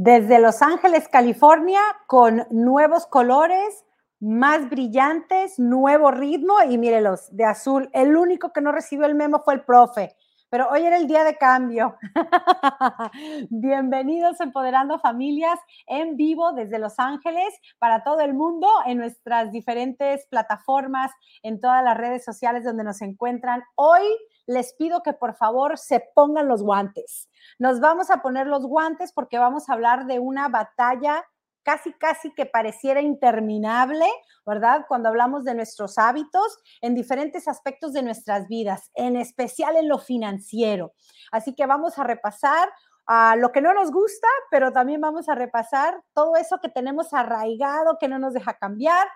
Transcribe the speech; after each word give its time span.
Desde 0.00 0.38
Los 0.38 0.62
Ángeles, 0.62 1.08
California, 1.08 1.80
con 2.06 2.46
nuevos 2.50 3.08
colores, 3.08 3.84
más 4.20 4.70
brillantes, 4.70 5.58
nuevo 5.58 6.12
ritmo 6.12 6.54
y 6.70 6.78
mírelos, 6.78 7.26
de 7.34 7.44
azul. 7.44 7.90
El 7.92 8.16
único 8.16 8.52
que 8.52 8.60
no 8.60 8.70
recibió 8.70 9.06
el 9.06 9.16
memo 9.16 9.42
fue 9.44 9.54
el 9.54 9.64
profe, 9.64 10.14
pero 10.50 10.68
hoy 10.70 10.82
era 10.82 10.98
el 10.98 11.08
día 11.08 11.24
de 11.24 11.36
cambio. 11.36 11.96
Bienvenidos 13.50 14.40
Empoderando 14.40 15.00
Familias 15.00 15.58
en 15.88 16.14
vivo 16.14 16.52
desde 16.52 16.78
Los 16.78 17.00
Ángeles 17.00 17.52
para 17.80 18.04
todo 18.04 18.20
el 18.20 18.34
mundo 18.34 18.68
en 18.86 18.98
nuestras 18.98 19.50
diferentes 19.50 20.28
plataformas, 20.30 21.10
en 21.42 21.60
todas 21.60 21.82
las 21.82 21.98
redes 21.98 22.24
sociales 22.24 22.62
donde 22.62 22.84
nos 22.84 23.02
encuentran. 23.02 23.64
Hoy 23.74 24.04
les 24.48 24.72
pido 24.72 25.02
que 25.02 25.12
por 25.12 25.36
favor 25.36 25.78
se 25.78 26.00
pongan 26.14 26.48
los 26.48 26.62
guantes. 26.62 27.28
Nos 27.58 27.80
vamos 27.80 28.10
a 28.10 28.22
poner 28.22 28.46
los 28.46 28.64
guantes 28.66 29.12
porque 29.12 29.38
vamos 29.38 29.68
a 29.68 29.74
hablar 29.74 30.06
de 30.06 30.18
una 30.18 30.48
batalla 30.48 31.24
casi, 31.62 31.92
casi 31.92 32.32
que 32.32 32.46
pareciera 32.46 33.02
interminable, 33.02 34.06
¿verdad? 34.46 34.86
Cuando 34.88 35.10
hablamos 35.10 35.44
de 35.44 35.54
nuestros 35.54 35.98
hábitos 35.98 36.58
en 36.80 36.94
diferentes 36.94 37.46
aspectos 37.46 37.92
de 37.92 38.02
nuestras 38.02 38.48
vidas, 38.48 38.90
en 38.94 39.16
especial 39.16 39.76
en 39.76 39.86
lo 39.86 39.98
financiero. 39.98 40.94
Así 41.30 41.54
que 41.54 41.66
vamos 41.66 41.98
a 41.98 42.04
repasar 42.04 42.70
a 43.06 43.36
lo 43.36 43.52
que 43.52 43.60
no 43.60 43.74
nos 43.74 43.90
gusta, 43.92 44.28
pero 44.50 44.72
también 44.72 45.02
vamos 45.02 45.28
a 45.28 45.34
repasar 45.34 46.02
todo 46.14 46.36
eso 46.36 46.58
que 46.58 46.70
tenemos 46.70 47.12
arraigado, 47.12 47.98
que 48.00 48.08
no 48.08 48.18
nos 48.18 48.32
deja 48.32 48.54
cambiar, 48.54 49.06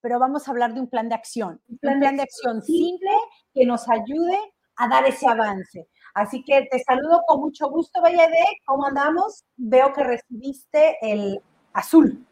pero 0.00 0.18
vamos 0.18 0.48
a 0.48 0.50
hablar 0.50 0.74
de 0.74 0.80
un 0.80 0.88
plan 0.88 1.08
de 1.08 1.14
acción, 1.14 1.62
un 1.68 1.78
plan, 1.78 2.00
de 2.00 2.22
acción 2.22 2.60
simple 2.62 3.10
que 3.54 3.66
nos 3.66 3.88
ayude 3.88 4.38
a 4.80 4.88
dar 4.88 5.06
ese 5.06 5.28
avance. 5.28 5.86
Así 6.14 6.42
que 6.42 6.66
te 6.70 6.82
saludo 6.82 7.22
con 7.26 7.40
mucho 7.40 7.68
gusto, 7.68 8.00
de 8.00 8.16
¿Cómo 8.64 8.86
andamos? 8.86 9.44
Veo 9.56 9.92
que 9.92 10.02
recibiste 10.02 10.96
el 11.02 11.40
azul. 11.74 12.24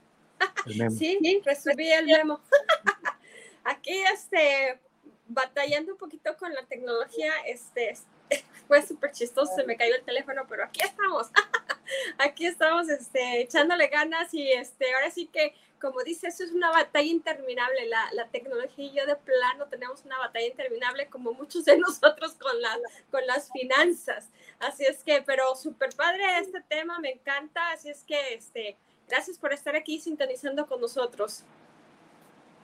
Sí, 0.67 1.43
recibí 1.45 1.93
el 1.93 2.07
memo. 2.07 2.41
Aquí, 3.65 4.03
este, 4.15 4.81
batallando 5.27 5.93
un 5.93 5.99
poquito 5.99 6.35
con 6.39 6.55
la 6.55 6.65
tecnología, 6.65 7.33
este, 7.47 7.95
fue 8.67 8.81
súper 8.81 9.13
chistoso, 9.13 9.55
se 9.55 9.65
me 9.65 9.77
cayó 9.77 9.95
el 9.97 10.05
teléfono, 10.05 10.47
pero 10.49 10.65
aquí 10.65 10.81
estamos. 10.83 11.29
aquí 12.19 12.47
estamos, 12.47 12.89
este, 12.89 13.43
echándole 13.43 13.89
ganas 13.89 14.33
y, 14.35 14.53
este, 14.53 14.93
ahora 14.95 15.11
sí 15.11 15.27
que 15.27 15.55
como 15.81 16.03
dice, 16.03 16.29
eso 16.29 16.45
es 16.45 16.53
una 16.53 16.71
batalla 16.71 17.07
interminable. 17.07 17.87
La, 17.87 18.11
la, 18.13 18.29
tecnología 18.29 18.85
y 18.85 18.93
yo 18.93 19.07
de 19.07 19.17
plano 19.17 19.67
tenemos 19.67 20.05
una 20.05 20.19
batalla 20.19 20.47
interminable 20.47 21.07
como 21.09 21.33
muchos 21.33 21.65
de 21.65 21.79
nosotros 21.79 22.35
con, 22.35 22.61
la, 22.61 22.77
con 23.11 23.27
las 23.27 23.51
finanzas. 23.53 24.29
Así 24.59 24.85
es 24.85 25.03
que, 25.05 25.23
pero 25.23 25.55
súper 25.57 25.91
padre 25.95 26.23
este 26.41 26.61
tema, 26.63 26.99
me 26.99 27.13
encanta. 27.13 27.71
Así 27.71 27.89
es 27.89 28.03
que, 28.05 28.35
este, 28.35 28.77
gracias 29.09 29.39
por 29.39 29.53
estar 29.53 29.77
aquí 29.77 30.01
sintonizando 30.01 30.67
con 30.67 30.81
nosotros. 30.81 31.45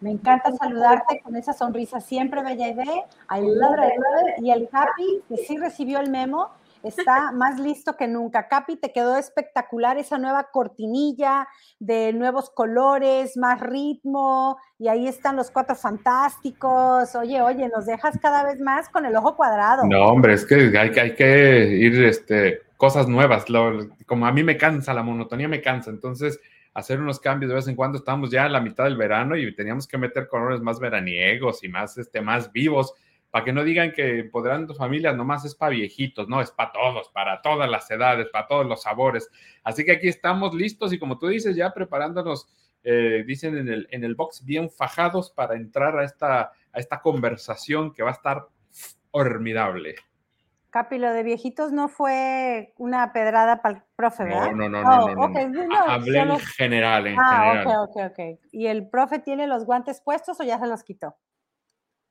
Me 0.01 0.11
encanta 0.11 0.53
saludarte 0.53 1.21
con 1.21 1.35
esa 1.37 1.53
sonrisa 1.53 2.01
siempre, 2.01 2.43
Bella 2.43 2.69
y 2.69 4.45
Y 4.45 4.51
el 4.51 4.69
Happy, 4.71 5.23
que 5.29 5.37
sí 5.39 5.57
recibió 5.57 6.01
el 6.01 6.11
memo, 6.11 6.51
está 6.85 7.33
más 7.33 7.59
listo 7.59 7.97
que 7.97 8.07
nunca. 8.07 8.49
Capi, 8.49 8.77
te 8.77 8.93
quedó 8.93 9.17
espectacular 9.17 9.99
esa 9.99 10.19
nueva 10.19 10.51
cortinilla 10.53 11.49
de 11.79 12.13
nuevos 12.13 12.51
colores, 12.51 13.37
más 13.37 13.61
ritmo, 13.61 14.59
y 14.79 14.89
ahí 14.89 15.09
están 15.09 15.37
los 15.37 15.51
cuatro 15.51 15.75
fantásticos. 15.75 17.15
Oye, 17.15 17.41
oye, 17.41 17.69
nos 17.69 17.87
dejas 17.87 18.19
cada 18.21 18.45
vez 18.45 18.61
más 18.61 18.89
con 18.89 19.07
el 19.07 19.17
ojo 19.17 19.37
cuadrado. 19.37 19.85
No, 19.87 20.07
hombre, 20.07 20.35
es 20.35 20.45
que 20.45 20.73
hay, 20.79 21.15
que 21.15 21.67
ir, 21.79 22.05
este, 22.05 22.61
cosas 22.77 23.09
nuevas. 23.09 23.45
como 24.07 24.27
a 24.27 24.33
mí 24.33 24.43
me 24.43 24.57
cansa, 24.57 24.95
la 24.95 25.03
monotonía 25.03 25.49
me 25.49 25.63
cansa, 25.63 25.91
entonces 25.91 26.39
hacer 26.75 27.01
unos 27.01 27.21
cambios 27.21 27.49
de 27.51 27.55
vez 27.55 27.69
en 27.69 27.77
cuando. 27.77 27.99
Estamos 27.99 28.31
ya 28.31 28.45
a 28.45 28.49
la 28.49 28.61
mitad 28.61 28.85
del 28.85 28.97
verano 28.97 29.37
y 29.37 29.55
teníamos 29.55 29.87
que 29.87 29.97
meter 29.97 30.29
colores 30.29 30.61
más 30.61 30.79
veraniegos 30.81 31.65
y 31.65 31.69
más, 31.69 31.97
este, 31.99 32.21
más 32.21 32.53
vivos 32.53 32.95
para 33.35 33.47
que 33.47 33.53
no 33.53 33.65
digan 33.65 33.91
que 33.91 34.21
Empoderando 34.21 34.77
Familias 34.77 35.17
nomás 35.17 35.45
es 35.45 35.57
para 35.57 35.71
viejitos, 35.71 36.29
no, 36.29 36.41
es 36.41 36.53
para 36.53 36.71
todos, 36.71 37.09
para 37.09 37.43
todas 37.43 37.69
las 37.69 37.91
edades, 37.91 38.29
para 38.29 38.47
todos 38.47 38.65
los 38.65 38.83
sabores. 38.83 39.29
Así 39.65 39.85
que 39.85 39.91
aquí 39.91 40.07
estamos 40.07 40.55
listos 40.55 40.93
y 40.93 41.01
como 41.01 41.19
tú 41.19 41.27
dices, 41.27 41.57
ya 41.57 41.75
preparándonos, 41.75 42.47
eh, 42.85 43.25
dicen 43.27 43.59
en 43.59 43.67
el, 43.67 43.89
en 43.91 44.05
el 44.05 44.15
box, 44.15 44.45
bien 44.45 44.71
fajados 44.71 45.33
para 45.33 45.57
entrar 45.57 45.99
a 45.99 46.05
esta, 46.05 46.43
a 46.43 46.79
esta 46.79 47.01
conversación 47.01 47.93
que 47.93 48.05
va 48.05 48.11
a 48.11 48.13
estar 48.13 48.47
formidable. 49.11 49.97
Capi, 50.71 50.99
lo 50.99 51.13
de 51.13 51.25
viejitos 51.25 51.73
no 51.73 51.89
fue 51.89 52.73
una 52.79 53.13
pedrada 53.13 53.63
para 53.63 53.79
el 53.79 53.83
profe, 53.97 54.23
¿verdad? 54.23 54.53
No, 54.53 54.69
no, 54.69 54.81
no, 54.81 55.09
no, 55.09 55.29
no, 55.29 55.77
Hablé 55.89 56.21
en 56.21 56.39
general, 56.39 57.09
en 57.09 57.19
ah, 57.19 57.51
general. 57.51 57.79
ok, 57.79 57.97
ok, 57.97 58.13
ok. 58.13 58.41
¿Y 58.53 58.69
el 58.69 58.89
profe 58.89 59.19
tiene 59.19 59.49
los 59.49 59.65
guantes 59.65 60.01
puestos 60.01 60.39
o 60.39 60.45
ya 60.45 60.61
se 60.61 60.69
los 60.69 60.85
quitó? 60.85 61.17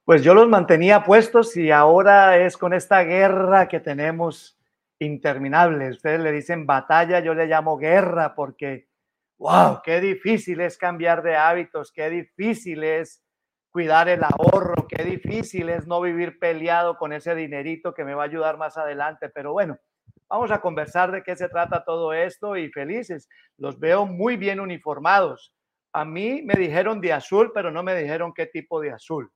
Pues 0.05 0.21
yo 0.21 0.33
los 0.33 0.49
mantenía 0.49 1.05
puestos 1.05 1.55
y 1.55 1.71
ahora 1.71 2.37
es 2.37 2.57
con 2.57 2.73
esta 2.73 3.03
guerra 3.03 3.69
que 3.69 3.79
tenemos 3.79 4.59
interminable. 4.99 5.91
Ustedes 5.91 6.19
le 6.19 6.33
dicen 6.33 6.65
batalla, 6.65 7.21
yo 7.21 7.33
le 7.33 7.45
llamo 7.45 7.77
guerra 7.77 8.35
porque, 8.35 8.89
wow, 9.37 9.79
qué 9.81 10.01
difícil 10.01 10.59
es 10.59 10.77
cambiar 10.77 11.23
de 11.23 11.37
hábitos, 11.37 11.93
qué 11.93 12.09
difícil 12.09 12.83
es 12.83 13.23
cuidar 13.71 14.09
el 14.09 14.25
ahorro, 14.25 14.87
qué 14.89 15.05
difícil 15.05 15.69
es 15.69 15.87
no 15.87 16.01
vivir 16.01 16.37
peleado 16.37 16.97
con 16.97 17.13
ese 17.13 17.33
dinerito 17.33 17.93
que 17.93 18.03
me 18.03 18.13
va 18.13 18.23
a 18.23 18.25
ayudar 18.25 18.57
más 18.57 18.77
adelante. 18.77 19.29
Pero 19.29 19.53
bueno, 19.53 19.79
vamos 20.27 20.51
a 20.51 20.59
conversar 20.59 21.13
de 21.13 21.23
qué 21.23 21.37
se 21.37 21.47
trata 21.47 21.85
todo 21.85 22.11
esto 22.11 22.57
y 22.57 22.69
felices. 22.71 23.29
Los 23.55 23.79
veo 23.79 24.05
muy 24.05 24.35
bien 24.35 24.59
uniformados. 24.59 25.53
A 25.93 26.03
mí 26.03 26.41
me 26.43 26.55
dijeron 26.55 26.99
de 26.99 27.13
azul, 27.13 27.51
pero 27.53 27.71
no 27.71 27.83
me 27.83 27.95
dijeron 27.95 28.33
qué 28.33 28.47
tipo 28.47 28.81
de 28.81 28.91
azul. 28.91 29.31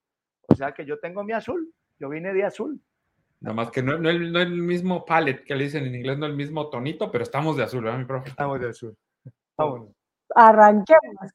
O 0.47 0.55
sea 0.55 0.73
que 0.73 0.85
yo 0.85 0.99
tengo 0.99 1.23
mi 1.23 1.33
azul, 1.33 1.73
yo 1.99 2.09
vine 2.09 2.33
de 2.33 2.43
azul. 2.45 2.81
Nada 3.39 3.53
más 3.53 3.69
que 3.69 3.83
no, 3.83 3.93
es 4.09 4.15
el 4.15 4.49
mismo 4.51 5.05
palette 5.05 5.43
que 5.43 5.55
le 5.55 5.65
dicen 5.65 5.85
en 5.85 5.95
inglés, 5.95 6.17
no 6.17 6.25
el 6.25 6.35
mismo 6.35 6.69
tonito, 6.69 7.11
pero 7.11 7.23
estamos 7.23 7.55
de 7.57 7.63
azul, 7.63 7.83
¿verdad, 7.83 7.99
mi 7.99 8.05
profe? 8.05 8.29
Estamos 8.29 8.59
de 8.59 8.69
azul. 8.69 8.97
Vámonos. 9.55 9.91
Arranquemos. 10.33 11.31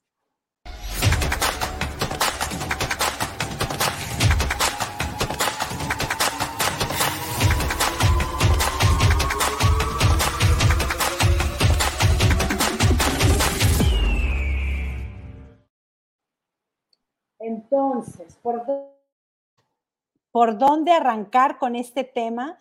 Entonces, 17.38 18.38
¿por 18.42 18.66
dónde? 18.66 19.01
Por 20.32 20.58
dónde 20.58 20.92
arrancar 20.92 21.58
con 21.58 21.76
este 21.76 22.04
tema 22.04 22.58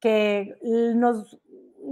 que 0.00 0.56
nos 0.62 1.38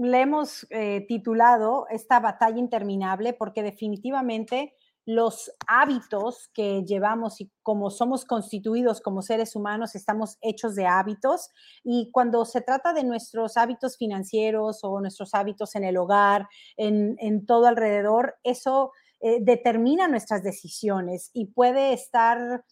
le 0.00 0.20
hemos 0.22 0.66
eh, 0.70 1.04
titulado 1.06 1.86
esta 1.90 2.18
batalla 2.18 2.58
interminable 2.58 3.34
porque 3.34 3.62
definitivamente 3.62 4.74
los 5.04 5.52
hábitos 5.66 6.48
que 6.54 6.84
llevamos 6.84 7.40
y 7.40 7.50
como 7.62 7.90
somos 7.90 8.24
constituidos 8.24 9.00
como 9.00 9.22
seres 9.22 9.56
humanos, 9.56 9.94
estamos 9.94 10.38
hechos 10.40 10.76
de 10.76 10.86
hábitos. 10.86 11.50
Y 11.82 12.10
cuando 12.12 12.44
se 12.44 12.60
trata 12.60 12.92
de 12.92 13.02
nuestros 13.02 13.56
hábitos 13.56 13.96
financieros 13.96 14.84
o 14.84 15.00
nuestros 15.00 15.34
hábitos 15.34 15.74
en 15.74 15.84
el 15.84 15.96
hogar, 15.96 16.48
en, 16.76 17.46
todo 17.46 17.66
alrededor, 17.66 18.36
eso 18.44 18.92
eh, 19.20 19.38
determina 19.40 20.06
nuestras 20.06 20.44
decisiones 20.44 21.30
y 21.32 21.46
puede 21.46 21.92
estar 21.92 22.64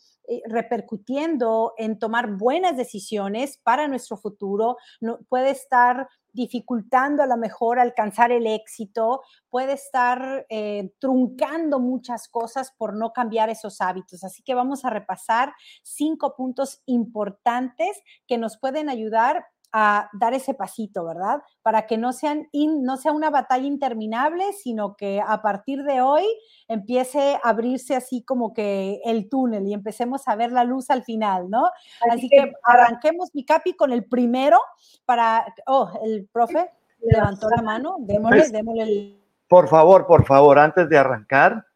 repercutiendo 0.46 1.74
en 1.76 1.98
tomar 1.98 2.36
buenas 2.36 2.76
decisiones 2.76 3.58
para 3.62 3.88
nuestro 3.88 4.16
futuro, 4.16 4.76
no, 5.00 5.18
puede 5.28 5.50
estar 5.50 6.08
dificultando 6.32 7.22
a 7.22 7.26
lo 7.26 7.36
mejor 7.36 7.78
alcanzar 7.78 8.30
el 8.32 8.46
éxito, 8.46 9.22
puede 9.48 9.72
estar 9.72 10.46
eh, 10.48 10.92
truncando 10.98 11.80
muchas 11.80 12.28
cosas 12.28 12.72
por 12.76 12.94
no 12.94 13.12
cambiar 13.12 13.50
esos 13.50 13.80
hábitos. 13.80 14.24
Así 14.24 14.42
que 14.42 14.54
vamos 14.54 14.84
a 14.84 14.90
repasar 14.90 15.52
cinco 15.82 16.34
puntos 16.36 16.82
importantes 16.86 18.00
que 18.26 18.38
nos 18.38 18.58
pueden 18.58 18.88
ayudar 18.88 19.44
a 19.72 20.08
dar 20.12 20.34
ese 20.34 20.54
pasito, 20.54 21.04
¿verdad? 21.04 21.42
Para 21.62 21.86
que 21.86 21.96
no, 21.96 22.12
sean 22.12 22.48
no 22.52 22.96
sea 22.96 23.12
una 23.12 23.30
batalla 23.30 23.66
interminable, 23.66 24.52
sino 24.52 24.96
que 24.96 25.22
a 25.24 25.42
partir 25.42 25.82
de 25.84 26.00
hoy 26.00 26.24
empiece 26.68 27.38
a 27.42 27.48
abrirse 27.48 27.96
así 27.96 28.22
como 28.22 28.52
que 28.52 29.00
el 29.04 29.28
túnel 29.28 29.66
y 29.66 29.74
empecemos 29.74 30.26
a 30.28 30.36
ver 30.36 30.52
la 30.52 30.64
luz 30.64 30.90
al 30.90 31.04
final, 31.04 31.48
¿no? 31.50 31.70
Así, 32.10 32.28
que, 32.28 32.52
arranquemos 32.62 33.30
mi 33.34 33.44
capi 33.44 33.74
con 33.74 33.92
el 33.92 34.04
primero 34.04 34.58
para, 35.04 35.54
oh, 35.66 35.90
el 36.04 36.28
profe 36.32 36.70
levantó 37.00 37.48
la 37.48 37.62
mano, 37.62 37.96
démosle, 38.00 38.38
pues, 38.38 38.52
démosle 38.52 38.82
el... 38.82 39.20
Por 39.48 39.68
favor, 39.68 40.06
por 40.06 40.24
favor, 40.26 40.58
antes 40.58 40.88
de 40.88 40.98
arrancar, 40.98 41.66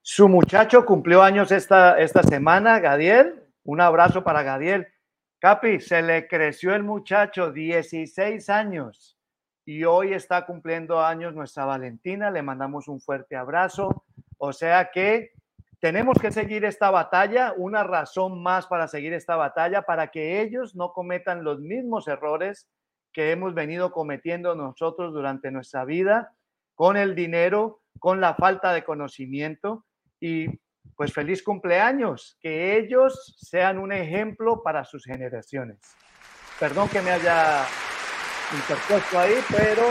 su 0.00 0.28
muchacho 0.28 0.84
cumplió 0.84 1.22
años 1.22 1.50
esta, 1.52 1.98
esta 1.98 2.22
semana, 2.22 2.78
Gadiel, 2.78 3.42
un 3.64 3.80
abrazo 3.80 4.22
para 4.22 4.42
Gadiel. 4.42 4.86
Capi, 5.44 5.78
se 5.78 6.00
le 6.00 6.26
creció 6.26 6.74
el 6.74 6.84
muchacho, 6.84 7.52
16 7.52 8.48
años. 8.48 9.18
y 9.66 9.84
hoy 9.84 10.14
está 10.14 10.46
cumpliendo 10.46 11.04
años 11.04 11.34
nuestra 11.34 11.66
Valentina, 11.66 12.30
le 12.30 12.40
mandamos 12.40 12.88
un 12.88 12.98
fuerte 12.98 13.36
abrazo. 13.36 14.06
O 14.38 14.54
sea 14.54 14.90
que 14.90 15.32
tenemos 15.80 16.18
que 16.18 16.32
seguir 16.32 16.64
esta 16.64 16.90
batalla, 16.90 17.52
una 17.58 17.84
razón 17.84 18.42
más 18.42 18.66
para 18.66 18.88
seguir 18.88 19.12
esta 19.12 19.36
batalla, 19.36 19.82
para 19.82 20.06
que 20.06 20.40
ellos 20.40 20.74
no 20.74 20.94
cometan 20.94 21.44
los 21.44 21.60
mismos 21.60 22.08
errores 22.08 22.66
que 23.12 23.30
hemos 23.30 23.52
venido 23.52 23.92
cometiendo 23.92 24.54
nosotros 24.54 25.12
durante 25.12 25.50
nuestra 25.50 25.84
vida 25.84 26.32
con 26.74 26.96
el 26.96 27.14
dinero, 27.14 27.82
con 27.98 28.18
la 28.22 28.34
falta 28.34 28.72
de 28.72 28.82
conocimiento 28.82 29.84
y 30.20 30.46
pues 30.96 31.12
feliz 31.12 31.42
cumpleaños, 31.42 32.36
que 32.40 32.76
ellos 32.78 33.36
sean 33.38 33.78
un 33.78 33.92
ejemplo 33.92 34.62
para 34.62 34.84
sus 34.84 35.04
generaciones. 35.04 35.78
Perdón 36.58 36.88
que 36.88 37.02
me 37.02 37.10
haya 37.10 37.64
interpuesto 38.52 39.18
ahí, 39.18 39.34
pero 39.50 39.82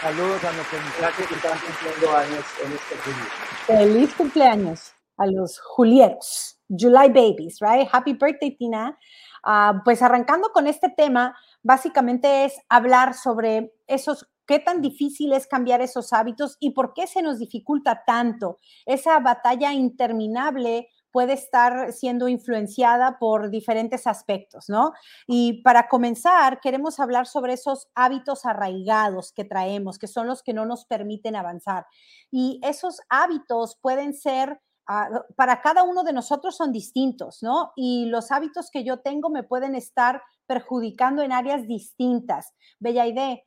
saludos 0.00 0.44
a 0.44 0.52
nuestros 0.52 0.82
muchachos 0.84 1.26
que 1.26 1.34
están 1.34 1.58
cumpliendo 1.58 2.16
años 2.16 2.44
en 2.64 2.72
este 2.72 2.96
julio. 2.96 3.26
Feliz 3.66 4.14
cumpleaños 4.14 4.94
a 5.18 5.26
los 5.26 5.58
julieros, 5.60 6.58
July 6.68 7.08
Babies, 7.08 7.58
right? 7.60 7.88
Happy 7.92 8.14
birthday, 8.14 8.56
Tina. 8.56 8.98
Uh, 9.46 9.80
pues 9.84 10.02
arrancando 10.02 10.50
con 10.50 10.66
este 10.66 10.88
tema, 10.88 11.36
básicamente 11.62 12.46
es 12.46 12.58
hablar 12.68 13.14
sobre 13.14 13.72
esos 13.86 14.28
qué 14.46 14.58
tan 14.58 14.80
difícil 14.82 15.32
es 15.32 15.46
cambiar 15.46 15.80
esos 15.80 16.12
hábitos 16.12 16.56
y 16.60 16.70
por 16.70 16.94
qué 16.94 17.06
se 17.06 17.22
nos 17.22 17.38
dificulta 17.38 18.02
tanto. 18.06 18.58
Esa 18.86 19.18
batalla 19.20 19.72
interminable 19.72 20.88
puede 21.10 21.32
estar 21.32 21.92
siendo 21.94 22.28
influenciada 22.28 23.18
por 23.18 23.50
diferentes 23.50 24.06
aspectos, 24.06 24.68
¿no? 24.68 24.92
Y 25.26 25.62
para 25.62 25.88
comenzar, 25.88 26.60
queremos 26.60 27.00
hablar 27.00 27.26
sobre 27.26 27.54
esos 27.54 27.88
hábitos 27.94 28.44
arraigados 28.44 29.32
que 29.32 29.44
traemos, 29.44 29.98
que 29.98 30.08
son 30.08 30.26
los 30.26 30.42
que 30.42 30.52
no 30.52 30.66
nos 30.66 30.84
permiten 30.84 31.34
avanzar. 31.34 31.86
Y 32.30 32.60
esos 32.62 33.00
hábitos 33.08 33.78
pueden 33.80 34.12
ser 34.12 34.60
Ah, 34.88 35.08
para 35.34 35.60
cada 35.62 35.82
uno 35.82 36.04
de 36.04 36.12
nosotros 36.12 36.56
son 36.56 36.70
distintos, 36.70 37.42
¿no? 37.42 37.72
Y 37.74 38.06
los 38.06 38.30
hábitos 38.30 38.70
que 38.70 38.84
yo 38.84 39.00
tengo 39.00 39.30
me 39.30 39.42
pueden 39.42 39.74
estar 39.74 40.22
perjudicando 40.46 41.22
en 41.22 41.32
áreas 41.32 41.66
distintas. 41.66 42.54
Bella 42.78 43.04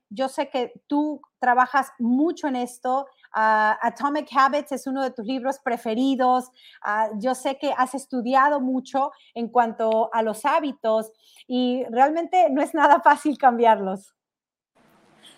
yo 0.09 0.27
sé 0.27 0.49
que 0.49 0.73
tú 0.87 1.21
trabajas 1.39 1.91
mucho 1.97 2.47
en 2.47 2.57
esto. 2.57 3.07
Ah, 3.31 3.79
Atomic 3.81 4.27
Habits 4.35 4.73
es 4.73 4.85
uno 4.85 5.01
de 5.01 5.11
tus 5.11 5.25
libros 5.25 5.59
preferidos. 5.59 6.49
Ah, 6.81 7.09
yo 7.19 7.33
sé 7.35 7.57
que 7.57 7.73
has 7.77 7.95
estudiado 7.95 8.59
mucho 8.59 9.11
en 9.33 9.47
cuanto 9.47 10.13
a 10.13 10.21
los 10.21 10.43
hábitos 10.45 11.11
y 11.47 11.85
realmente 11.89 12.49
no 12.49 12.61
es 12.61 12.73
nada 12.73 12.99
fácil 12.99 13.37
cambiarlos. 13.37 14.13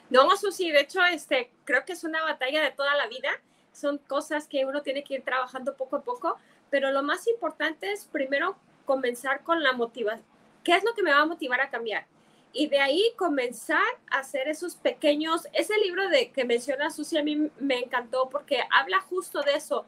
No, 0.09 0.27
sí, 0.36 0.71
de 0.71 0.81
hecho, 0.81 1.03
este, 1.06 1.53
creo 1.63 1.86
que 1.86 1.94
es 1.94 2.03
una 2.03 2.24
batalla 2.24 2.62
de 2.63 2.71
toda 2.71 2.95
la 2.95 3.07
vida 3.07 3.30
son 3.71 3.97
cosas 4.00 4.47
que 4.47 4.65
uno 4.65 4.81
tiene 4.81 5.03
que 5.03 5.15
ir 5.15 5.23
trabajando 5.23 5.75
poco 5.75 5.97
a 5.97 6.01
poco, 6.01 6.38
pero 6.69 6.91
lo 6.91 7.03
más 7.03 7.27
importante 7.27 7.91
es 7.91 8.06
primero 8.06 8.56
comenzar 8.85 9.44
con 9.44 9.62
la 9.63 9.73
motivación. 9.73 10.25
¿Qué 10.63 10.75
es 10.75 10.83
lo 10.83 10.94
que 10.94 11.03
me 11.03 11.12
va 11.12 11.21
a 11.21 11.25
motivar 11.25 11.62
a 11.62 11.69
cambiar? 11.69 12.06
Y 12.53 12.68
de 12.68 12.79
ahí 12.79 13.13
comenzar 13.15 13.83
a 14.09 14.19
hacer 14.19 14.47
esos 14.47 14.75
pequeños, 14.75 15.47
ese 15.53 15.77
libro 15.77 16.09
de 16.09 16.31
que 16.31 16.44
menciona 16.44 16.91
Susi 16.91 17.18
a 17.18 17.23
mí 17.23 17.50
me 17.59 17.79
encantó 17.79 18.29
porque 18.29 18.59
habla 18.71 19.00
justo 19.01 19.41
de 19.41 19.53
eso. 19.53 19.85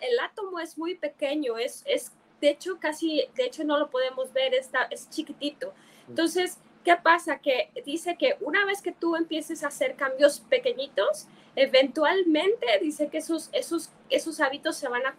el 0.00 0.18
átomo 0.20 0.60
es 0.60 0.78
muy 0.78 0.94
pequeño, 0.94 1.58
es, 1.58 1.82
es, 1.86 2.12
de 2.40 2.50
hecho 2.50 2.78
casi, 2.78 3.28
de 3.34 3.44
hecho 3.44 3.64
no 3.64 3.78
lo 3.78 3.90
podemos 3.90 4.32
ver, 4.32 4.54
está, 4.54 4.84
es 4.84 5.10
chiquitito. 5.10 5.74
Entonces, 6.08 6.58
¿qué 6.84 6.96
pasa? 6.96 7.38
Que 7.38 7.70
dice 7.84 8.16
que 8.16 8.36
una 8.40 8.64
vez 8.64 8.82
que 8.82 8.92
tú 8.92 9.16
empieces 9.16 9.62
a 9.64 9.68
hacer 9.68 9.96
cambios 9.96 10.40
pequeñitos, 10.40 11.26
eventualmente 11.56 12.66
dice 12.80 13.08
que 13.08 13.18
esos, 13.18 13.48
esos, 13.52 13.90
esos 14.10 14.40
hábitos 14.40 14.76
se 14.76 14.88
van 14.88 15.02
a, 15.06 15.16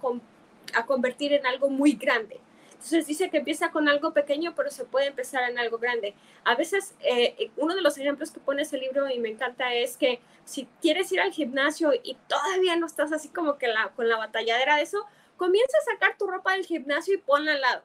a 0.74 0.86
convertir 0.86 1.34
en 1.34 1.46
algo 1.46 1.70
muy 1.70 1.94
grande. 1.94 2.40
Entonces 2.74 3.08
dice 3.08 3.30
que 3.30 3.38
empieza 3.38 3.72
con 3.72 3.88
algo 3.88 4.12
pequeño, 4.12 4.56
pero 4.56 4.70
se 4.70 4.84
puede 4.84 5.08
empezar 5.08 5.50
en 5.50 5.58
algo 5.58 5.78
grande. 5.78 6.16
A 6.44 6.56
veces, 6.56 6.96
eh, 7.00 7.50
uno 7.56 7.76
de 7.76 7.82
los 7.82 7.98
ejemplos 7.98 8.30
que 8.30 8.42
pone 8.42 8.64
ese 8.64 8.78
libro 8.78 9.10
y 9.10 9.20
me 9.20 9.30
encanta 9.30 9.74
es 9.74 9.96
que 9.96 10.20
si 10.44 10.68
quieres 10.82 11.10
ir 11.14 11.22
al 11.22 11.32
gimnasio 11.32 11.94
y 11.94 12.18
todavía 12.28 12.76
no 12.76 12.86
estás 12.86 13.14
así 13.14 13.30
como 13.30 13.58
que 13.58 13.68
con 13.96 14.10
la 14.10 14.18
batalladera 14.18 14.76
de 14.76 14.82
eso, 14.82 15.06
comienza 15.38 15.78
a 15.78 15.94
sacar 15.94 16.18
tu 16.18 16.28
ropa 16.28 16.52
del 16.54 16.66
gimnasio 16.66 17.14
y 17.14 17.18
ponla 17.18 17.54
al 17.54 17.62
lado 17.62 17.84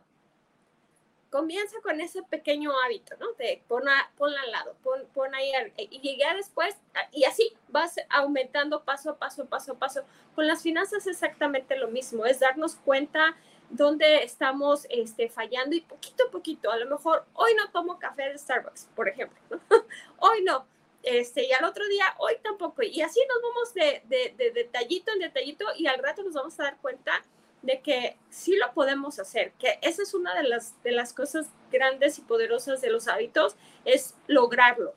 comienza 1.31 1.77
con 1.83 2.01
ese 2.01 2.23
pequeño 2.23 2.73
hábito, 2.85 3.17
¿no? 3.19 3.33
De 3.35 3.63
pon, 3.69 3.85
ponla 4.17 4.41
al 4.41 4.51
lado, 4.51 4.75
pon, 4.83 5.07
pon 5.15 5.35
ahí, 5.35 5.53
y 5.77 6.17
ya 6.17 6.35
después, 6.35 6.77
y 7.13 7.25
así 7.25 7.53
vas 7.69 7.97
aumentando 8.09 8.85
paso 8.85 9.11
a 9.11 9.19
paso, 9.19 9.47
paso 9.47 9.73
a 9.73 9.79
paso. 9.79 10.05
Con 10.35 10.47
las 10.47 10.63
finanzas 10.63 11.07
exactamente 11.07 11.77
lo 11.77 11.89
mismo, 11.89 12.25
es 12.25 12.41
darnos 12.41 12.77
cuenta 12.77 13.37
dónde 13.71 14.23
estamos 14.23 14.87
este, 14.89 15.29
fallando 15.29 15.77
y 15.77 15.83
poquito 15.83 16.25
a 16.27 16.31
poquito, 16.31 16.71
a 16.71 16.79
lo 16.79 16.89
mejor 16.89 17.25
hoy 17.35 17.55
no 17.55 17.71
tomo 17.71 17.99
café 17.99 18.31
de 18.31 18.39
Starbucks, 18.39 18.89
por 18.97 19.09
ejemplo, 19.09 19.39
hoy 20.19 20.43
no, 20.43 20.67
este, 21.03 21.47
y 21.47 21.53
al 21.53 21.65
otro 21.65 21.87
día, 21.89 22.15
hoy 22.19 22.35
tampoco, 22.43 22.83
y 22.83 23.03
así 23.03 23.21
nos 23.29 23.43
vamos 23.43 23.75
de, 23.75 24.03
de, 24.07 24.35
de 24.39 24.53
detallito 24.53 25.13
en 25.13 25.19
detallito 25.19 25.67
y 25.77 25.87
al 25.87 25.99
rato 25.99 26.23
nos 26.23 26.33
vamos 26.33 26.59
a 26.61 26.65
dar 26.65 26.79
cuenta 26.79 27.23
de 27.63 27.81
que 27.81 28.17
sí 28.31 28.57
lo 28.57 28.73
podemos 28.73 29.19
hacer, 29.19 29.53
que 29.59 29.79
esa 29.83 30.03
es 30.03 30.15
una 30.15 30.35
de 30.35 30.45
las, 30.45 30.81
de 30.83 30.93
las 30.93 31.13
cosas 31.13 31.47
grandes 31.71 32.19
y 32.19 32.23
poderosas 32.23 32.81
de 32.81 32.91
los 32.91 33.09
hábitos, 33.09 33.57
es 33.85 34.15
lograrlo. 34.27 34.95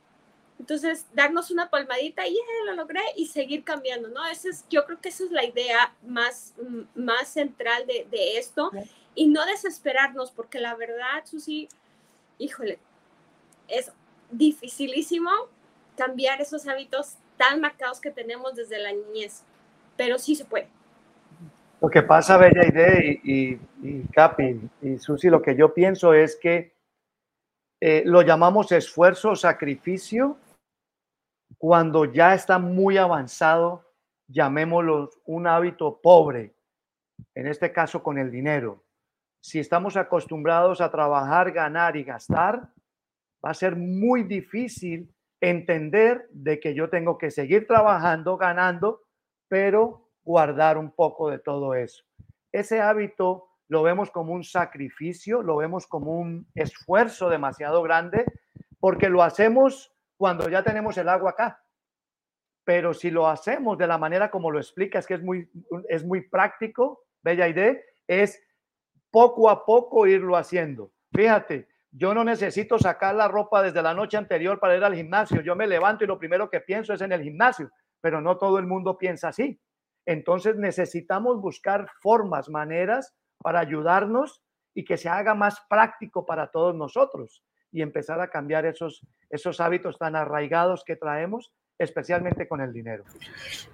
Entonces, 0.59 1.07
darnos 1.13 1.49
una 1.49 1.71
palmadita 1.71 2.27
y 2.27 2.37
lo 2.65 2.73
logré 2.73 3.01
y 3.15 3.25
seguir 3.25 3.63
cambiando, 3.63 4.09
¿no? 4.09 4.23
Ese 4.27 4.49
es, 4.49 4.65
yo 4.69 4.85
creo 4.85 5.01
que 5.01 5.09
esa 5.09 5.23
es 5.23 5.31
la 5.31 5.43
idea 5.43 5.95
más, 6.03 6.53
más 6.93 7.29
central 7.29 7.87
de, 7.87 8.05
de 8.11 8.37
esto 8.37 8.71
y 9.15 9.27
no 9.27 9.43
desesperarnos, 9.47 10.29
porque 10.29 10.59
la 10.59 10.75
verdad, 10.75 11.25
Susi, 11.25 11.67
híjole, 12.37 12.77
es 13.67 13.91
dificilísimo 14.29 15.31
cambiar 15.97 16.41
esos 16.41 16.67
hábitos 16.67 17.15
tan 17.37 17.59
marcados 17.59 17.99
que 17.99 18.11
tenemos 18.11 18.53
desde 18.53 18.77
la 18.77 18.91
niñez, 18.91 19.41
pero 19.97 20.19
sí 20.19 20.35
se 20.35 20.45
puede. 20.45 20.69
Lo 21.81 21.89
que 21.89 22.03
pasa, 22.03 22.37
Bella 22.37 22.63
Idea 22.63 23.03
y, 23.03 23.59
y, 23.81 24.03
Capi 24.13 24.69
y 24.83 24.99
Susi, 24.99 25.29
lo 25.29 25.41
que 25.41 25.55
yo 25.55 25.73
pienso 25.73 26.13
es 26.13 26.35
que 26.35 26.75
eh, 27.81 28.03
lo 28.05 28.21
llamamos 28.21 28.71
esfuerzo 28.71 29.31
o 29.31 29.35
sacrificio 29.35 30.37
cuando 31.57 32.05
ya 32.05 32.35
está 32.35 32.59
muy 32.59 32.97
avanzado, 32.97 33.83
llamémoslo 34.27 35.09
un 35.25 35.47
hábito 35.47 35.99
pobre, 35.99 36.53
en 37.33 37.47
este 37.47 37.71
caso 37.73 38.03
con 38.03 38.19
el 38.19 38.29
dinero. 38.29 38.83
Si 39.41 39.57
estamos 39.57 39.97
acostumbrados 39.97 40.81
a 40.81 40.91
trabajar, 40.91 41.51
ganar 41.51 41.97
y 41.97 42.03
gastar, 42.03 42.69
va 43.43 43.49
a 43.49 43.55
ser 43.55 43.75
muy 43.75 44.21
difícil 44.21 45.11
entender 45.41 46.27
de 46.29 46.59
que 46.59 46.75
yo 46.75 46.91
tengo 46.91 47.17
que 47.17 47.31
seguir 47.31 47.65
trabajando, 47.65 48.37
ganando, 48.37 49.01
pero 49.47 50.10
guardar 50.23 50.77
un 50.77 50.91
poco 50.91 51.29
de 51.29 51.39
todo 51.39 51.73
eso. 51.73 52.03
Ese 52.51 52.81
hábito 52.81 53.49
lo 53.67 53.83
vemos 53.83 54.11
como 54.11 54.33
un 54.33 54.43
sacrificio, 54.43 55.41
lo 55.41 55.55
vemos 55.55 55.87
como 55.87 56.19
un 56.19 56.47
esfuerzo 56.55 57.29
demasiado 57.29 57.81
grande, 57.81 58.25
porque 58.79 59.09
lo 59.09 59.23
hacemos 59.23 59.93
cuando 60.17 60.49
ya 60.49 60.63
tenemos 60.63 60.97
el 60.97 61.07
agua 61.07 61.31
acá. 61.31 61.63
Pero 62.63 62.93
si 62.93 63.09
lo 63.09 63.27
hacemos 63.27 63.77
de 63.77 63.87
la 63.87 63.97
manera 63.97 64.29
como 64.29 64.51
lo 64.51 64.59
explicas, 64.59 65.07
que 65.07 65.13
es 65.15 65.23
muy, 65.23 65.49
es 65.87 66.05
muy 66.05 66.27
práctico, 66.27 67.05
bella 67.23 67.47
idea, 67.47 67.75
es 68.07 68.43
poco 69.09 69.49
a 69.49 69.65
poco 69.65 70.05
irlo 70.05 70.35
haciendo. 70.35 70.91
Fíjate, 71.13 71.67
yo 71.91 72.13
no 72.13 72.23
necesito 72.23 72.77
sacar 72.77 73.15
la 73.15 73.27
ropa 73.27 73.61
desde 73.61 73.81
la 73.81 73.93
noche 73.93 74.17
anterior 74.17 74.59
para 74.59 74.77
ir 74.77 74.83
al 74.83 74.95
gimnasio. 74.95 75.41
Yo 75.41 75.55
me 75.55 75.67
levanto 75.67 76.03
y 76.03 76.07
lo 76.07 76.19
primero 76.19 76.49
que 76.49 76.61
pienso 76.61 76.93
es 76.93 77.01
en 77.01 77.11
el 77.11 77.21
gimnasio, 77.21 77.69
pero 77.99 78.21
no 78.21 78.37
todo 78.37 78.59
el 78.59 78.67
mundo 78.67 78.97
piensa 78.97 79.29
así. 79.29 79.59
Entonces 80.05 80.55
necesitamos 80.55 81.41
buscar 81.41 81.87
formas, 82.01 82.49
maneras 82.49 83.13
para 83.37 83.59
ayudarnos 83.59 84.41
y 84.73 84.85
que 84.85 84.97
se 84.97 85.09
haga 85.09 85.35
más 85.35 85.57
práctico 85.69 86.25
para 86.25 86.47
todos 86.47 86.75
nosotros 86.75 87.43
y 87.71 87.81
empezar 87.81 88.19
a 88.19 88.29
cambiar 88.29 88.65
esos, 88.65 89.01
esos 89.29 89.59
hábitos 89.59 89.97
tan 89.97 90.15
arraigados 90.15 90.83
que 90.85 90.95
traemos, 90.95 91.51
especialmente 91.77 92.47
con 92.47 92.61
el 92.61 92.73
dinero. 92.73 93.03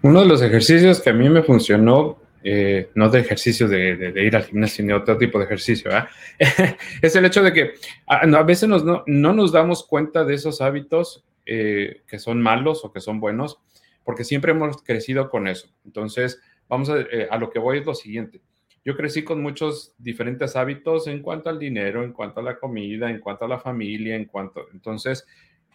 Uno 0.02 0.22
de 0.22 0.28
los 0.28 0.42
ejercicios 0.42 1.02
que 1.02 1.10
a 1.10 1.14
mí 1.14 1.30
me 1.30 1.44
funcionó, 1.44 2.20
eh, 2.44 2.92
no 2.96 3.10
de 3.10 3.20
ejercicio 3.20 3.68
de, 3.68 4.14
ir 4.16 4.36
al 4.36 4.44
gimnasio 4.44 4.86
ni 4.86 4.94
otro 4.94 5.18
tipo 5.18 5.40
de 5.40 5.46
ejercicio, 5.46 5.92
¿ah? 5.94 6.08
es 7.02 7.16
el 7.16 7.26
hecho 7.26 7.42
de 7.42 7.54
que 7.54 7.74
a, 8.06 8.44
veces 8.44 8.70
no, 8.70 9.04
nos 9.06 9.52
damos 9.52 9.86
cuenta 9.86 10.24
de 10.24 10.36
esos 10.36 10.62
hábitos 10.62 11.26
eh, 11.46 12.04
que 12.08 12.20
son 12.20 12.42
malos 12.42 12.86
o 12.86 12.92
que 12.92 13.00
son 13.00 13.20
buenos 13.20 13.60
porque 14.08 14.24
siempre 14.24 14.54
hemos 14.54 14.82
crecido 14.84 15.30
con 15.30 15.50
eso. 15.50 15.68
Entonces, 15.84 16.42
vamos 16.70 16.90
eh, 16.90 17.28
a, 17.30 17.38
lo 17.38 17.50
que 17.50 17.60
voy 17.60 17.80
es 17.80 17.86
lo 17.86 17.94
siguiente. 17.94 18.42
Yo 18.86 18.96
crecí 18.96 19.26
con 19.26 19.42
muchos 19.42 19.94
diferentes 19.98 20.56
hábitos 20.56 21.08
en 21.08 21.22
cuanto 21.22 21.50
al 21.50 21.60
dinero, 21.60 22.06
en 22.06 22.14
cuanto 22.14 22.40
a 22.40 22.44
la 22.44 22.58
comida, 22.58 23.10
en 23.10 23.20
cuanto 23.20 23.44
a 23.44 23.50
la 23.50 23.60
familia, 23.60 24.16
en 24.16 24.24
cuanto... 24.24 24.68
Entonces, 24.72 25.28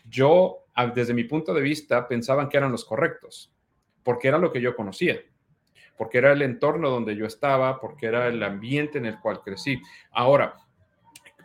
yo, 0.09 0.65
desde 0.95 1.13
mi 1.13 1.25
punto 1.25 1.53
de 1.53 1.61
vista, 1.61 2.09
pensaban 2.09 2.49
que 2.49 2.57
eran 2.57 2.73
los 2.73 2.87
correctos, 2.87 3.53
porque 4.03 4.29
era 4.29 4.39
lo 4.39 4.51
que 4.51 4.63
yo 4.63 4.75
conocía, 4.75 5.21
porque 5.99 6.17
era 6.17 6.33
el 6.33 6.41
entorno 6.41 6.89
donde 6.89 7.15
yo 7.15 7.27
estaba, 7.27 7.83
porque 7.83 8.07
era 8.07 8.29
el 8.29 8.43
ambiente 8.43 8.97
en 8.97 9.05
el 9.05 9.21
cual 9.21 9.43
crecí. 9.43 9.79
Ahora, 10.11 10.55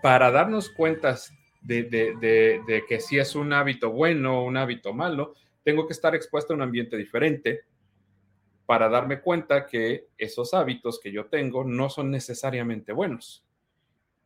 para 0.02 0.32
darnos 0.32 0.70
cuenta 0.70 1.18
de, 1.62 2.84
que 2.88 3.00
si 3.02 3.20
es 3.20 3.36
un 3.36 3.52
hábito 3.52 3.92
bueno 3.92 4.40
o 4.40 4.46
un 4.46 4.56
hábito 4.56 4.94
malo, 4.94 5.34
tengo 5.68 5.86
que 5.86 5.92
estar 5.92 6.16
expuesto 6.16 6.54
a 6.54 6.56
un 6.56 6.62
ambiente 6.62 6.96
diferente 6.96 7.66
para 8.66 8.88
darme 8.88 9.20
cuenta 9.20 9.66
que 9.66 10.08
esos 10.18 10.54
hábitos 10.54 10.98
que 10.98 11.12
yo 11.12 11.26
tengo 11.26 11.66
no 11.66 11.90
son 11.90 12.10
necesariamente 12.10 12.94
buenos. 12.94 13.44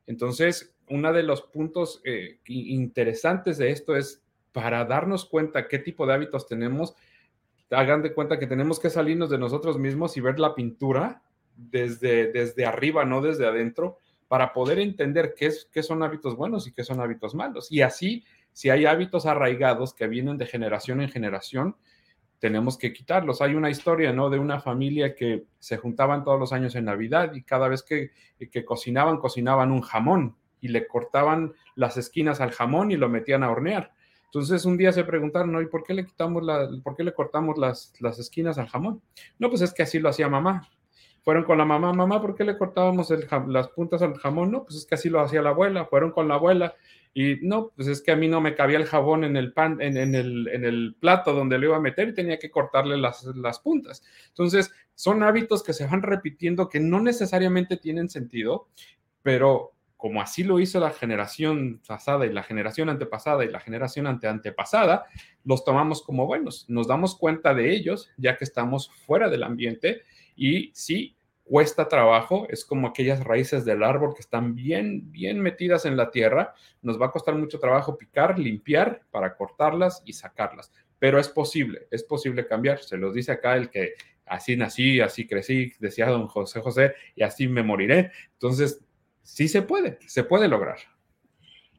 Entonces, 0.06 0.76
uno 0.88 1.12
de 1.12 1.24
los 1.24 1.42
puntos 1.42 2.00
eh, 2.06 2.38
interesantes 2.46 3.58
de 3.58 3.72
esto 3.72 3.96
es 3.96 4.22
para 4.52 4.86
darnos 4.86 5.26
cuenta 5.26 5.68
qué 5.68 5.80
tipo 5.80 6.06
de 6.06 6.14
hábitos 6.14 6.46
tenemos, 6.46 6.94
hagan 7.72 8.04
de 8.04 8.14
cuenta 8.14 8.38
que 8.38 8.46
tenemos 8.46 8.80
que 8.80 8.92
salirnos 8.92 9.32
de 9.32 9.40
nosotros 9.40 9.80
mismos 9.80 10.16
y 10.18 10.22
ver 10.22 10.40
la 10.40 10.54
pintura 10.54 11.24
desde, 11.56 12.32
desde 12.32 12.68
arriba, 12.68 13.04
no 13.04 13.20
desde 13.20 13.48
adentro, 13.48 13.98
para 14.28 14.54
poder 14.54 14.78
entender 14.78 15.34
qué, 15.36 15.48
es, 15.48 15.68
qué 15.74 15.82
son 15.82 16.04
hábitos 16.04 16.36
buenos 16.36 16.68
y 16.68 16.72
qué 16.72 16.84
son 16.84 17.00
hábitos 17.00 17.34
malos. 17.34 17.72
Y 17.72 17.82
así, 17.82 18.26
si 18.54 18.70
hay 18.70 18.86
hábitos 18.86 19.26
arraigados 19.26 19.94
que 19.94 20.08
vienen 20.08 20.38
de 20.38 20.46
generación 20.46 21.02
en 21.02 21.10
generación, 21.10 21.76
tenemos 22.40 22.78
que 22.78 22.92
quitarlos. 22.92 23.42
Hay 23.42 23.54
una 23.54 23.70
historia, 23.70 24.12
¿no? 24.12 24.30
De 24.30 24.40
una 24.40 24.60
familia 24.60 25.16
que 25.16 25.46
se 25.60 25.78
juntaban 25.78 26.24
todos 26.24 26.40
los 26.40 26.54
años 26.54 26.76
en 26.76 26.86
Navidad 26.86 27.34
y 27.36 27.44
cada 27.44 27.68
vez 27.68 27.84
que, 27.84 28.12
que 28.52 28.66
cocinaban, 28.66 29.18
cocinaban 29.18 29.72
un 29.72 29.82
jamón 29.82 30.36
y 30.60 30.70
le 30.70 30.88
cortaban 30.88 31.54
las 31.76 31.98
esquinas 31.98 32.42
al 32.42 32.52
jamón 32.52 32.92
y 32.92 32.98
lo 32.98 33.10
metían 33.10 33.44
a 33.44 33.52
hornear. 33.52 33.94
Entonces 34.26 34.66
un 34.66 34.78
día 34.78 34.92
se 34.92 35.04
preguntaron, 35.04 35.52
¿no? 35.52 35.62
¿y 35.62 35.68
por 35.68 35.84
qué 35.84 35.94
le 35.94 36.06
quitamos 36.06 36.44
la, 36.44 36.68
por 36.84 36.96
qué 36.96 37.04
le 37.04 37.14
cortamos 37.14 37.58
las, 37.58 37.94
las 38.00 38.18
esquinas 38.18 38.58
al 38.58 38.70
jamón? 38.70 39.02
No, 39.38 39.50
pues 39.50 39.62
es 39.62 39.74
que 39.74 39.84
así 39.84 40.00
lo 40.00 40.10
hacía 40.10 40.28
mamá 40.28 40.68
fueron 41.24 41.44
con 41.44 41.58
la 41.58 41.66
mamá, 41.66 41.94
mamá, 41.94 42.22
¿por 42.22 42.36
qué 42.36 42.44
le 42.44 42.58
cortábamos 42.58 43.10
las 43.48 43.68
puntas 43.70 44.02
al 44.02 44.16
jamón? 44.16 44.52
No, 44.52 44.64
pues 44.64 44.78
es 44.78 44.86
que 44.86 44.96
así 44.96 45.10
lo 45.10 45.20
hacía 45.20 45.42
la 45.42 45.52
abuela, 45.52 45.86
fueron 45.86 46.12
con 46.12 46.28
la 46.28 46.36
abuela 46.36 46.74
y 47.14 47.38
no, 47.42 47.72
pues 47.76 47.88
es 47.88 48.02
que 48.02 48.12
a 48.12 48.16
mí 48.16 48.28
no 48.28 48.40
me 48.40 48.56
cabía 48.56 48.78
el 48.78 48.86
jabón 48.86 49.24
en 49.24 49.36
el 49.36 49.52
pan, 49.52 49.82
en, 49.82 49.98
el, 49.98 50.48
en 50.48 50.64
el, 50.64 50.96
plato 51.00 51.34
donde 51.34 51.58
lo 51.58 51.68
iba 51.68 51.78
a 51.78 51.82
meter 51.82 52.10
y 52.10 52.14
tenía 52.14 52.40
que 52.40 52.50
cortarle 52.50 52.98
las, 52.98 53.24
las 53.36 53.60
puntas. 53.60 54.02
Entonces, 54.30 54.72
son 54.96 55.22
hábitos 55.24 55.62
que 55.62 55.74
se 55.74 55.86
van 55.86 56.02
repitiendo 56.02 56.70
que 56.70 56.80
no 56.80 57.02
necesariamente 57.02 57.76
tienen 57.76 58.10
sentido, 58.10 58.70
pero 59.24 59.74
como 59.98 60.22
así 60.22 60.44
lo 60.44 60.60
hizo 60.60 60.80
la 60.80 60.90
generación 60.92 61.82
pasada 61.86 62.26
y 62.26 62.34
la 62.34 62.44
generación 62.44 62.90
antepasada 62.90 63.46
y 63.46 63.50
la 63.50 63.60
generación 63.60 64.08
ante 64.08 64.28
antepasada, 64.28 65.06
los 65.44 65.64
tomamos 65.64 66.02
como 66.02 66.26
buenos. 66.26 66.66
Nos 66.70 66.88
damos 66.88 67.16
cuenta 67.16 67.54
de 67.54 67.72
ellos 67.72 68.10
ya 68.18 68.36
que 68.38 68.46
estamos 68.46 68.90
fuera 69.06 69.30
del 69.30 69.44
ambiente 69.44 70.02
y 70.36 70.72
sí, 70.74 71.16
cuesta 71.52 71.90
trabajo, 71.90 72.48
es 72.48 72.64
como 72.64 72.88
aquellas 72.88 73.26
raíces 73.26 73.66
del 73.66 73.84
árbol 73.84 74.14
que 74.14 74.22
están 74.22 74.56
bien, 74.56 75.12
bien 75.12 75.38
metidas 75.42 75.84
en 75.84 75.98
la 75.98 76.10
tierra. 76.10 76.54
Nos 76.82 77.00
va 77.00 77.08
a 77.08 77.12
costar 77.12 77.36
mucho 77.36 77.60
trabajo 77.60 77.98
picar, 77.98 78.40
limpiar 78.40 79.02
para 79.12 79.36
cortarlas 79.36 80.02
y 80.06 80.14
sacarlas, 80.14 80.72
pero 80.98 81.20
es 81.20 81.28
posible, 81.28 81.90
es 81.92 82.06
posible 82.06 82.48
cambiar. 82.48 82.80
Se 82.82 82.96
los 82.96 83.14
dice 83.14 83.34
acá 83.34 83.58
el 83.58 83.70
que 83.70 83.96
así 84.26 84.56
nací, 84.56 85.02
así 85.02 85.28
crecí, 85.28 85.74
decía 85.78 86.08
don 86.08 86.28
José 86.28 86.62
José, 86.62 86.94
y 87.18 87.24
así 87.24 87.50
me 87.50 87.64
moriré. 87.64 88.14
Entonces, 88.32 88.80
sí 89.22 89.50
se 89.50 89.62
puede, 89.62 90.00
se 90.08 90.24
puede 90.24 90.48
lograr. 90.48 90.78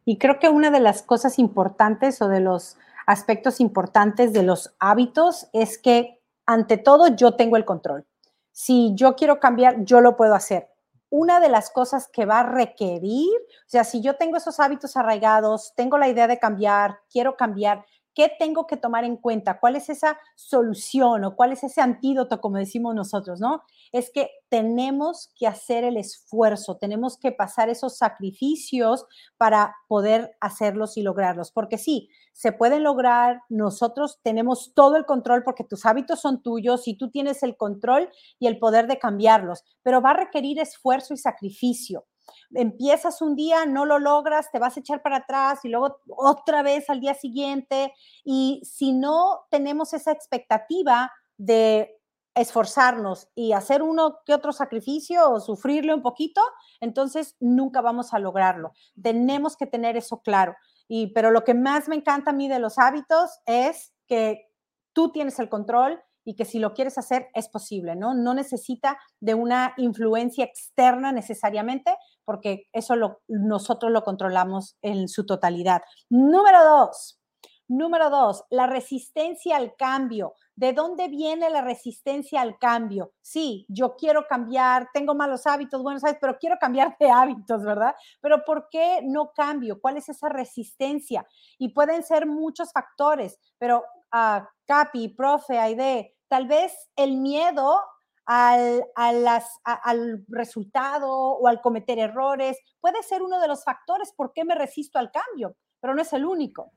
Y 0.05 0.19
creo 0.19 0.39
que 0.39 0.51
una 0.51 0.71
de 0.71 0.81
las 0.81 1.01
cosas 1.03 1.39
importantes 1.39 2.21
o 2.21 2.29
de 2.29 2.41
los 2.41 2.77
aspectos 3.07 3.59
importantes 3.59 4.35
de 4.35 4.43
los 4.43 4.75
hábitos 4.79 5.49
es 5.55 5.79
que 5.79 6.21
ante 6.45 6.77
todo 6.77 7.17
yo 7.17 7.37
tengo 7.37 7.57
el 7.57 7.65
control 7.65 8.05
si 8.53 8.93
yo 8.95 9.17
quiero 9.17 9.41
cambiar, 9.41 9.85
yo 9.85 10.01
lo 10.01 10.17
puedo 10.17 10.35
hacer. 10.35 10.69
Una 11.11 11.41
de 11.41 11.49
las 11.49 11.71
cosas 11.71 12.09
que 12.09 12.25
va 12.25 12.41
a 12.41 12.51
requerir, 12.51 13.29
o 13.29 13.69
sea, 13.69 13.85
si 13.85 14.01
yo 14.01 14.17
tengo 14.17 14.37
esos 14.37 14.61
hábitos 14.61 14.97
arraigados, 14.97 15.75
tengo 15.75 15.99
la 15.99 16.09
idea 16.09 16.27
de 16.27 16.39
cambiar, 16.39 17.01
quiero 17.11 17.37
cambiar, 17.37 17.85
¿qué 18.15 18.31
tengo 18.39 18.67
que 18.67 18.77
tomar 18.77 19.05
en 19.05 19.17
cuenta? 19.17 19.59
¿Cuál 19.59 19.77
es 19.77 19.89
esa 19.89 20.19
solución 20.35 21.25
o 21.25 21.37
cuál 21.37 21.53
es 21.53 21.65
ese 21.65 21.81
antídoto, 21.81 22.41
como 22.41 22.59
decimos 22.59 22.95
nosotros, 22.95 23.41
no? 23.41 23.63
Es 23.93 24.11
que 24.13 24.31
tenemos 24.49 25.33
que 25.37 25.47
hacer 25.47 25.85
el 25.85 25.97
esfuerzo, 25.97 26.77
tenemos 26.77 27.19
que 27.19 27.33
pasar 27.33 27.69
esos 27.69 27.97
sacrificios 27.97 29.07
para 29.37 29.75
poder 29.89 30.37
hacerlos 30.41 30.97
y 30.97 31.03
lograrlos, 31.03 31.53
porque 31.53 31.79
sí, 31.79 32.09
se 32.33 32.53
pueden 32.53 32.83
lograr, 32.83 33.41
nosotros 33.49 34.21
tenemos 34.23 34.73
todo 34.75 34.97
el 34.97 35.05
control 35.05 35.43
porque 35.45 35.65
tus 35.65 35.85
hábitos 35.85 36.21
son 36.21 36.43
tuyos 36.43 36.89
y 36.89 36.97
tú 36.97 37.11
tienes 37.11 37.43
el 37.43 37.57
control 37.57 38.09
y 38.39 38.47
el 38.47 38.59
poder 38.59 38.87
de 38.87 38.99
cambiarlos, 38.99 39.65
pero 39.83 40.01
va 40.01 40.11
a 40.11 40.17
requerir 40.17 40.59
esfuerzo 40.59 41.15
y 41.15 41.19
sacrificio 41.19 42.07
empiezas 42.55 43.23
un 43.23 43.37
día, 43.37 43.67
no 43.67 43.87
lo 43.87 43.99
logras, 43.99 44.51
te 44.51 44.59
vas 44.59 44.77
a 44.77 44.81
echar 44.81 45.03
para 45.03 45.19
atrás 45.19 45.61
y 45.65 45.69
luego 45.69 45.99
otra 46.09 46.63
vez 46.63 46.89
al 46.91 47.01
día 47.01 47.15
siguiente. 47.15 47.93
Y 48.25 48.63
si 48.65 48.93
no 48.93 49.47
tenemos 49.51 49.93
esa 49.93 50.13
expectativa 50.13 51.13
de 51.37 51.99
esforzarnos 52.35 53.29
y 53.35 53.53
hacer 53.53 53.83
uno 53.83 54.19
que 54.25 54.35
otro 54.35 54.53
sacrificio 54.53 55.31
o 55.31 55.41
sufrirle 55.41 55.95
un 55.95 56.03
poquito, 56.03 56.41
entonces 56.81 57.37
nunca 57.41 57.81
vamos 57.81 58.15
a 58.15 58.19
lograrlo. 58.19 58.73
Tenemos 59.01 59.57
que 59.57 59.67
tener 59.67 59.97
eso 59.97 60.23
claro. 60.23 60.57
Y, 60.89 61.09
pero 61.09 61.31
lo 61.31 61.45
que 61.45 61.55
más 61.55 61.89
me 61.89 61.97
encanta 61.97 62.31
a 62.31 62.35
mí 62.35 62.49
de 62.49 62.59
los 62.59 62.79
hábitos 62.79 63.31
es 63.47 63.93
que 64.07 64.51
tú 64.93 65.11
tienes 65.13 65.39
el 65.39 65.49
control 65.49 66.03
y 66.25 66.35
que 66.35 66.45
si 66.45 66.59
lo 66.59 66.75
quieres 66.75 66.99
hacer 66.99 67.29
es 67.35 67.49
posible, 67.49 67.97
¿no? 67.97 68.15
No 68.15 68.35
necesita 68.35 68.99
de 69.21 69.35
una 69.35 69.75
influencia 69.77 70.45
externa 70.45 71.13
necesariamente, 71.13 71.97
porque 72.25 72.69
eso 72.73 72.97
lo, 72.97 73.23
nosotros 73.29 73.91
lo 73.93 74.03
controlamos 74.03 74.77
en 74.83 75.09
su 75.09 75.27
totalidad. 75.27 75.83
Número 76.09 76.65
dos, 76.65 77.21
número 77.69 78.11
dos, 78.11 78.45
la 78.51 78.67
resistencia 78.67 79.57
al 79.57 79.75
cambio. 79.77 80.35
¿De 80.55 80.75
dónde 80.75 81.09
viene 81.09 81.49
la 81.49 81.63
resistencia 81.63 82.43
al 82.43 82.59
cambio? 82.59 83.15
Sí, 83.23 83.65
yo 83.69 83.97
quiero 83.97 84.27
cambiar, 84.29 84.89
tengo 84.93 85.15
malos 85.15 85.47
hábitos, 85.47 85.83
buenos 85.83 86.05
hábitos, 86.05 86.21
pero 86.21 86.39
quiero 86.39 86.57
cambiar 86.61 86.97
de 87.01 87.11
hábitos, 87.11 87.65
¿verdad? 87.65 87.95
Pero 88.21 88.45
¿por 88.45 88.69
qué 88.71 89.01
no 89.03 89.33
cambio? 89.33 89.81
¿Cuál 89.81 89.97
es 89.97 90.09
esa 90.09 90.29
resistencia? 90.29 91.27
Y 91.59 91.71
pueden 91.71 92.03
ser 92.03 92.27
muchos 92.27 92.71
factores, 92.73 93.39
pero 93.59 93.83
a 94.13 94.49
Capi, 94.67 95.09
profe, 95.09 95.59
Aide, 95.59 96.15
tal 96.29 96.47
vez 96.47 96.73
el 96.97 97.17
miedo 97.17 97.81
al, 98.25 98.85
al 98.95 100.25
resultado 100.29 101.09
o 101.11 101.49
al 101.49 101.61
cometer 101.61 101.99
errores 101.99 102.57
puede 102.81 103.03
ser 103.03 103.23
uno 103.23 103.41
de 103.41 103.49
los 103.49 103.65
factores 103.65 104.13
por 104.17 104.33
qué 104.33 104.45
me 104.45 104.55
resisto 104.55 104.99
al 104.99 105.11
cambio, 105.11 105.57
pero 105.81 105.95
no 105.95 106.03
es 106.03 106.13
el 106.13 106.25
único. 106.25 106.73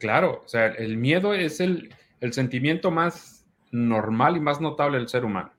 Claro, 0.00 0.42
o 0.44 0.48
sea, 0.48 0.66
el 0.66 0.96
miedo 0.96 1.34
es 1.34 1.60
el, 1.60 1.94
sentimiento 2.32 2.90
más 2.90 3.46
normal 3.70 4.36
y 4.36 4.40
más 4.40 4.60
notable 4.60 4.98
del 4.98 5.08
ser 5.08 5.24
humano. 5.24 5.52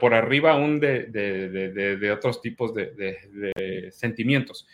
por 0.00 0.14
arriba 0.14 0.52
aún 0.52 0.80
de, 0.80 1.06
de 1.06 2.12
otros 2.12 2.40
tipos 2.40 2.72
de, 2.74 3.90
sentimientos. 3.92 4.66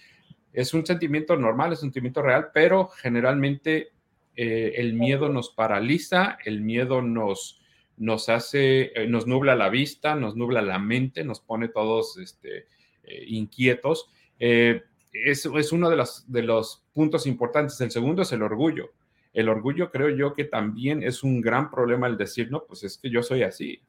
Es 0.52 0.72
un 0.72 0.86
sentimiento 0.86 1.36
normal, 1.36 1.72
es 1.72 1.82
un 1.82 1.88
sentimiento 1.88 2.22
real, 2.22 2.50
pero 2.52 2.88
generalmente 2.88 3.92
eh, 4.36 4.74
el 4.76 4.92
miedo 4.92 5.30
nos 5.30 5.50
paraliza, 5.50 6.38
el 6.44 6.60
miedo 6.60 7.00
nos, 7.00 7.60
nos 7.96 8.28
hace, 8.28 8.92
eh, 8.94 9.08
nos 9.08 9.26
nubla 9.26 9.56
la 9.56 9.70
vista, 9.70 10.14
nos 10.14 10.36
nubla 10.36 10.60
la 10.60 10.78
mente, 10.78 11.24
nos 11.24 11.40
pone 11.40 11.68
todos 11.68 12.18
este, 12.18 12.66
eh, 13.04 13.24
inquietos. 13.28 14.10
es, 14.38 15.46
es, 15.46 15.72
uno 15.72 15.88
de 15.88 15.96
los, 15.96 16.30
de 16.30 16.42
los 16.42 16.84
puntos 16.92 17.26
importantes. 17.26 17.80
El 17.80 17.90
segundo 17.90 18.22
es 18.22 18.32
el 18.32 18.42
orgullo. 18.42 18.92
El 19.32 19.48
orgullo 19.48 19.90
creo 19.90 20.10
yo 20.10 20.34
que 20.34 20.44
también 20.44 21.02
es 21.02 21.22
un 21.22 21.40
gran 21.40 21.70
problema 21.70 22.06
el 22.06 22.16
decir, 22.16 22.50
no, 22.50 22.64
pues 22.64 22.84
es 22.84 22.98
que 22.98 23.10
yo 23.10 23.22
soy 23.22 23.42
así. 23.42 23.80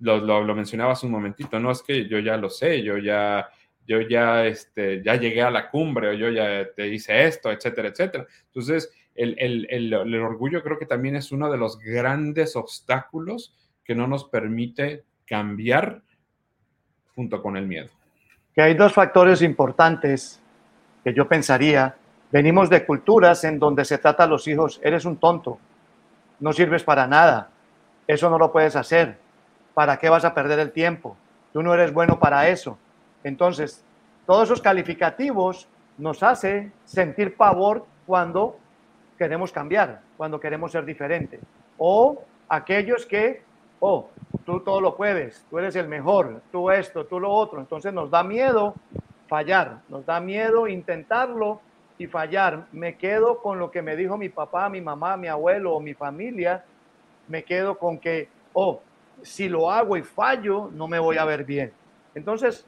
Lo, 0.00 0.18
lo, 0.18 0.44
lo 0.44 0.54
mencionabas 0.54 1.02
un 1.04 1.10
momentito, 1.10 1.58
no 1.58 1.70
es 1.70 1.82
que 1.82 2.06
yo 2.06 2.18
ya 2.18 2.36
lo 2.36 2.50
sé, 2.50 2.82
yo 2.82 2.98
ya 2.98 3.48
yo 3.86 4.00
ya, 4.00 4.46
este, 4.46 5.02
ya 5.02 5.16
llegué 5.16 5.42
a 5.42 5.50
la 5.50 5.70
cumbre 5.70 6.08
o 6.08 6.12
yo 6.14 6.30
ya 6.30 6.66
te 6.74 6.88
hice 6.88 7.26
esto, 7.26 7.50
etcétera, 7.52 7.88
etcétera. 7.88 8.26
Entonces, 8.46 8.90
el, 9.14 9.94
orgullo 10.22 10.62
creo 10.62 10.78
que 10.78 10.86
también 10.86 11.16
es 11.16 11.32
uno 11.32 11.50
de 11.50 11.58
los 11.58 11.78
grandes 11.78 12.56
obstáculos 12.56 13.54
que 13.84 13.94
no 13.94 14.06
nos 14.06 14.24
permite 14.24 15.04
cambiar 15.26 16.02
junto 17.14 17.42
con 17.42 17.56
el 17.56 17.66
miedo. 17.66 17.90
Que 18.54 18.62
hay 18.62 18.74
dos 18.74 18.92
factores 18.92 19.42
importantes 19.42 20.40
que 21.02 21.12
yo 21.12 21.28
pensaría. 21.28 21.96
Venimos 22.32 22.70
de 22.70 22.84
culturas 22.84 23.44
en 23.44 23.58
donde 23.58 23.84
se 23.84 23.98
trata 23.98 24.24
a 24.24 24.26
los 24.26 24.48
hijos, 24.48 24.80
eres 24.82 25.04
un 25.04 25.18
tonto, 25.18 25.58
no 26.40 26.52
sirves 26.52 26.82
para 26.82 27.06
nada, 27.06 27.50
eso 28.06 28.28
no 28.28 28.38
lo 28.38 28.50
puedes 28.50 28.74
hacer, 28.74 29.18
¿para 29.72 29.98
qué 29.98 30.08
vas 30.08 30.24
a 30.24 30.34
perder 30.34 30.58
el 30.58 30.72
tiempo? 30.72 31.16
Tú 31.52 31.62
no 31.62 31.72
eres 31.72 31.92
bueno 31.92 32.18
para 32.18 32.48
eso. 32.48 32.76
Entonces, 33.22 33.84
todos 34.26 34.48
esos 34.48 34.60
calificativos 34.60 35.68
nos 35.98 36.22
hace 36.22 36.72
sentir 36.84 37.36
pavor 37.36 37.86
cuando 38.06 38.58
queremos 39.24 39.52
cambiar, 39.52 40.02
cuando 40.18 40.38
queremos 40.38 40.70
ser 40.70 40.84
diferente. 40.84 41.40
O 41.78 42.22
aquellos 42.46 43.06
que, 43.06 43.42
oh, 43.80 44.10
tú 44.44 44.60
todo 44.60 44.82
lo 44.82 44.96
puedes, 44.96 45.46
tú 45.48 45.58
eres 45.58 45.74
el 45.76 45.88
mejor, 45.88 46.42
tú 46.52 46.70
esto, 46.70 47.06
tú 47.06 47.18
lo 47.18 47.30
otro. 47.30 47.58
Entonces 47.58 47.90
nos 47.94 48.10
da 48.10 48.22
miedo 48.22 48.74
fallar, 49.26 49.78
nos 49.88 50.04
da 50.04 50.20
miedo 50.20 50.68
intentarlo 50.68 51.62
y 51.96 52.06
fallar. 52.06 52.66
Me 52.72 52.98
quedo 52.98 53.40
con 53.40 53.58
lo 53.58 53.70
que 53.70 53.80
me 53.80 53.96
dijo 53.96 54.18
mi 54.18 54.28
papá, 54.28 54.68
mi 54.68 54.82
mamá, 54.82 55.16
mi 55.16 55.28
abuelo 55.28 55.72
o 55.72 55.80
mi 55.80 55.94
familia. 55.94 56.62
Me 57.26 57.44
quedo 57.44 57.78
con 57.78 57.98
que, 57.98 58.28
oh, 58.52 58.82
si 59.22 59.48
lo 59.48 59.70
hago 59.70 59.96
y 59.96 60.02
fallo, 60.02 60.68
no 60.70 60.86
me 60.86 60.98
voy 60.98 61.16
a 61.16 61.24
ver 61.24 61.44
bien. 61.44 61.72
Entonces, 62.14 62.66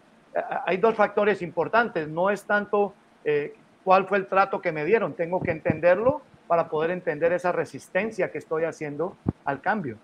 hay 0.65 0.79
dos 0.79 0.95
factores 0.95 1.43
importantes. 1.43 2.09
No 2.09 2.31
es 2.31 2.45
tanto 2.45 2.95
eh, 3.25 3.55
cuál 3.85 4.07
fue 4.07 4.17
el 4.17 4.27
trato 4.27 4.63
que 4.63 4.73
me 4.73 4.87
dieron, 4.87 5.13
tengo 5.13 5.43
que 5.43 5.51
entenderlo 5.51 6.23
para 6.47 6.69
poder 6.69 6.91
entender 6.91 7.33
esa 7.33 7.53
resistencia 7.53 8.31
que 8.31 8.39
estoy 8.39 8.65
haciendo 8.65 9.17
al 9.45 9.61
cambio. 9.61 9.99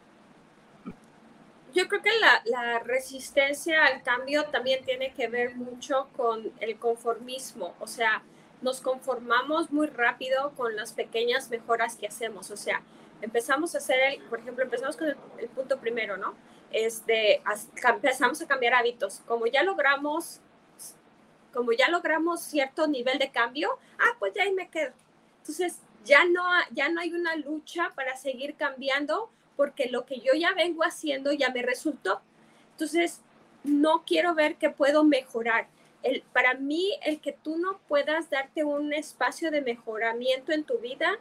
Yo 1.75 1.89
creo 1.89 2.03
que 2.03 2.11
la, 2.45 2.79
resistencia 2.81 3.87
al 3.87 4.03
cambio 4.03 4.45
también 4.47 4.85
tiene 4.85 5.13
que 5.15 5.29
ver 5.29 5.57
mucho 5.57 6.09
con 6.17 6.53
el 6.61 6.77
conformismo, 6.77 7.75
o 7.81 7.87
sea, 7.87 8.23
nos 8.61 8.81
conformamos 8.81 9.71
muy 9.71 9.87
rápido 9.87 10.53
con 10.57 10.77
las 10.77 10.93
pequeñas 10.93 11.49
mejoras 11.51 11.97
que 11.97 12.07
hacemos, 12.07 12.51
o 12.51 12.57
sea, 12.57 12.83
empezamos 13.23 13.75
a 13.75 13.79
hacer, 13.79 14.01
el, 14.01 14.23
por 14.25 14.41
ejemplo, 14.41 14.65
empezamos 14.65 14.97
con 14.97 15.09
el, 15.09 15.49
punto 15.49 15.79
primero, 15.79 16.19
¿no? 16.19 16.35
Este, 16.71 17.43
empezamos 17.89 18.43
a 18.43 18.47
cambiar 18.47 18.75
hábitos, 18.75 19.23
como 19.27 19.47
ya 19.47 19.63
logramos 19.63 20.41
como 21.53 21.73
ya 21.73 21.91
logramos 21.91 22.41
cierto 22.41 22.87
nivel 22.87 23.19
de 23.19 23.31
cambio, 23.31 23.79
ah, 23.99 24.17
pues 24.19 24.33
ya 24.33 24.43
ahí 24.43 24.53
me 24.53 24.71
quedo. 24.71 24.93
Entonces, 25.41 25.81
ya 26.05 26.25
no, 26.25 26.43
ya 26.73 26.89
no 26.89 27.01
hay 27.01 27.13
una 27.13 27.37
lucha 27.37 27.91
para 27.95 28.17
seguir 28.17 28.55
cambiando 28.55 29.31
porque 29.57 29.89
lo 29.89 30.07
que 30.07 30.21
yo 30.21 30.33
ya 30.35 30.53
vengo 30.55 30.83
haciendo 30.83 31.33
ya 31.33 31.51
me 31.51 31.63
resultó. 31.63 32.21
Entonces, 32.73 33.21
no 33.65 34.05
quiero 34.05 34.35
ver 34.35 34.57
que 34.57 34.71
puedo 34.71 35.05
mejorar. 35.05 35.69
El, 36.03 36.23
para 36.33 36.55
mí, 36.55 36.99
el 37.05 37.21
que 37.21 37.33
tú 37.33 37.59
no 37.59 37.79
puedas 37.87 38.29
darte 38.29 38.65
un 38.65 38.93
espacio 38.93 39.51
de 39.51 39.61
mejoramiento 39.61 40.53
en 40.53 40.65
tu 40.65 40.79
vida, 40.79 41.19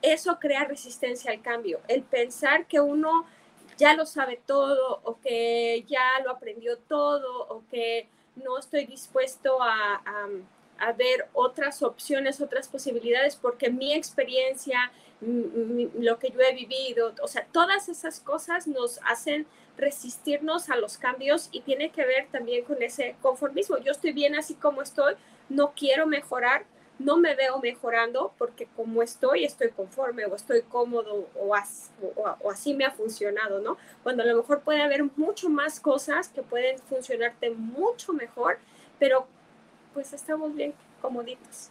eso 0.00 0.38
crea 0.38 0.64
resistencia 0.64 1.30
al 1.30 1.42
cambio. 1.42 1.80
El 1.88 2.02
pensar 2.02 2.66
que 2.66 2.80
uno 2.80 3.26
ya 3.76 3.94
lo 3.94 4.06
sabe 4.06 4.40
todo 4.46 5.00
o 5.04 5.20
que 5.20 5.84
ya 5.88 6.20
lo 6.24 6.30
aprendió 6.30 6.78
todo 6.78 7.46
o 7.48 7.62
que 7.70 8.08
no 8.36 8.58
estoy 8.58 8.86
dispuesto 8.86 9.62
a, 9.62 9.96
a, 9.96 10.28
ver 10.90 11.28
otras 11.32 11.84
opciones, 11.84 12.40
otras 12.40 12.66
posibilidades, 12.66 13.36
porque 13.36 13.70
mi 13.70 13.94
experiencia, 13.94 14.90
lo 15.20 16.18
que 16.18 16.30
yo 16.30 16.40
he 16.40 16.52
vivido, 16.52 17.14
o 17.22 17.28
sea, 17.28 17.46
todas 17.52 17.88
esas 17.88 18.18
cosas 18.18 18.66
nos 18.66 18.98
hacen 19.06 19.46
resistirnos 19.76 20.68
a 20.68 20.76
los 20.76 20.98
cambios 20.98 21.48
y 21.52 21.60
tiene 21.60 21.90
que 21.90 22.04
ver 22.04 22.26
también 22.32 22.64
con 22.64 22.82
ese 22.82 23.14
conformismo. 23.22 23.78
Yo 23.78 23.92
estoy 23.92 24.12
bien 24.12 24.34
así 24.34 24.54
como 24.54 24.82
estoy, 24.82 25.14
no 25.48 25.72
quiero 25.76 26.06
mejorar, 26.06 26.64
no 26.98 27.16
me 27.16 27.34
veo 27.34 27.58
mejorando 27.58 28.32
porque 28.38 28.66
como 28.76 29.02
estoy, 29.02 29.44
estoy 29.44 29.70
conforme 29.70 30.24
o 30.26 30.34
estoy 30.34 30.62
cómodo 30.62 31.28
o, 31.38 31.54
o, 32.16 32.50
así 32.50 32.74
me 32.74 32.84
ha 32.84 32.90
funcionado, 32.90 33.60
¿no? 33.60 33.76
Cuando 34.02 34.22
a 34.22 34.26
lo 34.26 34.36
mejor 34.36 34.60
puede 34.60 34.82
haber 34.82 35.04
mucho 35.16 35.48
más 35.48 35.80
cosas 35.80 36.28
que 36.28 36.42
pueden 36.42 36.78
funcionarte 36.78 37.50
mucho 37.50 38.12
mejor, 38.12 38.58
pero 38.98 39.26
pues 39.92 40.12
estamos 40.12 40.54
bien 40.54 40.74
comoditos. 41.00 41.70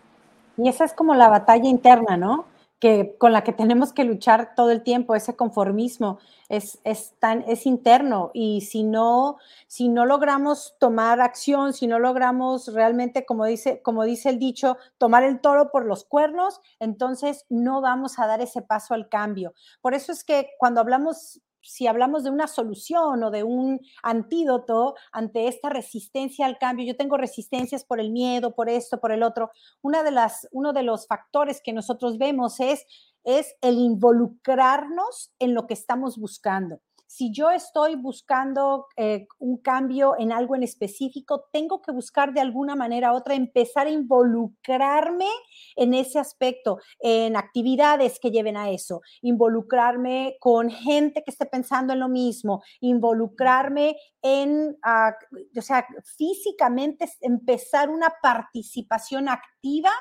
Y 0.58 0.70
esa 0.70 0.86
es 0.86 0.94
como 0.94 1.16
la 1.16 1.30
batalla 1.30 1.68
interna, 1.68 2.18
¿no? 2.18 2.46
que 2.82 3.16
con 3.20 3.32
la 3.32 3.44
que 3.44 3.54
tenemos 3.54 3.94
que 3.94 4.04
luchar 4.04 4.56
todo 4.56 4.72
el 4.72 4.82
tiempo, 4.82 5.14
ese 5.14 5.36
conformismo 5.36 6.18
es, 6.50 6.80
es, 6.84 7.14
tan, 7.20 7.44
es 7.48 7.68
interno 7.68 8.32
y 8.34 8.62
si 8.62 8.84
no, 8.84 9.38
si 9.68 9.88
no 9.88 10.08
logramos 10.08 10.76
tomar 10.80 11.22
acción, 11.22 11.74
si 11.74 11.86
no 11.86 12.00
logramos 12.00 12.74
realmente, 12.74 13.24
como 13.24 13.46
dice, 13.46 13.84
como 13.84 14.04
dice 14.04 14.30
el 14.30 14.40
dicho, 14.40 14.78
tomar 14.98 15.22
el 15.22 15.42
toro 15.42 15.70
por 15.70 15.86
los 15.86 16.04
cuernos, 16.04 16.60
entonces 16.80 17.46
no 17.50 17.82
vamos 17.82 18.18
a 18.18 18.26
dar 18.26 18.42
ese 18.42 18.64
paso 18.64 18.96
al 18.96 19.10
cambio. 19.10 19.54
Por 19.82 19.94
eso 19.94 20.12
es 20.12 20.24
que 20.24 20.50
cuando 20.58 20.82
hablamos 20.82 21.40
si 21.62 21.88
hablamos 21.88 22.24
de 22.24 22.30
una 22.30 22.48
solución 22.48 23.24
o 23.24 23.32
de 23.32 23.44
un 23.44 23.80
antídoto 24.04 24.96
ante 25.12 25.48
esta 25.48 25.70
resistencia 25.70 26.46
al 26.46 26.58
cambio, 26.58 26.86
yo 26.86 26.96
tengo 26.96 27.18
resistencias 27.18 27.84
por 27.84 28.00
el 28.00 28.12
miedo, 28.12 28.56
por 28.56 28.70
esto, 28.70 29.00
por 29.00 29.12
el 29.12 29.24
otro, 29.24 29.52
una 29.82 30.04
de 30.04 30.12
las, 30.12 30.48
uno 30.52 30.74
de 30.74 30.84
los 30.84 31.08
factores 31.08 31.62
que 31.64 31.74
nosotros 31.74 32.18
vemos 32.18 32.60
es, 32.60 32.86
es 33.24 33.56
el 33.62 33.78
involucrarnos 33.78 35.34
en 35.40 35.54
lo 35.54 35.68
que 35.68 35.74
estamos 35.74 36.18
buscando 36.18 36.82
si 37.12 37.30
yo 37.30 37.52
estoy 37.52 37.96
buscando 37.96 38.88
eh, 38.96 39.28
un 39.40 39.58
cambio 39.58 40.16
en 40.18 40.32
algo 40.32 40.56
en 40.56 40.64
específico, 40.64 41.50
tengo 41.52 41.82
que 41.82 41.92
buscar 41.92 42.32
de 42.34 42.40
alguna 42.40 42.74
manera 42.78 43.12
u 43.12 43.18
otra, 43.18 43.36
empezar 43.36 43.86
a 43.86 43.90
involucrarme 43.90 45.28
en 45.76 45.94
ese 45.94 46.20
aspecto, 46.20 46.80
en 47.02 47.36
actividades 47.36 48.18
que 48.18 48.32
lleven 48.32 48.56
a 48.56 48.70
eso, 48.70 49.02
involucrarme 49.22 50.38
con 50.40 50.70
gente 50.70 51.22
que 51.26 51.32
esté 51.32 51.46
pensando 51.46 51.92
en 51.92 52.00
lo 52.00 52.08
mismo, 52.08 52.64
involucrarme 52.80 53.98
en, 54.22 54.78
ah, 54.82 55.14
o 55.58 55.62
sea, 55.62 55.86
físicamente 56.16 57.10
empezar 57.20 57.90
una 57.90 58.14
participación 58.22 59.28
activa 59.28 59.92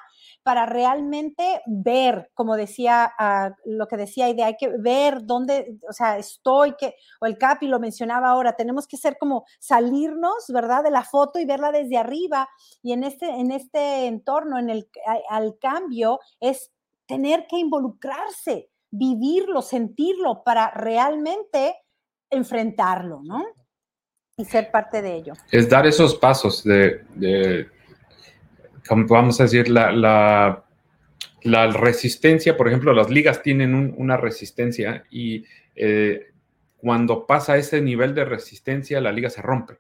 para 0.43 0.67
realmente 0.67 1.63
ver, 1.67 2.31
como 2.35 2.57
decía, 2.57 3.13
ah, 3.19 3.53
lo 3.65 3.87
que 3.87 3.97
decía 3.97 4.27
hay 4.27 4.57
que 4.57 4.69
ver 4.79 5.25
dónde, 5.25 5.79
o 5.89 5.93
sea, 5.93 6.19
estoy, 6.19 6.75
que, 6.77 6.95
o 7.21 7.27
el 7.27 7.39
Capi 7.39 7.67
lo 7.67 7.81
mencionaba 7.81 8.31
ahora, 8.31 8.55
tenemos 8.55 8.87
que 8.87 8.97
ser 8.97 9.17
como 9.19 9.45
salirnos, 9.59 10.47
¿verdad?, 10.49 10.83
de 10.83 10.91
la 10.91 11.05
foto 11.05 11.39
y 11.39 11.45
verla 11.45 11.73
desde 11.73 11.99
arriba. 11.99 12.49
Y 12.83 12.93
en 12.93 13.05
este, 13.05 13.29
en 13.29 13.51
este 13.51 14.07
entorno, 14.07 14.59
en 14.59 14.71
el, 14.71 14.89
al 15.29 15.59
cambio, 15.59 16.21
es 16.41 16.73
tener 17.07 17.47
que 17.49 17.59
involucrarse, 17.59 18.71
vivirlo, 18.91 19.63
sentirlo 19.63 20.43
para 20.45 20.71
realmente 20.71 21.77
enfrentarlo, 22.31 23.21
¿no? 23.23 23.45
Y 24.37 24.45
ser 24.45 24.71
parte 24.71 25.03
de 25.03 25.17
ello. 25.17 25.33
Es 25.51 25.69
dar 25.69 25.87
esos 25.87 26.15
pasos 26.15 26.65
de 26.65 27.69
vamos 28.89 29.41
a 29.41 29.45
decir, 29.45 29.69
la, 29.69 29.93
la, 31.43 31.67
resistencia, 31.69 32.57
por 32.57 32.69
ejemplo, 32.69 32.93
las 32.93 33.11
ligas 33.11 33.43
tienen 33.43 33.95
una 33.97 34.17
resistencia 34.17 35.05
y 35.11 35.45
eh, 35.77 36.29
cuando 36.77 37.27
pasa 37.27 37.57
ese 37.57 37.81
nivel 37.81 38.15
de 38.15 38.25
resistencia, 38.25 39.01
la 39.01 39.13
liga 39.13 39.31
se 39.31 39.43
rompe. 39.43 39.79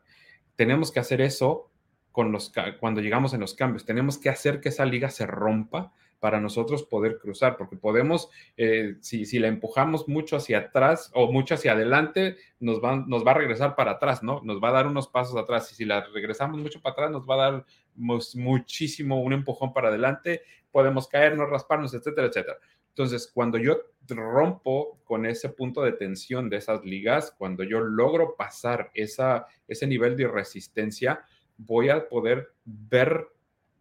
Tenemos 0.56 0.92
que 0.92 1.00
hacer 1.00 1.20
eso 1.20 1.70
con 2.12 2.32
los, 2.32 2.52
cuando 2.78 3.00
llegamos 3.00 3.32
en 3.34 3.40
los 3.40 3.54
cambios. 3.54 3.86
Tenemos 3.86 4.18
que 4.18 4.28
hacer 4.28 4.60
que 4.60 4.68
esa 4.68 4.84
liga 4.84 5.10
se 5.10 5.26
rompa 5.26 5.92
para 6.20 6.38
nosotros 6.38 6.84
poder 6.84 7.18
cruzar, 7.18 7.56
porque 7.56 7.76
podemos, 7.76 8.28
eh, 8.56 8.96
si, 9.00 9.24
si 9.24 9.38
la 9.38 9.48
empujamos 9.48 10.06
mucho 10.06 10.36
hacia 10.36 10.58
atrás 10.58 11.10
o 11.14 11.32
mucho 11.32 11.54
hacia 11.54 11.72
adelante, 11.72 12.36
nos 12.60 12.84
va, 12.84 12.96
nos 12.96 13.26
va 13.26 13.30
a 13.30 13.34
regresar 13.34 13.74
para 13.74 13.92
atrás, 13.92 14.22
¿no? 14.22 14.42
Nos 14.44 14.62
va 14.62 14.68
a 14.68 14.72
dar 14.72 14.86
unos 14.86 15.08
pasos 15.08 15.36
atrás 15.36 15.72
y 15.72 15.74
si 15.74 15.86
la 15.86 16.04
regresamos 16.12 16.60
mucho 16.60 16.82
para 16.82 16.92
atrás, 16.92 17.10
nos 17.10 17.28
va 17.28 17.34
a 17.34 17.50
dar 17.50 17.64
muchísimo 17.96 19.22
un 19.22 19.32
empujón 19.32 19.72
para 19.72 19.88
adelante, 19.88 20.42
podemos 20.70 21.08
caernos, 21.08 21.48
rasparnos, 21.50 21.94
etcétera, 21.94 22.28
etcétera. 22.28 22.58
Entonces, 22.90 23.30
cuando 23.32 23.58
yo 23.58 23.80
rompo 24.08 25.00
con 25.04 25.24
ese 25.24 25.48
punto 25.48 25.82
de 25.82 25.92
tensión 25.92 26.50
de 26.50 26.56
esas 26.56 26.84
ligas, 26.84 27.34
cuando 27.38 27.62
yo 27.62 27.80
logro 27.80 28.36
pasar 28.36 28.90
esa, 28.94 29.46
ese 29.68 29.86
nivel 29.86 30.16
de 30.16 30.28
resistencia, 30.28 31.24
voy 31.56 31.88
a 31.88 32.08
poder 32.08 32.52
ver 32.64 33.28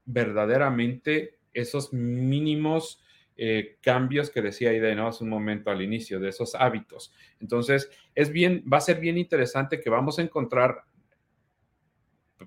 verdaderamente 0.06 1.40
esos 1.54 1.92
mínimos 1.94 3.02
eh, 3.36 3.78
cambios 3.82 4.30
que 4.30 4.42
decía 4.42 4.74
Ida 4.74 4.94
¿no? 4.96 5.08
hace 5.08 5.24
un 5.24 5.30
momento 5.30 5.72
al 5.72 5.82
inicio, 5.82 6.20
de 6.20 6.30
esos 6.30 6.56
hábitos. 6.56 7.14
Entonces, 7.40 7.90
es 8.14 8.32
bien, 8.32 8.64
va 8.72 8.78
a 8.78 8.82
ser 8.82 9.00
bien 9.00 9.18
interesante 9.18 9.80
que 9.80 9.90
vamos 9.90 10.20
a 10.20 10.24
encontrar 10.24 10.84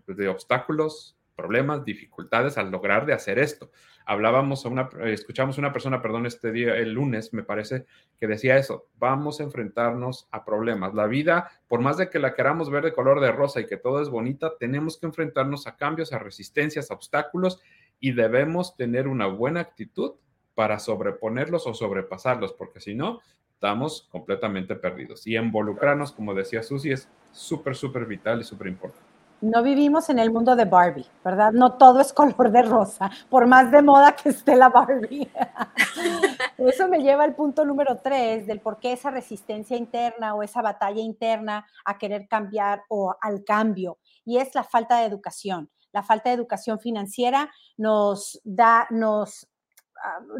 de 0.07 0.29
obstáculos, 0.29 1.17
problemas, 1.35 1.85
dificultades 1.85 2.59
al 2.59 2.71
lograr 2.71 3.07
de 3.07 3.13
hacer 3.13 3.39
esto. 3.39 3.71
Hablábamos 4.05 4.65
a 4.65 4.69
una, 4.69 4.89
escuchamos 5.05 5.57
a 5.57 5.61
una 5.61 5.73
persona, 5.73 6.03
perdón, 6.03 6.27
este 6.27 6.53
día, 6.53 6.77
el 6.77 6.93
lunes, 6.93 7.33
me 7.33 7.43
parece, 7.43 7.87
que 8.19 8.27
decía 8.27 8.57
eso, 8.57 8.89
vamos 8.99 9.41
a 9.41 9.45
enfrentarnos 9.45 10.29
a 10.31 10.45
problemas. 10.45 10.95
La 10.95 11.07
vida, 11.07 11.51
por 11.69 11.81
más 11.81 11.97
de 11.97 12.11
que 12.11 12.19
la 12.19 12.35
queramos 12.35 12.71
ver 12.71 12.85
de 12.85 12.93
color 12.93 13.21
de 13.21 13.33
rosa 13.33 13.61
y 13.61 13.67
que 13.67 13.77
todo 13.77 14.03
es 14.03 14.09
bonita, 14.09 14.53
tenemos 14.59 14.99
que 14.99 15.07
enfrentarnos 15.07 15.67
a 15.67 15.77
cambios, 15.77 16.13
a 16.13 16.19
resistencias, 16.19 16.91
a 16.91 16.95
obstáculos 16.95 17.61
y 18.01 18.13
debemos 18.13 18.77
tener 18.77 19.07
una 19.07 19.27
buena 19.27 19.61
actitud 19.61 20.15
para 20.55 20.79
sobreponerlos 20.79 21.67
o 21.67 21.75
sobrepasarlos, 21.75 22.53
porque 22.53 22.81
si 22.81 22.95
no, 22.95 23.21
estamos 23.55 24.09
completamente 24.11 24.75
perdidos. 24.75 25.27
Y 25.27 25.37
involucrarnos, 25.37 26.13
como 26.13 26.35
decía 26.35 26.63
Susi, 26.63 26.91
es 26.91 27.09
súper, 27.31 27.77
súper 27.77 28.07
vital 28.07 28.41
y 28.41 28.45
súper 28.45 28.67
importante. 28.67 29.12
No 29.43 29.63
vivimos 29.63 30.09
en 30.09 30.19
el 30.19 30.31
mundo 30.31 30.57
de 30.57 30.65
Barbie, 30.65 31.07
¿verdad? 31.25 31.53
No 31.53 31.73
todo 31.73 32.01
es 32.01 32.13
color 32.13 32.51
de 32.51 32.63
rosa, 32.63 33.11
por 33.29 33.47
más 33.47 33.71
de 33.71 33.83
moda 33.83 34.15
que 34.15 34.31
esté 34.31 34.57
la 34.57 34.69
Barbie. 34.69 35.29
Eso 36.59 36.89
me 36.89 37.03
lleva 37.03 37.25
al 37.25 37.35
punto 37.35 37.65
número 37.65 37.99
tres 37.99 38.47
del 38.47 38.61
por 38.61 38.79
qué 38.79 38.93
esa 38.93 39.11
resistencia 39.11 39.77
interna 39.77 40.35
o 40.35 40.43
esa 40.43 40.63
batalla 40.63 41.03
interna 41.03 41.67
a 41.85 41.99
querer 41.99 42.29
cambiar 42.29 42.85
o 42.89 43.15
al 43.21 43.45
cambio, 43.45 43.99
y 44.25 44.39
es 44.39 44.55
la 44.55 44.63
falta 44.63 44.99
de 44.99 45.07
educación. 45.07 45.71
La 45.93 46.03
falta 46.03 46.31
de 46.31 46.37
educación 46.37 46.79
financiera 46.79 47.51
nos 47.77 48.41
da, 48.45 48.87
nos 48.91 49.49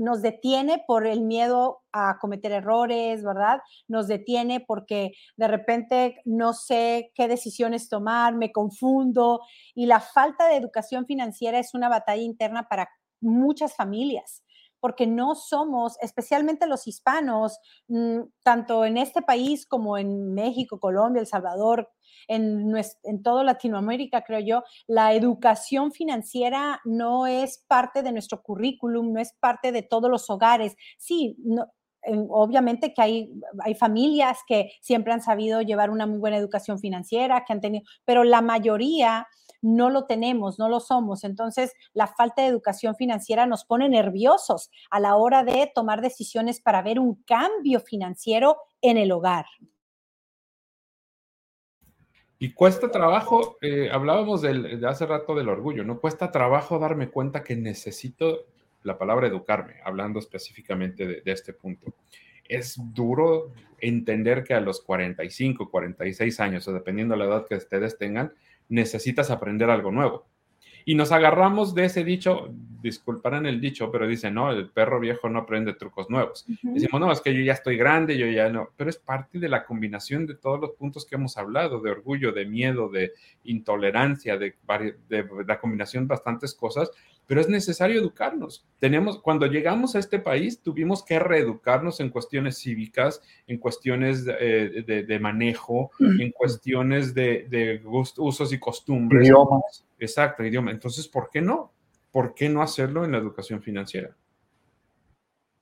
nos 0.01 0.23
detiene 0.23 0.83
por 0.87 1.07
el 1.07 1.23
miedo 1.23 1.83
a 1.93 2.19
cometer 2.19 2.53
errores, 2.53 3.23
¿verdad? 3.23 3.61
Nos 3.89 4.09
detiene 4.09 4.61
porque 4.61 5.13
de 5.37 5.49
repente 5.49 6.21
no 6.25 6.53
sé 6.53 7.13
qué 7.15 7.29
decisiones 7.29 7.89
tomar, 7.89 8.35
me 8.35 8.53
confundo 8.53 9.41
y 9.75 9.87
la 9.87 10.01
falta 10.01 10.49
de 10.49 10.57
educación 10.57 11.07
financiera 11.07 11.59
es 11.59 11.75
una 11.75 11.89
batalla 11.89 12.23
interna 12.23 12.69
para 12.69 12.89
muchas 13.21 13.77
familias 13.77 14.43
porque 14.83 15.07
no 15.07 15.37
somos, 15.37 15.97
especialmente 16.01 16.67
los 16.67 16.89
hispanos, 16.89 17.57
mm, 17.87 18.23
tanto 18.43 18.85
en 18.85 18.97
este 18.97 19.23
país 19.23 19.65
como 19.65 19.97
en 19.97 20.35
México, 20.35 20.81
Colombia, 20.81 21.21
El 21.21 21.29
Salvador, 21.29 21.89
en, 22.27 22.75
en 23.05 23.23
toda 23.23 23.45
Latinoamérica, 23.45 24.25
creo 24.25 24.41
yo, 24.41 24.65
la 24.89 25.15
educación 25.15 25.93
financiera 25.93 26.81
no 26.85 27.29
es 27.29 27.65
parte 27.69 28.03
de 28.03 28.11
nuestro 28.11 28.43
currículum, 28.43 29.13
no 29.13 29.21
es 29.21 29.33
parte 29.35 29.71
de 29.71 29.83
todos 29.83 30.11
los 30.11 30.29
hogares. 30.29 30.75
Sí, 30.99 31.37
obviamente 32.29 32.93
que 32.93 33.03
hay, 33.03 33.33
hay 33.61 33.75
familias 33.75 34.39
que 34.47 34.73
siempre 34.81 35.13
han 35.13 35.23
sabido 35.23 35.63
llevar 35.63 35.91
una 35.91 36.07
muy 36.07 36.19
buena 36.19 36.37
educación 36.37 36.79
financiera, 36.79 37.45
que 37.47 37.53
han 37.53 37.61
tenido, 37.61 37.85
pero 38.05 38.25
la 38.25 38.41
mayoría 38.41 39.27
no 39.63 39.91
lo 39.91 40.07
tenemos, 40.07 40.59
no 40.59 40.69
lo 40.69 40.81
somos. 40.81 41.25
Entonces, 41.25 41.73
la 41.95 42.09
falta 42.09 42.43
de 42.43 42.49
educación 42.49 42.97
financiera 42.97 43.47
nos 43.47 43.65
pone 43.65 43.89
nerviosos 43.89 44.71
a 44.91 45.01
la 45.01 45.17
hora 45.17 45.45
de 45.45 45.71
tomar 45.73 46.03
decisiones 46.03 46.61
para 46.61 46.83
ver 46.83 46.99
un 46.99 47.23
cambio 47.23 47.81
financiero 47.81 48.59
en 48.81 48.99
el 48.99 49.13
hogar. 49.13 49.47
Y 52.41 52.53
cuesta 52.55 52.91
trabajo, 52.91 53.57
eh, 53.63 53.89
hablábamos 53.93 54.43
de 54.43 54.85
hace 54.89 55.07
rato 55.07 55.37
del 55.37 55.49
orgullo, 55.49 55.85
¿no? 55.85 56.01
Cuesta 56.01 56.33
trabajo 56.33 56.81
darme 56.81 57.09
cuenta 57.09 57.45
que 57.45 57.55
necesito 57.55 58.47
la 58.83 58.99
palabra 58.99 59.27
educarme, 59.27 59.75
hablando 59.85 60.19
específicamente 60.19 61.07
de, 61.07 61.21
de 61.23 61.33
este 61.33 61.53
punto. 61.53 61.95
Es 62.49 62.79
duro 62.93 63.53
entender 63.79 64.45
que 64.45 64.55
a 64.55 64.61
los 64.61 64.81
45, 64.83 65.71
46 65.71 66.41
años, 66.41 66.69
o 66.69 66.73
dependiendo 66.73 67.15
de 67.15 67.19
la 67.19 67.27
edad 67.27 67.47
que 67.47 67.57
ustedes 67.57 67.99
tengan, 67.99 68.33
necesitas 68.69 69.31
aprender 69.31 69.71
algo 69.71 69.91
nuevo. 69.91 70.27
Y 70.85 70.95
nos 70.95 71.13
agarramos 71.13 71.75
de 71.75 71.85
ese 71.85 72.03
dicho, 72.03 72.49
disculparán 72.83 73.47
el 73.47 73.61
dicho, 73.61 73.91
pero 73.93 74.07
dicen, 74.07 74.35
no, 74.35 74.51
el 74.51 74.69
perro 74.71 74.99
viejo 74.99 75.29
no 75.29 75.41
aprende 75.41 75.75
trucos 75.75 76.11
nuevos. 76.11 76.45
Decimos, 76.63 77.01
no, 77.01 77.13
es 77.13 77.21
que 77.21 77.33
yo 77.33 77.41
ya 77.41 77.53
estoy 77.53 77.77
grande, 77.77 78.19
yo 78.19 78.27
ya 78.27 78.49
no, 78.49 78.71
pero 78.77 78.91
es 78.91 78.99
parte 78.99 79.39
de 79.39 79.49
la 79.49 79.65
combinación 79.65 80.27
de 80.27 80.35
todos 80.35 80.61
los 80.61 80.73
puntos 80.73 81.07
que 81.07 81.15
hemos 81.15 81.37
hablado, 81.37 81.81
de 81.81 81.91
orgullo, 81.91 82.33
de 82.33 82.47
miedo, 82.47 82.89
de 82.89 83.13
intolerancia, 83.45 84.37
de, 84.37 84.57
de, 85.09 85.23
de 85.23 85.45
la 85.47 85.61
combinación 85.61 86.05
de 86.05 86.09
bastantes 86.09 86.55
cosas, 86.55 86.91
pero 87.33 87.41
es 87.41 87.49
necesario 87.49 87.99
educarnos. 87.99 88.63
Tenemos, 88.79 89.19
cuando 89.23 89.47
llegamos 89.47 89.97
a 89.97 89.99
este 89.99 90.19
país, 90.19 90.61
tuvimos 90.61 91.03
que 91.03 91.19
reeducarnos 91.19 91.99
en 92.01 92.11
cuestiones 92.11 92.59
cívicas, 92.59 93.23
en 93.47 93.57
cuestiones 93.57 94.27
de, 94.27 94.85
eh, 94.87 95.19
manejo, 95.19 95.93
en 95.99 96.31
cuestiones 96.33 97.15
de, 97.15 97.81
usos 98.19 98.53
y 98.53 98.59
costumbres. 98.59 99.29
Idiomas. 99.29 99.87
Exacto, 99.99 100.45
idioma. 100.45 100.73
Entonces, 100.73 101.09
¿por 101.09 101.31
qué 101.31 101.41
no? 101.41 101.73
¿Por 102.11 102.35
qué 102.35 102.51
no 102.51 102.61
hacerlo 102.61 103.03
en 103.07 103.13
la 103.13 103.19
educación 103.19 103.63
financiera? 103.63 104.11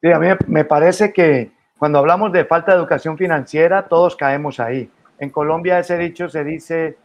Sí, 0.03 0.11
a 0.11 0.19
mí 0.19 0.27
me 0.49 0.65
parece 0.65 1.13
que 1.13 1.53
cuando 1.79 2.01
hablamos 2.01 2.33
de 2.33 2.47
falta 2.47 2.73
de 2.73 2.79
educación 2.79 3.17
financiera, 3.17 3.87
todos 3.87 4.17
caemos 4.17 4.59
ahí. 4.59 4.91
En 5.21 5.31
Colombia 5.31 5.79
ese 5.79 5.97
dicho 5.99 6.29
se 6.29 6.43
dice, 6.43 6.99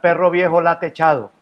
perro 0.00 0.30
viejo 0.30 0.60
late 0.60 0.86
echado. 0.86 1.32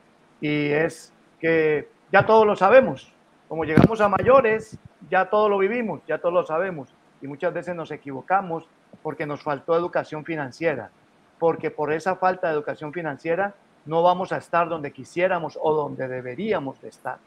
Y 0.40 0.68
es 0.68 1.12
que 1.38 1.99
ya 2.12 2.26
todos 2.26 2.46
lo 2.46 2.56
sabemos. 2.56 3.12
Como 3.48 3.64
llegamos 3.64 4.00
a 4.00 4.08
mayores, 4.08 4.78
ya 5.08 5.28
todo 5.28 5.48
lo 5.48 5.58
vivimos, 5.58 6.02
ya 6.06 6.18
todo 6.18 6.32
lo 6.32 6.44
sabemos. 6.44 6.94
Y 7.20 7.26
muchas 7.26 7.52
veces 7.52 7.74
nos 7.74 7.90
equivocamos 7.90 8.68
porque 9.02 9.26
nos 9.26 9.42
faltó 9.42 9.76
educación 9.76 10.24
financiera. 10.24 10.90
Porque 11.38 11.70
por 11.70 11.92
esa 11.92 12.16
falta 12.16 12.48
de 12.48 12.54
educación 12.54 12.92
financiera 12.92 13.54
no 13.86 14.02
vamos 14.02 14.32
a 14.32 14.36
estar 14.36 14.68
donde 14.68 14.92
quisiéramos 14.92 15.58
o 15.60 15.74
donde 15.74 16.06
deberíamos 16.06 16.80
de 16.80 16.88
estar. 16.88 17.18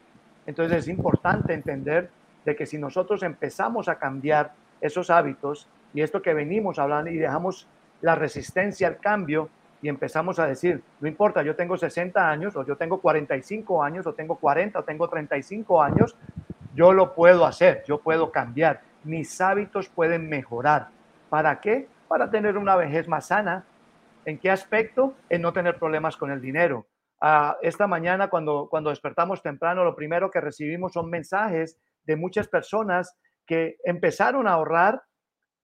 Entonces 0.46 0.78
es 0.78 0.88
importante 0.88 1.52
entender 1.52 2.10
de 2.44 2.54
que 2.54 2.66
si 2.66 2.78
nosotros 2.78 3.22
empezamos 3.22 3.88
a 3.88 3.96
cambiar 3.96 4.52
esos 4.80 5.10
hábitos 5.10 5.68
y 5.94 6.02
esto 6.02 6.20
que 6.20 6.34
venimos 6.34 6.78
hablando 6.78 7.10
y 7.10 7.16
dejamos 7.16 7.66
la 8.02 8.14
resistencia 8.14 8.88
al 8.88 8.98
cambio, 8.98 9.48
y 9.84 9.88
empezamos 9.90 10.38
a 10.38 10.46
decir, 10.46 10.82
no 10.98 11.06
importa, 11.06 11.42
yo 11.42 11.54
tengo 11.54 11.76
60 11.76 12.30
años, 12.30 12.56
o 12.56 12.64
yo 12.64 12.74
tengo 12.74 13.02
45 13.02 13.82
años, 13.82 14.06
o 14.06 14.14
tengo 14.14 14.36
40, 14.36 14.78
o 14.78 14.82
tengo 14.82 15.10
35 15.10 15.82
años, 15.82 16.16
yo 16.74 16.94
lo 16.94 17.14
puedo 17.14 17.44
hacer, 17.44 17.84
yo 17.86 18.00
puedo 18.00 18.32
cambiar, 18.32 18.80
mis 19.02 19.38
hábitos 19.42 19.90
pueden 19.90 20.26
mejorar. 20.30 20.88
¿Para 21.28 21.60
qué? 21.60 21.86
Para 22.08 22.30
tener 22.30 22.56
una 22.56 22.76
vejez 22.76 23.06
más 23.08 23.26
sana. 23.26 23.66
¿En 24.24 24.38
qué 24.38 24.50
aspecto? 24.50 25.16
En 25.28 25.42
no 25.42 25.52
tener 25.52 25.78
problemas 25.78 26.16
con 26.16 26.30
el 26.30 26.40
dinero. 26.40 26.86
Ah, 27.20 27.58
esta 27.60 27.86
mañana, 27.86 28.28
cuando, 28.28 28.68
cuando 28.70 28.88
despertamos 28.88 29.42
temprano, 29.42 29.84
lo 29.84 29.94
primero 29.94 30.30
que 30.30 30.40
recibimos 30.40 30.94
son 30.94 31.10
mensajes 31.10 31.76
de 32.04 32.16
muchas 32.16 32.48
personas 32.48 33.18
que 33.44 33.76
empezaron 33.84 34.48
a 34.48 34.52
ahorrar 34.52 35.02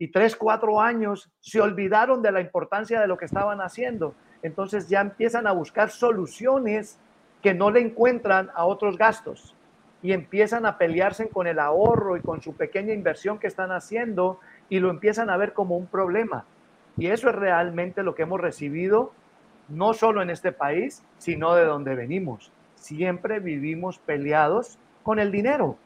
y 0.00 0.08
tres, 0.08 0.34
cuatro 0.34 0.80
años 0.80 1.30
se 1.40 1.60
olvidaron 1.60 2.22
de 2.22 2.32
la 2.32 2.40
importancia 2.40 2.98
de 2.98 3.06
lo 3.06 3.18
que 3.18 3.26
estaban 3.26 3.60
haciendo. 3.60 4.14
Entonces 4.42 4.88
ya 4.88 5.02
empiezan 5.02 5.46
a 5.46 5.52
buscar 5.52 5.90
soluciones 5.90 6.98
que 7.42 7.52
no 7.52 7.70
le 7.70 7.80
encuentran 7.80 8.48
a 8.54 8.64
otros 8.64 8.96
gastos 8.96 9.54
y 10.02 10.12
empiezan 10.12 10.64
a 10.64 10.78
pelearse 10.78 11.28
con 11.28 11.46
el 11.46 11.58
ahorro 11.58 12.16
y 12.16 12.22
con 12.22 12.40
su 12.40 12.54
pequeña 12.54 12.94
inversión 12.94 13.38
que 13.38 13.46
están 13.46 13.72
haciendo 13.72 14.40
y 14.70 14.80
lo 14.80 14.88
empiezan 14.88 15.28
a 15.28 15.36
ver 15.36 15.52
como 15.52 15.76
un 15.76 15.86
problema. 15.86 16.46
Y 16.96 17.08
eso 17.08 17.28
es 17.28 17.34
realmente 17.34 18.02
lo 18.02 18.14
que 18.14 18.22
hemos 18.22 18.40
recibido, 18.40 19.12
no 19.68 19.92
solo 19.92 20.22
en 20.22 20.30
este 20.30 20.50
país, 20.50 21.04
sino 21.18 21.54
de 21.54 21.66
donde 21.66 21.94
venimos. 21.94 22.52
Siempre 22.74 23.38
vivimos 23.38 23.98
peleados 23.98 24.78
con 25.02 25.18
el 25.18 25.30
dinero. 25.30 25.76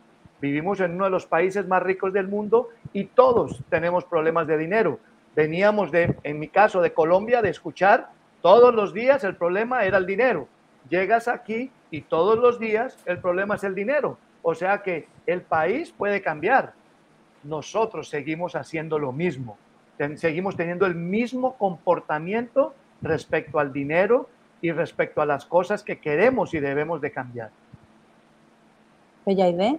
Vivimos 0.44 0.78
en 0.80 0.96
uno 0.96 1.04
de 1.04 1.10
los 1.10 1.24
países 1.24 1.66
más 1.66 1.82
ricos 1.82 2.12
del 2.12 2.28
mundo 2.28 2.68
y 2.92 3.04
todos 3.04 3.62
tenemos 3.70 4.04
problemas 4.04 4.46
de 4.46 4.58
dinero. 4.58 4.98
Veníamos 5.34 5.90
de, 5.90 6.16
en 6.22 6.38
mi 6.38 6.48
caso, 6.48 6.82
de 6.82 6.92
Colombia, 6.92 7.40
de 7.40 7.48
escuchar 7.48 8.10
todos 8.42 8.74
los 8.74 8.92
días 8.92 9.24
el 9.24 9.36
problema 9.36 9.84
era 9.86 9.96
el 9.96 10.04
dinero. 10.04 10.46
Llegas 10.90 11.28
aquí 11.28 11.70
y 11.90 12.02
todos 12.02 12.38
los 12.38 12.58
días 12.58 12.98
el 13.06 13.20
problema 13.20 13.54
es 13.54 13.64
el 13.64 13.74
dinero. 13.74 14.18
O 14.42 14.54
sea 14.54 14.82
que 14.82 15.08
el 15.26 15.40
país 15.40 15.90
puede 15.92 16.20
cambiar. 16.20 16.74
Nosotros 17.42 18.10
seguimos 18.10 18.54
haciendo 18.54 18.98
lo 18.98 19.12
mismo. 19.12 19.56
seguimos 20.16 20.58
teniendo 20.58 20.84
el 20.84 20.94
mismo 20.94 21.56
comportamiento 21.56 22.74
respecto 23.00 23.58
al 23.58 23.72
dinero 23.72 24.28
y 24.60 24.72
respecto 24.72 25.22
a 25.22 25.26
las 25.26 25.46
cosas 25.46 25.82
que 25.82 26.00
queremos 26.00 26.52
y 26.52 26.60
debemos 26.60 27.00
de 27.00 27.12
cambiar. 27.12 27.48
Bella 29.24 29.48
idea. 29.48 29.78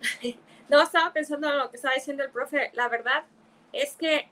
No, 0.68 0.80
estaba 0.80 1.12
pensando 1.12 1.50
en 1.50 1.58
lo 1.58 1.68
que 1.68 1.78
estaba 1.78 1.96
diciendo 1.96 2.22
el 2.22 2.30
profe. 2.30 2.70
La 2.74 2.88
verdad 2.88 3.24
es 3.72 3.94
que 3.94 4.28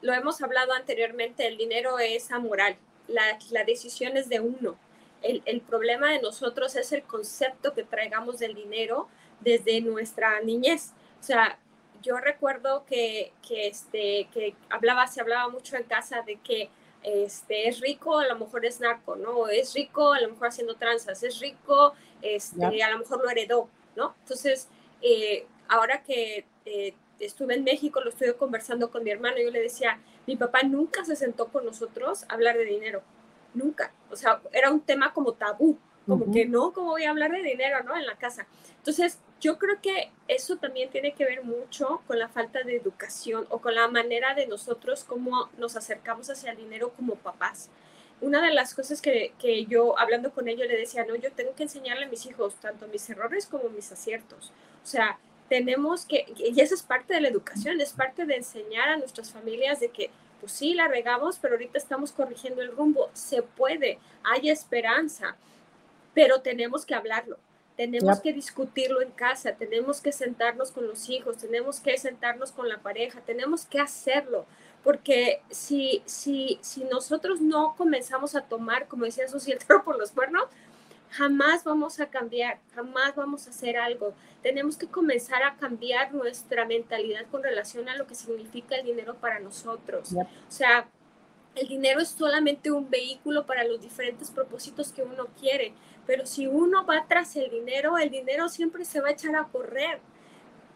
lo 0.00 0.14
hemos 0.14 0.40
hablado 0.40 0.72
anteriormente, 0.72 1.46
el 1.46 1.58
dinero 1.58 1.98
es 1.98 2.30
amoral, 2.32 2.78
la, 3.06 3.38
la 3.50 3.64
decisión 3.64 4.16
es 4.16 4.30
de 4.30 4.40
uno. 4.40 4.78
El, 5.20 5.42
el, 5.44 5.60
problema 5.60 6.10
de 6.10 6.22
nosotros 6.22 6.74
es 6.76 6.92
el 6.92 7.02
concepto 7.02 7.74
que 7.74 7.82
traigamos 7.82 8.38
del 8.38 8.54
dinero 8.54 9.08
desde 9.40 9.82
nuestra 9.82 10.40
niñez. 10.40 10.92
O 11.20 11.22
sea, 11.22 11.58
yo 12.04 12.18
recuerdo 12.18 12.84
que, 12.86 13.32
que, 13.46 13.66
este, 13.66 14.28
que 14.32 14.54
hablaba, 14.68 15.06
se 15.06 15.20
hablaba 15.20 15.48
mucho 15.48 15.76
en 15.76 15.84
casa 15.84 16.22
de 16.22 16.36
que 16.36 16.70
este, 17.02 17.68
es 17.68 17.80
rico, 17.80 18.18
a 18.18 18.26
lo 18.26 18.38
mejor 18.38 18.64
es 18.64 18.80
narco, 18.80 19.16
¿no? 19.16 19.48
Es 19.48 19.74
rico, 19.74 20.12
a 20.12 20.20
lo 20.20 20.30
mejor 20.30 20.48
haciendo 20.48 20.76
tranzas, 20.76 21.22
es 21.22 21.40
rico, 21.40 21.94
este, 22.22 22.82
a 22.82 22.90
lo 22.90 22.98
mejor 22.98 23.22
lo 23.22 23.30
heredó, 23.30 23.68
¿no? 23.96 24.14
Entonces, 24.20 24.68
eh, 25.04 25.46
ahora 25.68 26.02
que 26.02 26.46
eh, 26.64 26.94
estuve 27.20 27.54
en 27.54 27.62
México, 27.62 28.00
lo 28.00 28.08
estuve 28.08 28.34
conversando 28.34 28.90
con 28.90 29.04
mi 29.04 29.10
hermano, 29.10 29.36
yo 29.38 29.50
le 29.50 29.60
decía, 29.60 30.00
mi 30.26 30.34
papá 30.34 30.62
nunca 30.62 31.04
se 31.04 31.14
sentó 31.14 31.48
con 31.48 31.66
nosotros 31.66 32.24
a 32.24 32.34
hablar 32.34 32.56
de 32.56 32.64
dinero, 32.64 33.02
nunca. 33.52 33.92
O 34.10 34.16
sea, 34.16 34.40
era 34.50 34.70
un 34.70 34.80
tema 34.80 35.12
como 35.12 35.34
tabú, 35.34 35.78
como 36.06 36.32
que 36.32 36.46
no, 36.46 36.72
¿cómo 36.72 36.92
voy 36.92 37.04
a 37.04 37.10
hablar 37.10 37.32
de 37.32 37.42
dinero, 37.42 37.82
no? 37.82 37.96
En 37.96 38.06
la 38.06 38.16
casa. 38.16 38.46
Entonces, 38.78 39.18
yo 39.40 39.58
creo 39.58 39.80
que 39.82 40.10
eso 40.26 40.56
también 40.56 40.90
tiene 40.90 41.12
que 41.12 41.24
ver 41.24 41.44
mucho 41.44 42.02
con 42.06 42.18
la 42.18 42.28
falta 42.28 42.62
de 42.62 42.76
educación 42.76 43.46
o 43.50 43.58
con 43.58 43.74
la 43.74 43.88
manera 43.88 44.34
de 44.34 44.46
nosotros 44.46 45.04
cómo 45.04 45.50
nos 45.58 45.76
acercamos 45.76 46.30
hacia 46.30 46.52
el 46.52 46.56
dinero 46.56 46.92
como 46.96 47.14
papás. 47.16 47.68
Una 48.24 48.42
de 48.42 48.52
las 48.52 48.74
cosas 48.74 49.00
que, 49.00 49.32
que, 49.38 49.66
yo, 49.66 49.98
hablando 49.98 50.32
con 50.32 50.48
ellos, 50.48 50.66
le 50.66 50.76
decía, 50.76 51.04
no, 51.04 51.14
yo 51.14 51.30
tengo 51.32 51.54
que 51.54 51.64
enseñarle 51.64 52.06
a 52.06 52.08
mis 52.08 52.26
hijos 52.26 52.54
tanto 52.56 52.88
mis 52.88 53.08
errores 53.10 53.46
como 53.46 53.68
mis 53.68 53.92
aciertos. 53.92 54.52
O 54.82 54.86
sea, 54.86 55.18
tenemos 55.48 56.06
que, 56.06 56.26
y 56.36 56.60
eso 56.60 56.74
es 56.74 56.82
parte 56.82 57.14
de 57.14 57.20
la 57.20 57.28
educación, 57.28 57.80
es 57.80 57.92
parte 57.92 58.24
de 58.24 58.36
enseñar 58.36 58.88
a 58.88 58.96
nuestras 58.96 59.30
familias 59.30 59.80
de 59.80 59.90
que, 59.90 60.10
pues 60.40 60.52
sí, 60.52 60.74
la 60.74 60.88
regamos, 60.88 61.38
pero 61.40 61.54
ahorita 61.54 61.78
estamos 61.78 62.12
corrigiendo 62.12 62.62
el 62.62 62.72
rumbo, 62.72 63.10
se 63.12 63.42
puede, 63.42 63.98
hay 64.22 64.48
esperanza, 64.50 65.36
pero 66.14 66.40
tenemos 66.40 66.86
que 66.86 66.94
hablarlo. 66.94 67.38
Tenemos 67.76 68.20
que 68.20 68.32
discutirlo 68.32 69.02
en 69.02 69.10
casa, 69.10 69.56
tenemos 69.56 70.00
que 70.00 70.12
sentarnos 70.12 70.70
con 70.70 70.86
los 70.86 71.10
hijos, 71.10 71.38
tenemos 71.38 71.80
que 71.80 71.98
sentarnos 71.98 72.52
con 72.52 72.68
la 72.68 72.78
pareja, 72.78 73.20
tenemos 73.20 73.66
que 73.66 73.80
hacerlo, 73.80 74.46
porque 74.84 75.40
si, 75.50 76.02
si, 76.04 76.58
si 76.60 76.84
nosotros 76.84 77.40
no 77.40 77.74
comenzamos 77.76 78.36
a 78.36 78.42
tomar, 78.42 78.86
como 78.86 79.06
decía 79.06 79.26
Susi, 79.26 79.50
el 79.50 79.58
por 79.82 79.98
los 79.98 80.12
cuernos, 80.12 80.44
jamás 81.10 81.64
vamos 81.64 82.00
a 82.00 82.06
cambiar, 82.06 82.58
jamás 82.74 83.16
vamos 83.16 83.46
a 83.46 83.50
hacer 83.50 83.78
algo. 83.78 84.14
Tenemos 84.42 84.76
que 84.76 84.86
comenzar 84.86 85.42
a 85.42 85.56
cambiar 85.56 86.12
nuestra 86.12 86.66
mentalidad 86.66 87.24
con 87.30 87.42
relación 87.42 87.88
a 87.88 87.96
lo 87.96 88.06
que 88.06 88.14
significa 88.14 88.76
el 88.76 88.84
dinero 88.84 89.14
para 89.14 89.40
nosotros. 89.40 90.12
O 90.12 90.50
sea, 90.50 90.86
el 91.54 91.68
dinero 91.68 92.00
es 92.00 92.08
solamente 92.10 92.70
un 92.70 92.90
vehículo 92.90 93.46
para 93.46 93.64
los 93.64 93.80
diferentes 93.80 94.30
propósitos 94.30 94.92
que 94.92 95.02
uno 95.02 95.28
quiere, 95.40 95.72
pero 96.06 96.26
si 96.26 96.46
uno 96.46 96.84
va 96.84 97.06
tras 97.08 97.36
el 97.36 97.50
dinero, 97.50 97.96
el 97.96 98.10
dinero 98.10 98.48
siempre 98.48 98.84
se 98.84 99.00
va 99.00 99.08
a 99.08 99.12
echar 99.12 99.34
a 99.36 99.44
correr. 99.44 100.00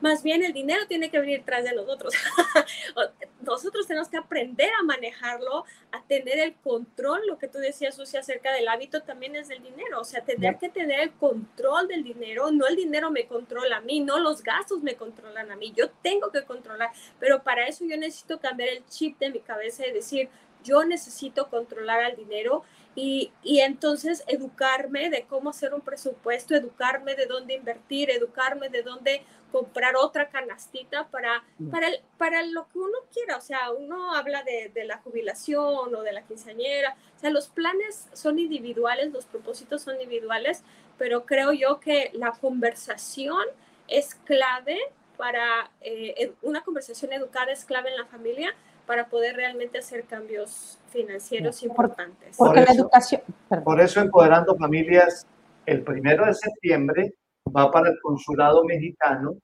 Más 0.01 0.23
bien 0.23 0.45
el 0.45 0.53
dinero 0.53 0.87
tiene 0.87 1.11
que 1.11 1.19
venir 1.19 1.43
tras 1.45 1.65
de 1.65 1.75
nosotros. 1.75 2.15
nosotros 3.49 3.87
tenemos 3.87 4.09
que 4.09 4.17
aprender 4.17 4.71
a 4.79 4.83
manejarlo, 4.83 5.65
a 5.93 6.03
tener 6.03 6.39
el 6.39 6.55
control. 6.55 7.27
Lo 7.27 7.39
que 7.39 7.49
tú 7.49 7.59
decías, 7.59 7.97
Susi, 7.97 8.17
acerca 8.17 8.53
del 8.53 8.69
hábito 8.69 9.03
también 9.03 9.37
es 9.37 9.49
del 9.49 9.63
dinero. 9.63 10.01
O 10.01 10.05
sea, 10.05 10.25
tener 10.25 10.59
que 10.59 10.69
tener 10.69 11.01
el 11.01 11.13
control 11.13 11.89
del 11.89 12.05
dinero. 12.05 12.51
No 12.51 12.67
el 12.67 12.77
dinero 12.77 13.11
me 13.11 13.27
controla 13.27 13.79
a 13.79 13.81
mí, 13.81 14.01
no 14.01 14.19
los 14.19 14.43
gastos 14.43 14.83
me 14.83 14.97
controlan 14.97 15.51
a 15.51 15.57
mí. 15.57 15.73
Yo 15.77 15.91
tengo 16.03 16.31
que 16.31 16.45
controlar. 16.45 16.91
Pero 17.19 17.43
para 17.43 17.67
eso 17.67 17.85
yo 17.85 17.97
necesito 17.97 18.39
cambiar 18.39 18.69
el 18.71 18.87
chip 18.87 19.19
de 19.19 19.31
mi 19.31 19.41
cabeza 19.41 19.87
y 19.87 19.93
decir, 19.93 20.29
yo 20.63 20.85
necesito 20.85 21.49
controlar 21.49 22.03
al 22.03 22.17
dinero 22.17 22.65
y, 22.95 23.33
y, 23.43 23.61
entonces 23.61 24.25
educarme 24.27 25.09
de 25.11 25.23
cómo 25.23 25.51
hacer 25.51 25.73
un 25.73 25.81
presupuesto, 25.81 26.55
educarme 26.55 27.15
de 27.15 27.27
dónde 27.27 27.55
invertir, 27.55 28.11
educarme 28.11 28.69
de 28.71 28.83
dónde 28.83 29.23
comprar 29.53 29.97
otra 29.97 30.29
canastita 30.29 31.09
para, 31.09 31.45
mm. 31.59 31.71
para, 31.71 31.89
para 32.17 32.43
lo 32.43 32.69
que 32.69 32.79
uno 32.79 32.99
quiera. 33.13 33.37
O 33.37 33.41
sea, 33.41 33.71
uno 33.71 34.15
habla 34.15 34.43
de, 34.43 34.71
de, 34.75 34.85
la 34.85 34.99
jubilación 34.99 35.95
o 35.95 36.03
de 36.03 36.13
la 36.13 36.23
quinceañera. 36.23 36.97
O 37.17 37.21
sea, 37.21 37.31
los 37.31 37.49
planes 37.49 38.09
son 38.13 38.39
individuales, 38.39 39.13
los 39.13 39.27
propósitos 39.27 39.83
son 39.83 40.01
individuales, 40.01 40.65
pero 40.99 41.25
creo 41.25 41.53
yo 41.53 41.81
que 41.81 42.11
la 42.15 42.33
conversación 42.33 43.45
es 43.87 44.15
clave 44.15 44.79
para, 45.17 45.71
eh, 45.81 46.33
una 46.43 46.63
conversación 46.63 47.13
educada 47.13 47.51
es 47.51 47.65
clave 47.65 47.91
en 47.91 47.97
la 47.97 48.07
familia 48.07 48.55
para 48.89 49.07
poder 49.07 49.37
realmente 49.37 49.77
hacer 49.77 50.05
cambios 50.05 50.79
financieros 50.89 51.63
importantes. 51.63 52.39
Porque 52.39 52.63
la 52.63 52.73
educación... 52.73 53.21
Por 53.63 53.79
eso 53.83 54.01
Empoderando 54.01 54.57
Familias, 54.57 55.27
el 55.67 55.85
primero 55.85 56.25
de 56.25 56.33
septiembre, 56.33 57.13
va 57.55 57.71
para 57.71 57.91
el 57.91 58.01
Consulado 58.01 58.65
Mexicano 58.65 59.37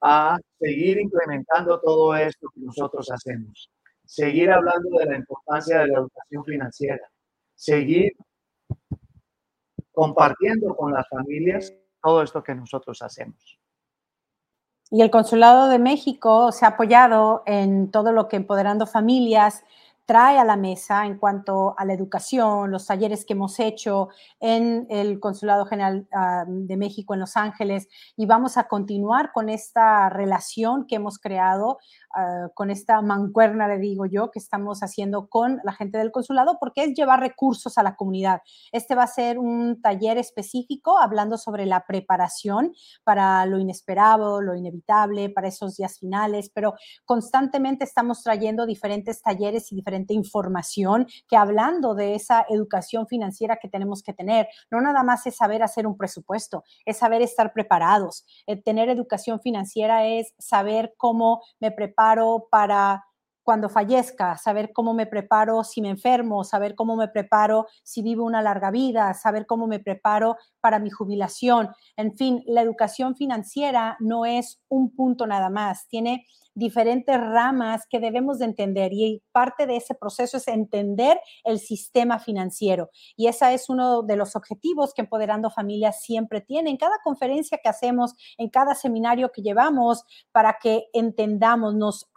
a 0.00 0.38
seguir 0.58 0.98
implementando 0.98 1.78
todo 1.80 2.16
esto 2.16 2.48
que 2.54 2.60
nosotros 2.62 3.10
hacemos, 3.10 3.70
seguir 4.06 4.50
hablando 4.50 5.00
de 5.00 5.04
la 5.04 5.16
importancia 5.16 5.80
de 5.80 5.88
la 5.88 5.98
educación 5.98 6.44
financiera, 6.46 7.10
seguir 7.54 8.12
compartiendo 9.92 10.74
con 10.74 10.94
las 10.94 11.06
familias 11.10 11.74
todo 12.02 12.22
esto 12.22 12.42
que 12.42 12.54
nosotros 12.54 13.02
hacemos. 13.02 13.58
Y 14.90 15.02
el 15.02 15.10
Consulado 15.10 15.68
de 15.68 15.80
México 15.80 16.52
se 16.52 16.64
ha 16.64 16.68
apoyado 16.68 17.42
en 17.46 17.90
todo 17.90 18.12
lo 18.12 18.28
que 18.28 18.36
Empoderando 18.36 18.86
Familias 18.86 19.64
trae 20.06 20.38
a 20.38 20.44
la 20.44 20.56
mesa 20.56 21.04
en 21.04 21.18
cuanto 21.18 21.74
a 21.76 21.84
la 21.84 21.92
educación, 21.92 22.70
los 22.70 22.86
talleres 22.86 23.24
que 23.24 23.32
hemos 23.32 23.58
hecho 23.58 24.08
en 24.38 24.86
el 24.88 25.18
Consulado 25.18 25.66
General 25.66 26.06
ah, 26.12 26.44
de 26.46 26.76
México 26.76 27.12
en 27.12 27.20
Los 27.20 27.36
Ángeles 27.36 27.88
y 28.16 28.24
vamos 28.26 28.56
a 28.56 28.68
continuar 28.68 29.32
con 29.32 29.48
esta 29.48 30.08
relación 30.08 30.86
que 30.86 30.94
hemos 30.94 31.18
creado 31.18 31.78
Ah, 32.18 32.48
con 32.54 32.70
esta 32.70 33.02
mancuerna, 33.02 33.68
le 33.68 33.76
digo 33.78 34.06
yo, 34.06 34.30
que 34.30 34.38
estamos 34.38 34.80
haciendo 34.80 35.28
con 35.28 35.60
la 35.64 35.72
gente 35.72 35.98
del 35.98 36.10
consulado, 36.10 36.56
porque 36.58 36.84
es 36.84 36.94
llevar 36.94 37.20
recursos 37.20 37.76
a 37.76 37.82
la 37.82 37.94
comunidad. 37.94 38.40
Este 38.72 38.94
va 38.94 39.02
a 39.02 39.06
ser 39.06 39.38
un 39.38 39.82
taller 39.82 40.16
específico 40.16 40.98
hablando 40.98 41.36
sobre 41.36 41.66
la 41.66 41.84
preparación 41.86 42.72
para 43.04 43.44
lo 43.44 43.58
inesperado, 43.58 44.40
lo 44.40 44.54
inevitable, 44.54 45.28
para 45.28 45.48
esos 45.48 45.76
días 45.76 45.98
finales, 45.98 46.50
pero 46.54 46.72
constantemente 47.04 47.84
estamos 47.84 48.22
trayendo 48.22 48.64
diferentes 48.64 49.20
talleres 49.20 49.70
y 49.70 49.76
diferente 49.76 50.14
información 50.14 51.06
que 51.28 51.36
hablando 51.36 51.94
de 51.94 52.14
esa 52.14 52.46
educación 52.48 53.06
financiera 53.08 53.58
que 53.60 53.68
tenemos 53.68 54.02
que 54.02 54.14
tener, 54.14 54.48
no 54.70 54.80
nada 54.80 55.02
más 55.02 55.26
es 55.26 55.36
saber 55.36 55.62
hacer 55.62 55.86
un 55.86 55.98
presupuesto, 55.98 56.64
es 56.86 56.96
saber 56.96 57.20
estar 57.20 57.52
preparados. 57.52 58.24
Eh, 58.46 58.56
tener 58.56 58.88
educación 58.88 59.38
financiera 59.38 60.06
es 60.06 60.32
saber 60.38 60.94
cómo 60.96 61.42
me 61.60 61.70
preparo 61.70 62.05
para 62.50 63.04
cuando 63.46 63.68
fallezca, 63.68 64.36
saber 64.38 64.72
cómo 64.72 64.92
me 64.92 65.06
preparo 65.06 65.62
si 65.62 65.80
me 65.80 65.88
enfermo, 65.88 66.42
saber 66.42 66.74
cómo 66.74 66.96
me 66.96 67.06
preparo 67.06 67.68
si 67.84 68.02
vivo 68.02 68.24
una 68.24 68.42
larga 68.42 68.72
vida, 68.72 69.14
saber 69.14 69.46
cómo 69.46 69.68
me 69.68 69.78
preparo 69.78 70.36
para 70.60 70.80
mi 70.80 70.90
jubilación. 70.90 71.68
En 71.96 72.16
fin, 72.16 72.42
la 72.48 72.60
educación 72.60 73.14
financiera 73.14 73.96
no 74.00 74.26
es 74.26 74.60
un 74.68 74.92
punto 74.96 75.28
nada 75.28 75.48
más, 75.48 75.86
tiene 75.86 76.26
diferentes 76.56 77.16
ramas 77.20 77.86
que 77.88 78.00
debemos 78.00 78.40
de 78.40 78.46
entender 78.46 78.92
y 78.92 79.22
parte 79.30 79.66
de 79.66 79.76
ese 79.76 79.94
proceso 79.94 80.38
es 80.38 80.48
entender 80.48 81.20
el 81.44 81.60
sistema 81.60 82.18
financiero. 82.18 82.90
Y 83.14 83.28
ese 83.28 83.54
es 83.54 83.68
uno 83.68 84.02
de 84.02 84.16
los 84.16 84.34
objetivos 84.34 84.92
que 84.92 85.02
Empoderando 85.02 85.50
Familias 85.50 86.00
siempre 86.00 86.40
tiene. 86.40 86.70
En 86.70 86.78
cada 86.78 86.96
conferencia 87.04 87.60
que 87.62 87.68
hacemos, 87.68 88.14
en 88.38 88.48
cada 88.48 88.74
seminario 88.74 89.30
que 89.30 89.42
llevamos, 89.42 90.02
para 90.32 90.56
que 90.60 90.86
entendamos, 90.94 91.76
nos 91.76 92.10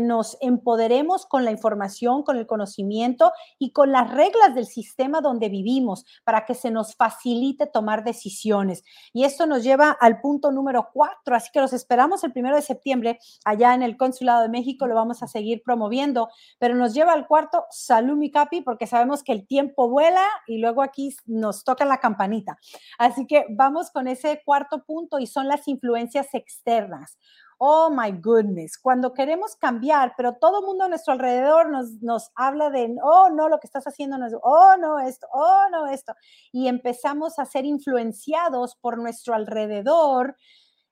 nos 0.00 0.38
empoderemos 0.40 1.26
con 1.26 1.44
la 1.44 1.50
información, 1.50 2.22
con 2.22 2.36
el 2.36 2.46
conocimiento 2.46 3.32
y 3.58 3.72
con 3.72 3.92
las 3.92 4.10
reglas 4.10 4.54
del 4.54 4.66
sistema 4.66 5.20
donde 5.20 5.48
vivimos 5.48 6.04
para 6.24 6.46
que 6.46 6.54
se 6.54 6.70
nos 6.70 6.94
facilite 6.94 7.66
tomar 7.66 8.04
decisiones. 8.04 8.84
Y 9.12 9.24
esto 9.24 9.46
nos 9.46 9.62
lleva 9.62 9.90
al 9.90 10.20
punto 10.20 10.50
número 10.50 10.88
cuatro, 10.92 11.36
así 11.36 11.50
que 11.52 11.60
los 11.60 11.72
esperamos 11.72 12.24
el 12.24 12.32
primero 12.32 12.56
de 12.56 12.62
septiembre 12.62 13.18
allá 13.44 13.74
en 13.74 13.82
el 13.82 13.96
Consulado 13.96 14.42
de 14.42 14.48
México, 14.48 14.86
lo 14.86 14.94
vamos 14.94 15.22
a 15.22 15.28
seguir 15.28 15.62
promoviendo, 15.64 16.28
pero 16.58 16.74
nos 16.74 16.94
lleva 16.94 17.12
al 17.12 17.26
cuarto, 17.26 17.64
salud 17.70 18.16
mi 18.16 18.30
capi, 18.30 18.62
porque 18.62 18.86
sabemos 18.86 19.22
que 19.22 19.32
el 19.32 19.46
tiempo 19.46 19.88
vuela 19.88 20.24
y 20.46 20.58
luego 20.58 20.82
aquí 20.82 21.14
nos 21.26 21.64
toca 21.64 21.84
la 21.84 21.98
campanita. 21.98 22.58
Así 22.98 23.26
que 23.26 23.46
vamos 23.50 23.90
con 23.90 24.08
ese 24.08 24.42
cuarto 24.44 24.84
punto 24.84 25.18
y 25.18 25.26
son 25.26 25.48
las 25.48 25.68
influencias 25.68 26.34
externas 26.34 27.18
oh 27.64 27.90
my 27.90 28.10
goodness, 28.10 28.76
cuando 28.76 29.14
queremos 29.14 29.54
cambiar, 29.54 30.14
pero 30.16 30.34
todo 30.34 30.58
el 30.58 30.66
mundo 30.66 30.82
a 30.82 30.88
nuestro 30.88 31.12
alrededor 31.12 31.70
nos, 31.70 31.92
nos 32.02 32.32
habla 32.34 32.70
de, 32.70 32.96
oh 33.04 33.30
no, 33.30 33.48
lo 33.48 33.60
que 33.60 33.68
estás 33.68 33.86
haciendo 33.86 34.18
no 34.18 34.26
es, 34.26 34.34
oh 34.42 34.74
no, 34.80 34.98
esto, 34.98 35.28
oh 35.32 35.66
no, 35.70 35.86
esto, 35.86 36.12
y 36.50 36.66
empezamos 36.66 37.38
a 37.38 37.44
ser 37.44 37.64
influenciados 37.64 38.74
por 38.74 38.98
nuestro 38.98 39.34
alrededor, 39.34 40.34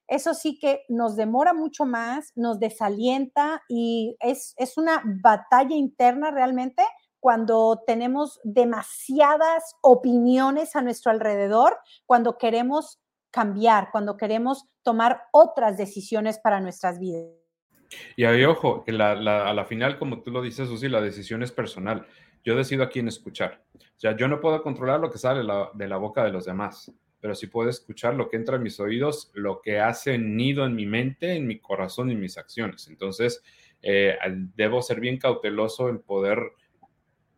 eso 0.06 0.32
sí 0.32 0.60
que 0.60 0.84
nos 0.88 1.16
demora 1.16 1.54
mucho 1.54 1.86
más, 1.86 2.30
nos 2.36 2.60
desalienta 2.60 3.62
y 3.68 4.16
es, 4.20 4.54
es 4.56 4.78
una 4.78 5.02
batalla 5.24 5.74
interna 5.74 6.30
realmente 6.30 6.84
cuando 7.18 7.82
tenemos 7.84 8.38
demasiadas 8.44 9.74
opiniones 9.82 10.76
a 10.76 10.82
nuestro 10.82 11.10
alrededor, 11.10 11.76
cuando 12.06 12.38
queremos 12.38 13.00
cambiar, 13.30 13.88
cuando 13.92 14.16
queremos 14.16 14.66
tomar 14.82 15.22
otras 15.32 15.76
decisiones 15.76 16.38
para 16.38 16.60
nuestras 16.60 16.98
vidas. 16.98 17.26
Y 18.16 18.24
ahí, 18.24 18.44
ojo, 18.44 18.84
que 18.84 18.92
a 18.92 19.14
la 19.14 19.64
final, 19.64 19.98
como 19.98 20.22
tú 20.22 20.30
lo 20.30 20.42
dices, 20.42 20.68
Susi, 20.68 20.88
la 20.88 21.00
decisión 21.00 21.42
es 21.42 21.52
personal. 21.52 22.06
Yo 22.44 22.56
decido 22.56 22.84
a 22.84 22.88
quién 22.88 23.08
escuchar. 23.08 23.62
O 23.74 24.00
sea, 24.00 24.16
yo 24.16 24.28
no 24.28 24.40
puedo 24.40 24.62
controlar 24.62 25.00
lo 25.00 25.10
que 25.10 25.18
sale 25.18 25.40
de 25.74 25.88
la 25.88 25.96
boca 25.96 26.24
de 26.24 26.30
los 26.30 26.44
demás, 26.44 26.92
pero 27.20 27.34
sí 27.34 27.48
puedo 27.48 27.68
escuchar 27.68 28.14
lo 28.14 28.28
que 28.28 28.36
entra 28.36 28.56
en 28.56 28.62
mis 28.62 28.80
oídos, 28.80 29.30
lo 29.34 29.60
que 29.60 29.78
hace 29.80 30.16
nido 30.18 30.64
en 30.64 30.74
mi 30.74 30.86
mente, 30.86 31.34
en 31.34 31.46
mi 31.46 31.58
corazón 31.58 32.08
y 32.08 32.12
en 32.12 32.20
mis 32.20 32.38
acciones. 32.38 32.88
Entonces, 32.88 33.42
eh, 33.82 34.16
debo 34.56 34.82
ser 34.82 35.00
bien 35.00 35.18
cauteloso 35.18 35.88
en 35.88 36.00
poder 36.00 36.38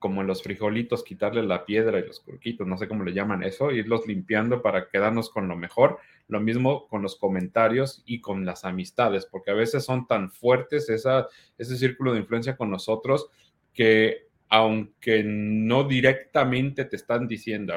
como 0.03 0.21
en 0.21 0.27
los 0.27 0.43
frijolitos, 0.43 1.05
quitarle 1.05 1.45
la 1.45 1.65
piedra 1.65 2.01
y 2.01 2.07
los 2.07 2.19
curquitos, 2.21 2.67
no 2.67 2.77
sé 2.77 2.89
cómo 2.89 3.05
le 3.05 3.15
llaman 3.15 3.45
eso, 3.45 3.71
irlos 3.71 4.07
limpiando 4.07 4.61
para 4.61 4.89
quedarnos 4.89 5.31
con 5.31 5.47
lo 5.47 5.57
mejor. 5.57 5.99
Lo 6.27 6.41
mismo 6.41 6.89
con 6.89 7.03
los 7.03 7.17
comentarios 7.17 8.03
y 8.05 8.21
con 8.21 8.45
las 8.45 8.65
amistades, 8.65 9.27
porque 9.27 9.53
a 9.53 9.55
veces 9.55 9.85
son 9.85 10.07
tan 10.07 10.31
fuertes 10.31 10.91
esa, 10.91 11.29
ese 11.57 11.77
círculo 11.77 12.13
de 12.13 12.21
influencia 12.21 12.57
con 12.57 12.71
nosotros 12.71 13.29
que 13.73 14.27
aunque 14.49 15.23
no 15.25 15.85
directamente 15.85 16.85
te 16.85 16.97
están 16.97 17.27
diciendo, 17.27 17.73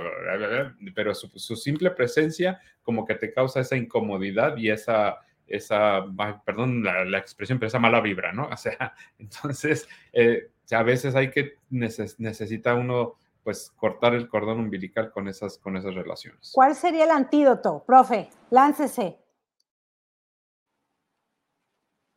pero 0.94 1.16
su, 1.16 1.56
simple 1.56 1.92
presencia 1.92 2.60
como 2.82 3.06
que 3.06 3.16
te 3.16 3.32
causa 3.32 3.62
esa 3.62 3.78
incomodidad 3.78 4.58
y 4.58 4.70
esa, 4.72 5.20
esa 5.48 6.04
perdón 6.46 6.84
la, 6.84 7.18
expresión, 7.18 7.60
pero 7.60 7.68
esa 7.68 7.80
mala 7.80 8.02
vibra, 8.02 8.34
¿no? 8.34 8.50
O 8.52 8.58
sea, 8.58 8.94
entonces, 9.20 9.88
eh, 10.12 10.50
a 10.72 10.84
veces 10.84 11.16
hay 11.16 11.30
que, 11.30 11.60
necesita 11.70 12.74
uno 12.74 13.16
pues 13.44 13.72
cortar 13.76 14.16
el 14.16 14.28
cordón 14.28 14.60
umbilical 14.60 15.12
con 15.12 15.28
esas, 15.28 15.60
con 15.60 15.78
esas 15.78 15.94
relaciones. 15.94 16.52
¿Cuál 16.54 16.74
sería 16.74 17.04
el 17.04 17.12
antídoto, 17.12 17.84
profe? 17.86 18.30
Láncese. 18.50 19.20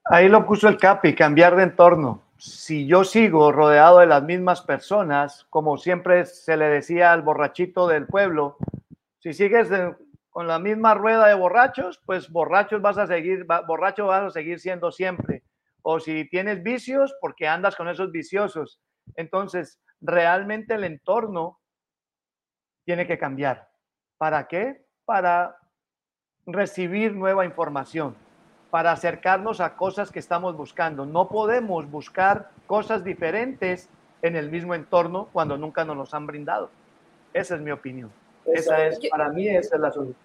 Ahí 0.04 0.30
lo 0.30 0.46
puso 0.46 0.68
el 0.68 0.78
Capi, 0.78 1.14
cambiar 1.14 1.54
de 1.54 1.64
entorno. 1.64 2.22
Si 2.38 2.86
yo 2.86 3.04
sigo 3.04 3.52
rodeado 3.52 3.98
de 3.98 4.06
las 4.06 4.22
mismas 4.22 4.62
personas, 4.62 5.46
como 5.50 5.76
siempre 5.76 6.24
se 6.24 6.56
le 6.56 6.70
decía 6.70 7.12
al 7.12 7.20
borrachito 7.20 7.86
del 7.86 8.06
pueblo, 8.06 8.56
si 9.18 9.34
sigues 9.34 9.68
con 10.30 10.46
la 10.46 10.58
misma 10.58 10.94
rueda 10.94 11.26
de 11.26 11.34
borrachos, 11.34 12.00
pues 12.06 12.30
borrachos 12.30 12.80
vas 12.80 12.96
a 12.96 13.06
seguir, 13.06 13.46
borracho 13.66 14.06
vas 14.06 14.22
a 14.22 14.30
seguir 14.30 14.60
siendo 14.60 14.90
siempre. 14.90 15.37
O 15.90 16.00
si 16.00 16.28
tienes 16.28 16.62
vicios, 16.62 17.16
porque 17.18 17.48
andas 17.48 17.74
con 17.74 17.88
esos 17.88 18.12
viciosos. 18.12 18.78
Entonces, 19.16 19.80
realmente 20.02 20.74
el 20.74 20.84
entorno 20.84 21.60
tiene 22.84 23.06
que 23.06 23.16
cambiar. 23.16 23.70
¿Para 24.18 24.48
qué? 24.48 24.84
Para 25.06 25.56
recibir 26.44 27.14
nueva 27.14 27.46
información, 27.46 28.14
para 28.70 28.92
acercarnos 28.92 29.62
a 29.62 29.76
cosas 29.76 30.10
que 30.10 30.18
estamos 30.18 30.54
buscando. 30.54 31.06
No 31.06 31.30
podemos 31.30 31.90
buscar 31.90 32.50
cosas 32.66 33.02
diferentes 33.02 33.88
en 34.20 34.36
el 34.36 34.50
mismo 34.50 34.74
entorno 34.74 35.30
cuando 35.32 35.56
nunca 35.56 35.86
nos 35.86 35.96
los 35.96 36.12
han 36.12 36.26
brindado. 36.26 36.70
Esa 37.32 37.54
es 37.54 37.62
mi 37.62 37.70
opinión. 37.70 38.12
Esa 38.44 38.88
es, 38.88 39.00
para 39.10 39.30
mí, 39.30 39.48
esa 39.48 39.76
es 39.76 39.80
la 39.80 39.90
solución. 39.90 40.16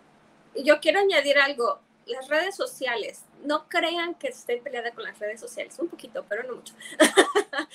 Yo 0.61 0.81
quiero 0.81 0.99
añadir 0.99 1.37
algo 1.37 1.79
las 2.05 2.27
redes 2.27 2.55
sociales, 2.55 3.23
no 3.43 3.67
crean 3.67 4.15
que 4.15 4.27
estoy 4.27 4.59
peleada 4.61 4.91
con 4.91 5.03
las 5.03 5.17
redes 5.19 5.39
sociales, 5.39 5.77
un 5.79 5.89
poquito, 5.89 6.25
pero 6.27 6.43
no 6.43 6.55
mucho. 6.55 6.73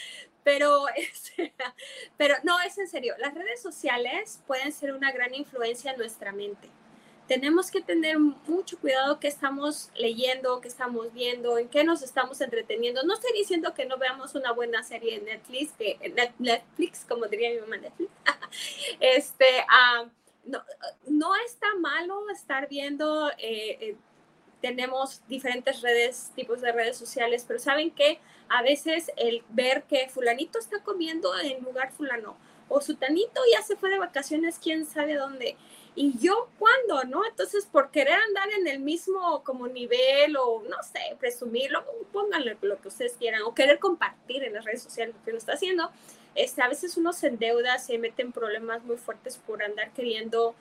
pero, 0.45 0.87
pero 2.17 2.37
no, 2.43 2.61
es 2.61 2.79
en 2.79 2.89
serio, 2.89 3.15
las 3.19 3.35
redes 3.35 3.61
sociales 3.61 4.41
pueden 4.47 4.73
ser 4.73 4.93
una 4.93 5.13
gran 5.13 5.35
influencia 5.35 5.93
en 5.93 5.99
nuestra 5.99 6.33
mente. 6.33 6.69
Tenemos 7.27 7.71
que 7.71 7.83
tener 7.83 8.19
mucho 8.19 8.79
cuidado 8.79 9.21
qué 9.21 9.29
estamos 9.29 9.91
leyendo, 9.95 10.63
qué 10.63 10.69
estamos 10.69 11.13
viendo, 11.13 11.59
en 11.59 11.69
qué 11.69 11.85
nos 11.85 12.03
estamos 12.03 12.41
entreteniendo. 12.41 13.03
No 13.03 13.13
estoy 13.13 13.33
diciendo 13.35 13.75
que 13.75 13.85
no 13.85 13.99
veamos 13.99 14.35
una 14.35 14.53
buena 14.53 14.83
serie 14.83 15.17
en 15.17 15.27
Netflix, 15.27 15.73
que, 15.73 15.99
Netflix, 16.39 17.05
como 17.07 17.27
diría 17.27 17.51
mi 17.51 17.61
mamá, 17.61 17.77
Netflix. 17.77 18.11
este, 19.01 19.45
uh, 19.61 20.09
no, 20.47 20.63
no, 21.07 21.35
está 21.45 21.75
malo 21.79 22.31
estar 22.31 22.67
viendo 22.67 23.29
eh, 23.33 23.77
eh 23.79 23.97
tenemos 24.61 25.23
diferentes 25.29 25.83
redes, 25.83 26.33
tipos 26.35 26.61
de 26.61 26.73
redes 26.73 26.97
sociales, 26.97 27.45
pero 27.47 27.59
saben 27.59 27.91
que 27.91 28.19
a 28.49 28.63
veces 28.63 29.11
el 29.17 29.43
ver 29.51 29.85
que 29.85 30.09
fulanito 30.09 30.59
está 30.59 30.83
comiendo 30.83 31.39
en 31.39 31.63
lugar 31.63 31.93
fulano 31.93 32.37
o 32.69 32.81
sutanito 32.81 33.41
ya 33.53 33.63
se 33.63 33.77
fue 33.77 33.91
de 33.91 33.99
vacaciones, 33.99 34.59
quién 34.63 34.87
sabe 34.87 35.15
dónde. 35.15 35.57
Y 35.95 36.17
yo, 36.19 36.49
¿cuándo? 36.59 37.05
¿No? 37.05 37.27
Entonces, 37.27 37.67
por 37.67 37.91
querer 37.91 38.15
andar 38.15 38.49
en 38.53 38.69
el 38.69 38.79
mismo 38.79 39.43
como 39.43 39.67
nivel 39.67 40.37
o, 40.37 40.63
no 40.69 40.77
sé, 40.83 41.01
presumirlo, 41.19 41.85
pónganle 42.13 42.57
lo 42.61 42.81
que 42.81 42.89
ustedes 42.89 43.15
quieran, 43.19 43.43
o 43.43 43.55
querer 43.55 43.79
compartir 43.79 44.45
en 44.45 44.53
las 44.53 44.65
redes 44.65 44.83
sociales 44.83 45.15
lo 45.17 45.25
que 45.25 45.31
uno 45.31 45.39
está 45.39 45.55
haciendo, 45.55 45.91
este, 46.35 46.63
a 46.63 46.69
veces 46.69 46.97
uno 46.97 47.13
se 47.13 47.29
endeuda, 47.29 47.79
se 47.79 47.99
mete 47.99 48.23
en 48.23 48.33
problemas 48.33 48.85
muy 48.85 48.97
fuertes 48.97 49.39
por 49.39 49.63
andar 49.63 49.93
queriendo 49.93 50.55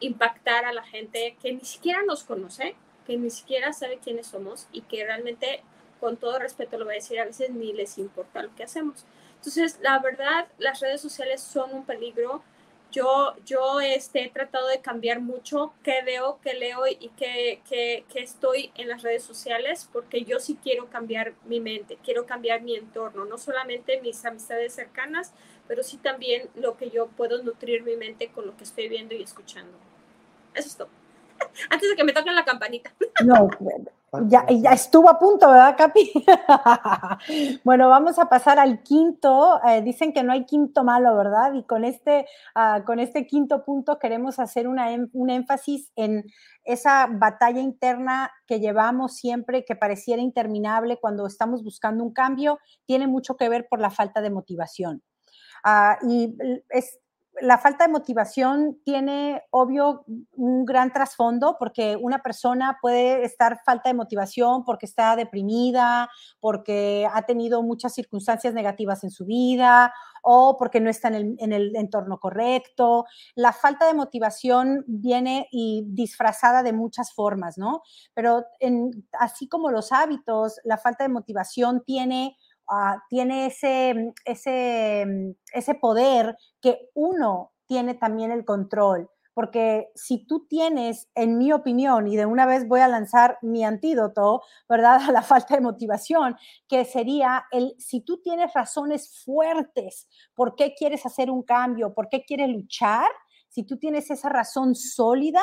impactar 0.00 0.64
a 0.64 0.72
la 0.72 0.82
gente 0.82 1.36
que 1.40 1.52
ni 1.52 1.60
siquiera 1.60 2.02
nos 2.02 2.24
conoce, 2.24 2.74
que 3.10 3.16
ni 3.16 3.30
siquiera 3.30 3.72
sabe 3.72 3.98
quiénes 3.98 4.28
somos 4.28 4.68
y 4.70 4.82
que 4.82 5.04
realmente, 5.04 5.64
con 5.98 6.16
todo 6.16 6.38
respeto 6.38 6.78
lo 6.78 6.84
voy 6.84 6.94
a 6.94 6.98
decir, 6.98 7.18
a 7.18 7.24
veces 7.24 7.50
ni 7.50 7.72
les 7.72 7.98
importa 7.98 8.40
lo 8.40 8.54
que 8.54 8.62
hacemos. 8.62 9.04
Entonces, 9.34 9.80
la 9.82 9.98
verdad, 9.98 10.46
las 10.58 10.78
redes 10.78 11.00
sociales 11.00 11.40
son 11.40 11.74
un 11.74 11.84
peligro. 11.84 12.40
Yo, 12.92 13.34
yo 13.44 13.80
este, 13.80 14.22
he 14.22 14.30
tratado 14.30 14.68
de 14.68 14.80
cambiar 14.80 15.20
mucho 15.20 15.72
qué 15.82 16.02
veo, 16.02 16.38
qué 16.40 16.54
leo 16.54 16.86
y 16.86 17.10
qué, 17.16 17.62
qué, 17.68 18.04
qué 18.12 18.20
estoy 18.20 18.70
en 18.76 18.86
las 18.86 19.02
redes 19.02 19.24
sociales, 19.24 19.88
porque 19.92 20.22
yo 20.22 20.38
sí 20.38 20.56
quiero 20.62 20.88
cambiar 20.88 21.32
mi 21.46 21.58
mente, 21.58 21.98
quiero 22.04 22.26
cambiar 22.26 22.62
mi 22.62 22.76
entorno, 22.76 23.24
no 23.24 23.38
solamente 23.38 24.00
mis 24.02 24.24
amistades 24.24 24.72
cercanas, 24.72 25.32
pero 25.66 25.82
sí 25.82 25.96
también 25.96 26.48
lo 26.54 26.76
que 26.76 26.90
yo 26.90 27.08
puedo 27.08 27.42
nutrir 27.42 27.82
mi 27.82 27.96
mente 27.96 28.28
con 28.28 28.46
lo 28.46 28.56
que 28.56 28.62
estoy 28.62 28.88
viendo 28.88 29.16
y 29.16 29.22
escuchando. 29.22 29.76
Eso 30.54 30.68
es 30.68 30.76
todo. 30.76 31.00
Antes 31.70 31.90
de 31.90 31.96
que 31.96 32.04
me 32.04 32.12
toquen 32.12 32.34
la 32.34 32.44
campanita. 32.44 32.92
No, 33.22 33.50
ya, 34.28 34.44
ya 34.48 34.72
estuvo 34.72 35.08
a 35.08 35.18
punto, 35.18 35.48
¿verdad, 35.48 35.76
Capi? 35.76 36.10
bueno, 37.64 37.88
vamos 37.88 38.18
a 38.18 38.28
pasar 38.28 38.58
al 38.58 38.82
quinto. 38.82 39.60
Eh, 39.64 39.82
dicen 39.82 40.12
que 40.12 40.24
no 40.24 40.32
hay 40.32 40.46
quinto 40.46 40.82
malo, 40.82 41.14
¿verdad? 41.16 41.52
Y 41.52 41.62
con 41.64 41.84
este, 41.84 42.26
uh, 42.56 42.82
con 42.84 42.98
este 42.98 43.26
quinto 43.26 43.64
punto 43.64 43.98
queremos 44.00 44.40
hacer 44.40 44.66
una, 44.66 44.92
em, 44.92 45.08
un 45.12 45.30
énfasis 45.30 45.92
en 45.94 46.24
esa 46.64 47.06
batalla 47.08 47.60
interna 47.60 48.32
que 48.46 48.58
llevamos 48.58 49.16
siempre, 49.16 49.64
que 49.64 49.76
pareciera 49.76 50.22
interminable 50.22 50.98
cuando 51.00 51.26
estamos 51.26 51.62
buscando 51.62 52.02
un 52.02 52.12
cambio, 52.12 52.58
tiene 52.86 53.06
mucho 53.06 53.36
que 53.36 53.48
ver 53.48 53.68
por 53.68 53.80
la 53.80 53.90
falta 53.90 54.20
de 54.20 54.30
motivación. 54.30 55.02
Uh, 55.64 56.08
y 56.08 56.36
es, 56.70 56.98
la 57.40 57.58
falta 57.58 57.86
de 57.86 57.92
motivación 57.92 58.78
tiene, 58.84 59.42
obvio, 59.50 60.04
un 60.36 60.64
gran 60.64 60.92
trasfondo 60.92 61.56
porque 61.58 61.96
una 62.00 62.18
persona 62.18 62.78
puede 62.80 63.24
estar 63.24 63.60
falta 63.64 63.88
de 63.88 63.94
motivación 63.94 64.64
porque 64.64 64.86
está 64.86 65.16
deprimida, 65.16 66.08
porque 66.40 67.08
ha 67.12 67.22
tenido 67.22 67.62
muchas 67.62 67.94
circunstancias 67.94 68.54
negativas 68.54 69.04
en 69.04 69.10
su 69.10 69.24
vida 69.24 69.92
o 70.22 70.56
porque 70.58 70.80
no 70.80 70.90
está 70.90 71.08
en 71.08 71.52
el, 71.52 71.76
entorno 71.76 72.18
correcto. 72.18 73.06
La 73.34 73.52
falta 73.52 73.86
de 73.86 73.94
motivación 73.94 74.84
viene 74.86 75.48
y 75.50 75.84
disfrazada 75.86 76.62
de 76.62 76.72
muchas 76.72 77.12
formas, 77.12 77.58
¿no? 77.58 77.82
Pero 78.14 78.44
así 79.18 79.48
como 79.48 79.70
los 79.70 79.92
hábitos, 79.92 80.60
la 80.64 80.78
falta 80.78 81.04
de 81.04 81.10
motivación 81.10 81.82
tiene 81.84 82.36
Ah, 82.72 83.02
tiene 83.08 83.46
ese, 83.46 84.14
ese, 84.24 85.34
ese 85.52 85.74
poder 85.74 86.36
que 86.60 86.88
uno 86.94 87.52
tiene 87.66 87.94
también 87.94 88.30
el 88.30 88.44
control. 88.44 89.10
Porque 89.34 89.90
si 89.96 90.24
tú 90.26 90.46
tienes, 90.48 91.08
en 91.16 91.36
mi 91.36 91.52
opinión, 91.52 92.06
y 92.06 92.16
de 92.16 92.26
una 92.26 92.46
vez 92.46 92.68
voy 92.68 92.80
a 92.80 92.88
lanzar 92.88 93.38
mi 93.42 93.64
antídoto, 93.64 94.42
¿verdad? 94.68 95.00
A 95.08 95.12
la 95.12 95.22
falta 95.22 95.56
de 95.56 95.62
motivación, 95.62 96.36
que 96.68 96.84
sería 96.84 97.44
el, 97.50 97.74
si 97.78 98.02
tú 98.02 98.20
tienes 98.22 98.52
razones 98.54 99.20
fuertes, 99.24 100.08
¿por 100.34 100.54
qué 100.54 100.74
quieres 100.74 101.04
hacer 101.06 101.28
un 101.28 101.42
cambio? 101.42 101.92
¿Por 101.92 102.08
qué 102.08 102.24
quieres 102.24 102.50
luchar? 102.50 103.08
Si 103.48 103.64
tú 103.64 103.78
tienes 103.78 104.10
esa 104.12 104.28
razón 104.28 104.76
sólida, 104.76 105.42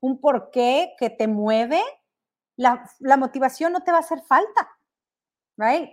un 0.00 0.20
porqué 0.20 0.92
que 0.98 1.10
te 1.10 1.26
mueve, 1.26 1.82
la, 2.56 2.84
la 3.00 3.16
motivación 3.16 3.72
no 3.72 3.82
te 3.82 3.90
va 3.90 3.98
a 3.98 4.00
hacer 4.00 4.20
falta 4.20 4.68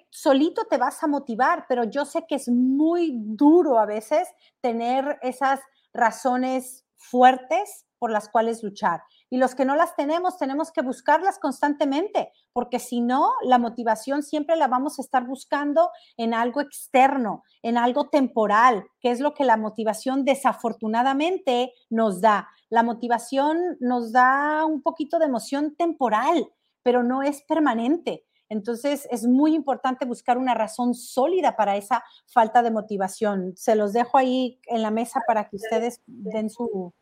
Solito 0.09 0.65
te 0.69 0.77
vas 0.77 1.03
a 1.03 1.07
motivar, 1.07 1.65
pero 1.67 1.83
yo 1.83 2.05
sé 2.05 2.25
que 2.27 2.35
es 2.35 2.47
muy 2.49 3.13
duro 3.15 3.79
a 3.79 3.85
veces 3.85 4.27
tener 4.61 5.19
esas 5.21 5.59
razones 5.93 6.85
fuertes 6.95 7.85
por 7.99 8.11
las 8.11 8.29
cuales 8.29 8.63
luchar. 8.63 9.01
Y 9.29 9.37
los 9.37 9.55
que 9.55 9.65
no 9.65 9.75
las 9.75 9.95
tenemos, 9.95 10.37
tenemos 10.37 10.71
que 10.71 10.81
buscarlas 10.81 11.39
constantemente, 11.39 12.31
porque 12.53 12.79
si 12.79 13.01
no, 13.01 13.33
la 13.41 13.57
motivación 13.57 14.23
siempre 14.23 14.55
la 14.55 14.67
vamos 14.67 14.99
a 14.99 15.01
estar 15.01 15.25
buscando 15.25 15.89
en 16.15 16.33
algo 16.33 16.61
externo, 16.61 17.43
en 17.61 17.77
algo 17.77 18.09
temporal, 18.09 18.85
que 19.01 19.11
es 19.11 19.19
lo 19.19 19.33
que 19.33 19.43
la 19.43 19.57
motivación 19.57 20.23
desafortunadamente 20.25 21.73
nos 21.89 22.21
da. 22.21 22.47
La 22.69 22.83
motivación 22.83 23.57
nos 23.79 24.11
da 24.11 24.65
un 24.65 24.81
poquito 24.81 25.19
de 25.19 25.25
emoción 25.25 25.75
temporal, 25.75 26.47
pero 26.83 27.03
no 27.03 27.23
es 27.23 27.41
permanente. 27.47 28.26
Entonces, 28.49 29.07
es 29.11 29.25
muy 29.25 29.53
importante 29.55 30.05
buscar 30.05 30.37
una 30.37 30.53
razón 30.53 30.93
sólida 30.93 31.55
para 31.55 31.75
esa 31.75 32.03
falta 32.27 32.61
de 32.61 32.71
motivación. 32.71 33.53
Se 33.55 33.75
los 33.75 33.93
dejo 33.93 34.17
ahí 34.17 34.59
en 34.67 34.81
la 34.81 34.91
mesa 34.91 35.21
para 35.27 35.49
que 35.49 35.57
ustedes 35.57 36.01
den 36.05 36.49
su, 36.49 36.93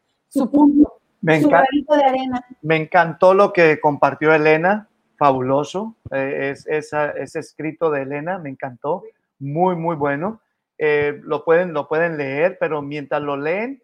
punto. 0.52 1.00
Me, 1.22 1.42
su 1.42 1.50
de 1.50 2.04
arena. 2.04 2.46
me 2.62 2.78
encantó 2.78 3.34
lo 3.34 3.54
que 3.54 3.80
compartió 3.80 4.34
Elena, 4.34 4.90
fabuloso. 5.18 5.96
Eh, 6.12 6.54
es, 6.68 6.94
ese 6.94 7.40
escrito 7.40 7.92
de 7.92 8.04
Elena 8.04 8.40
me 8.40 8.50
encantó, 8.50 9.04
muy, 9.40 9.76
muy 9.76 9.96
bueno. 9.96 10.42
Eh, 10.78 11.20
lo, 11.24 11.46
pueden, 11.46 11.74
lo 11.74 11.88
pueden 11.88 12.18
leer, 12.18 12.58
pero 12.60 12.82
mientras 12.82 13.22
lo 13.22 13.38
leen, 13.38 13.82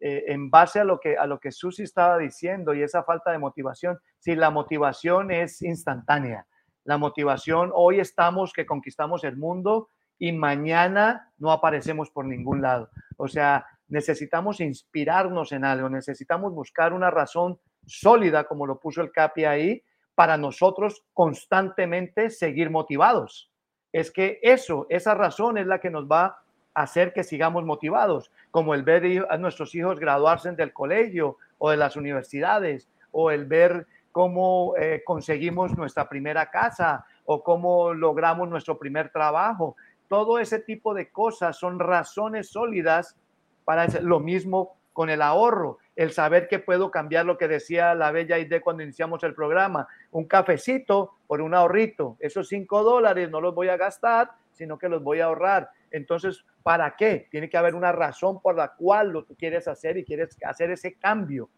eh, 0.00 0.24
en 0.28 0.50
base 0.50 0.80
a 0.80 0.84
lo, 0.84 1.00
que, 1.00 1.16
a 1.16 1.26
lo 1.26 1.38
que 1.38 1.52
Susi 1.52 1.82
estaba 1.82 2.18
diciendo 2.18 2.74
y 2.74 2.82
esa 2.82 3.04
falta 3.04 3.30
de 3.30 3.38
motivación, 3.38 3.98
si 4.18 4.34
la 4.34 4.50
motivación 4.50 5.30
es 5.30 5.62
instantánea, 5.62 6.46
la 6.84 6.98
motivación. 6.98 7.70
Hoy 7.74 8.00
estamos 8.00 8.52
que 8.52 8.66
conquistamos 8.66 9.24
el 9.24 9.36
mundo 9.36 9.88
y 10.18 10.32
mañana 10.32 11.32
no 11.38 11.50
aparecemos 11.50 12.10
por 12.10 12.26
ningún 12.26 12.62
lado. 12.62 12.90
O 13.16 13.28
sea, 13.28 13.66
necesitamos 13.88 14.60
inspirarnos 14.60 15.52
en 15.52 15.64
algo, 15.64 15.88
necesitamos 15.88 16.52
buscar 16.54 16.92
una 16.92 17.10
razón 17.10 17.58
sólida, 17.86 18.44
como 18.44 18.66
lo 18.66 18.78
puso 18.78 19.02
el 19.02 19.12
Capi 19.12 19.44
ahí, 19.44 19.82
para 20.14 20.36
nosotros 20.36 21.04
constantemente 21.12 22.30
seguir 22.30 22.70
motivados. 22.70 23.50
Es 23.92 24.10
que 24.10 24.38
eso, 24.42 24.86
esa 24.88 25.14
razón 25.14 25.58
es 25.58 25.66
la 25.66 25.80
que 25.80 25.90
nos 25.90 26.06
va 26.06 26.38
a 26.74 26.82
hacer 26.82 27.12
que 27.12 27.24
sigamos 27.24 27.64
motivados, 27.64 28.30
como 28.50 28.74
el 28.74 28.82
ver 28.82 29.26
a 29.30 29.38
nuestros 29.38 29.74
hijos 29.74 29.98
graduarse 29.98 30.50
del 30.52 30.72
colegio 30.72 31.38
o 31.58 31.70
de 31.70 31.76
las 31.76 31.96
universidades, 31.96 32.88
o 33.10 33.30
el 33.30 33.46
ver 33.46 33.86
cómo 34.14 34.76
eh, 34.76 35.02
conseguimos 35.04 35.76
nuestra 35.76 36.08
primera 36.08 36.48
casa 36.48 37.04
o 37.24 37.42
cómo 37.42 37.92
logramos 37.92 38.48
nuestro 38.48 38.78
primer 38.78 39.10
trabajo. 39.10 39.74
Todo 40.06 40.38
ese 40.38 40.60
tipo 40.60 40.94
de 40.94 41.10
cosas 41.10 41.58
son 41.58 41.80
razones 41.80 42.48
sólidas 42.48 43.16
para 43.64 43.88
lo 44.02 44.20
mismo 44.20 44.76
con 44.92 45.10
el 45.10 45.20
ahorro, 45.20 45.78
el 45.96 46.12
saber 46.12 46.46
que 46.46 46.60
puedo 46.60 46.92
cambiar 46.92 47.26
lo 47.26 47.36
que 47.36 47.48
decía 47.48 47.92
la 47.96 48.12
bella 48.12 48.38
idea 48.38 48.60
cuando 48.60 48.84
iniciamos 48.84 49.24
el 49.24 49.34
programa, 49.34 49.88
un 50.12 50.26
cafecito 50.26 51.14
por 51.26 51.40
un 51.40 51.52
ahorrito, 51.52 52.16
esos 52.20 52.46
cinco 52.46 52.84
dólares 52.84 53.28
no 53.30 53.40
los 53.40 53.52
voy 53.52 53.68
a 53.68 53.76
gastar, 53.76 54.30
sino 54.52 54.78
que 54.78 54.88
los 54.88 55.02
voy 55.02 55.18
a 55.18 55.24
ahorrar. 55.24 55.70
Entonces, 55.90 56.44
¿para 56.62 56.94
qué? 56.94 57.26
Tiene 57.32 57.48
que 57.48 57.56
haber 57.56 57.74
una 57.74 57.90
razón 57.90 58.40
por 58.40 58.54
la 58.54 58.74
cual 58.74 59.08
lo 59.08 59.26
quieres 59.26 59.66
hacer 59.66 59.96
y 59.96 60.04
quieres 60.04 60.38
hacer 60.44 60.70
ese 60.70 60.94
cambio 60.94 61.50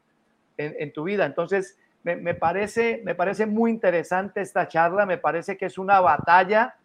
en, 0.56 0.90
tu 0.94 1.04
vida. 1.04 1.26
Entonces, 1.26 1.78
me, 2.14 2.34
parece, 2.34 3.02
me 3.04 3.16
parece 3.16 3.46
muy 3.46 3.72
interesante 3.72 4.40
esta 4.40 4.68
charla, 4.68 5.06
me 5.06 5.18
parece 5.18 5.56
que 5.56 5.66
es 5.66 5.76
una 5.76 5.98
batalla, 5.98 6.76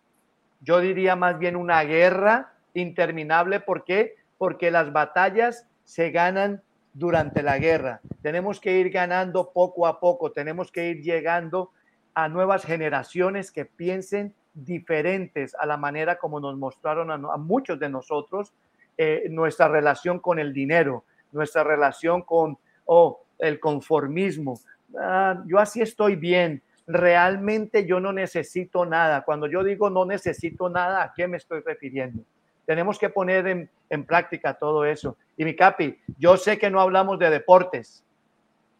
yo 0.61 0.79
diría 0.79 1.15
más 1.15 1.37
bien 1.37 1.55
una 1.55 1.83
guerra 1.83 2.53
interminable. 2.73 3.59
¿Por 3.59 3.83
qué? 3.83 4.15
Porque 4.39 4.71
las 4.71 4.91
batallas 4.91 5.67
se 5.83 6.09
ganan 6.09 6.63
durante 6.93 7.43
la 7.43 7.59
guerra. 7.59 8.01
Tenemos 8.23 8.59
que 8.59 8.79
ir 8.79 8.89
ganando 8.89 9.51
poco 9.51 9.85
a 9.85 9.99
poco, 9.99 10.31
tenemos 10.31 10.71
que 10.71 10.89
ir 10.89 11.01
llegando 11.01 11.69
a 12.15 12.27
nuevas 12.27 12.63
generaciones 12.65 13.51
que 13.51 13.65
piensen 13.65 14.33
diferentes 14.53 15.55
a 15.55 15.65
la 15.67 15.77
manera 15.77 16.17
como 16.17 16.39
nos 16.39 16.57
mostraron 16.57 17.11
a, 17.11 17.37
muchos 17.37 17.79
de 17.79 17.89
nosotros 17.89 18.53
eh, 18.97 19.27
nuestra 19.29 19.67
relación 19.67 20.19
con 20.19 20.39
el 20.39 20.51
dinero, 20.51 21.05
nuestra 21.31 21.63
relación 21.63 22.23
con 22.23 22.57
oh, 22.85 23.21
el 23.37 23.59
conformismo. 23.59 24.59
Ah, 24.99 25.43
yo 25.45 25.59
así 25.59 25.81
estoy 25.81 26.15
bien, 26.15 26.61
realmente 26.87 27.85
yo 27.85 27.99
no 27.99 28.11
necesito 28.11 28.85
nada. 28.85 29.23
Cuando 29.23 29.47
yo 29.47 29.63
digo 29.63 29.89
no 29.89 30.05
necesito 30.05 30.69
nada, 30.69 31.03
¿a 31.03 31.13
qué 31.13 31.27
me 31.27 31.37
estoy 31.37 31.61
refiriendo? 31.61 32.23
Tenemos 32.65 32.99
que 32.99 33.09
poner 33.09 33.69
en, 33.89 34.05
práctica 34.05 34.53
todo 34.53 34.85
eso. 34.85 35.17
Y 35.35 35.43
mi 35.43 35.55
capi, 35.55 35.97
yo 36.17 36.37
sé 36.37 36.57
que 36.57 36.69
no 36.69 36.79
hablamos 36.79 37.19
de 37.19 37.29
deportes, 37.29 38.03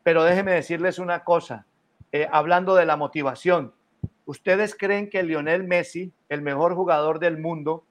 pero 0.04 0.24
déjenme 0.24 0.54
decirles 0.54 1.00
una 1.00 1.24
cosa, 1.24 1.66
eh, 2.12 2.28
hablando 2.32 2.76
de 2.76 2.86
la 2.86 2.96
motivación. 2.96 3.74
¿Ustedes 4.26 4.76
creen 4.76 5.10
que 5.10 5.24
Lionel 5.24 5.66
Messi, 5.66 6.14
el 6.30 6.42
mejor 6.42 6.76
jugador 6.76 7.20
del 7.20 7.38
mundo, 7.38 7.84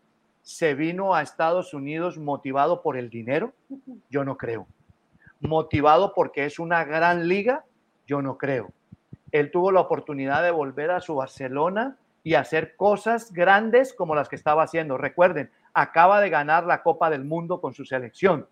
se 0.43 0.75
vino 0.75 1.15
a 1.15 1.23
Estados 1.23 1.75
Unidos 1.75 2.17
motivado 2.17 2.83
por 2.83 2.97
el 2.97 3.11
dinero? 3.11 3.53
Yo 4.09 4.25
no 4.25 4.39
creo. 4.39 4.67
¿Motivado 5.41 6.15
porque 6.15 6.47
es 6.47 6.59
una 6.59 6.85
gran 6.85 7.29
liga? 7.29 7.65
Yo 8.11 8.21
no 8.23 8.37
creo. 8.37 8.73
Él 9.31 9.53
tuvo 9.53 9.71
la 9.71 9.79
oportunidad 9.79 10.43
de 10.43 10.51
volver 10.51 10.91
a 10.91 11.01
su 11.01 11.15
Barcelona 11.15 11.97
y 12.25 12.35
hacer 12.35 12.75
cosas 12.75 13.33
grandes 13.33 13.95
como 13.95 14.17
las 14.17 14.29
que 14.29 14.35
estaba 14.35 14.65
haciendo. 14.65 14.99
Recuerden, 14.99 15.53
acaba 15.75 16.21
de 16.21 16.29
ganar 16.29 16.65
la 16.65 16.83
Copa 16.83 17.09
del 17.09 17.25
Mundo 17.25 17.61
con 17.61 17.73
su 17.73 17.85
selección. 17.85 18.49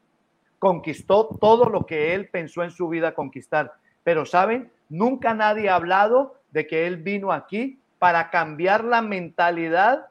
Conquistó 0.61 1.37
todo 1.41 1.69
lo 1.69 1.87
que 1.87 2.15
él 2.15 2.29
pensó 2.29 2.63
en 2.63 2.71
su 2.71 2.89
vida 2.89 3.17
conquistar. 3.17 3.73
Pero, 4.05 4.27
¿saben? 4.27 4.71
Nunca 4.89 5.35
nadie 5.35 5.69
ha 5.71 5.75
hablado 5.75 6.37
de 6.53 6.69
que 6.69 6.87
él 6.87 6.99
vino 6.99 7.33
aquí 7.33 7.81
para 7.99 8.31
cambiar 8.31 8.85
la 8.85 9.03
mentalidad 9.03 10.07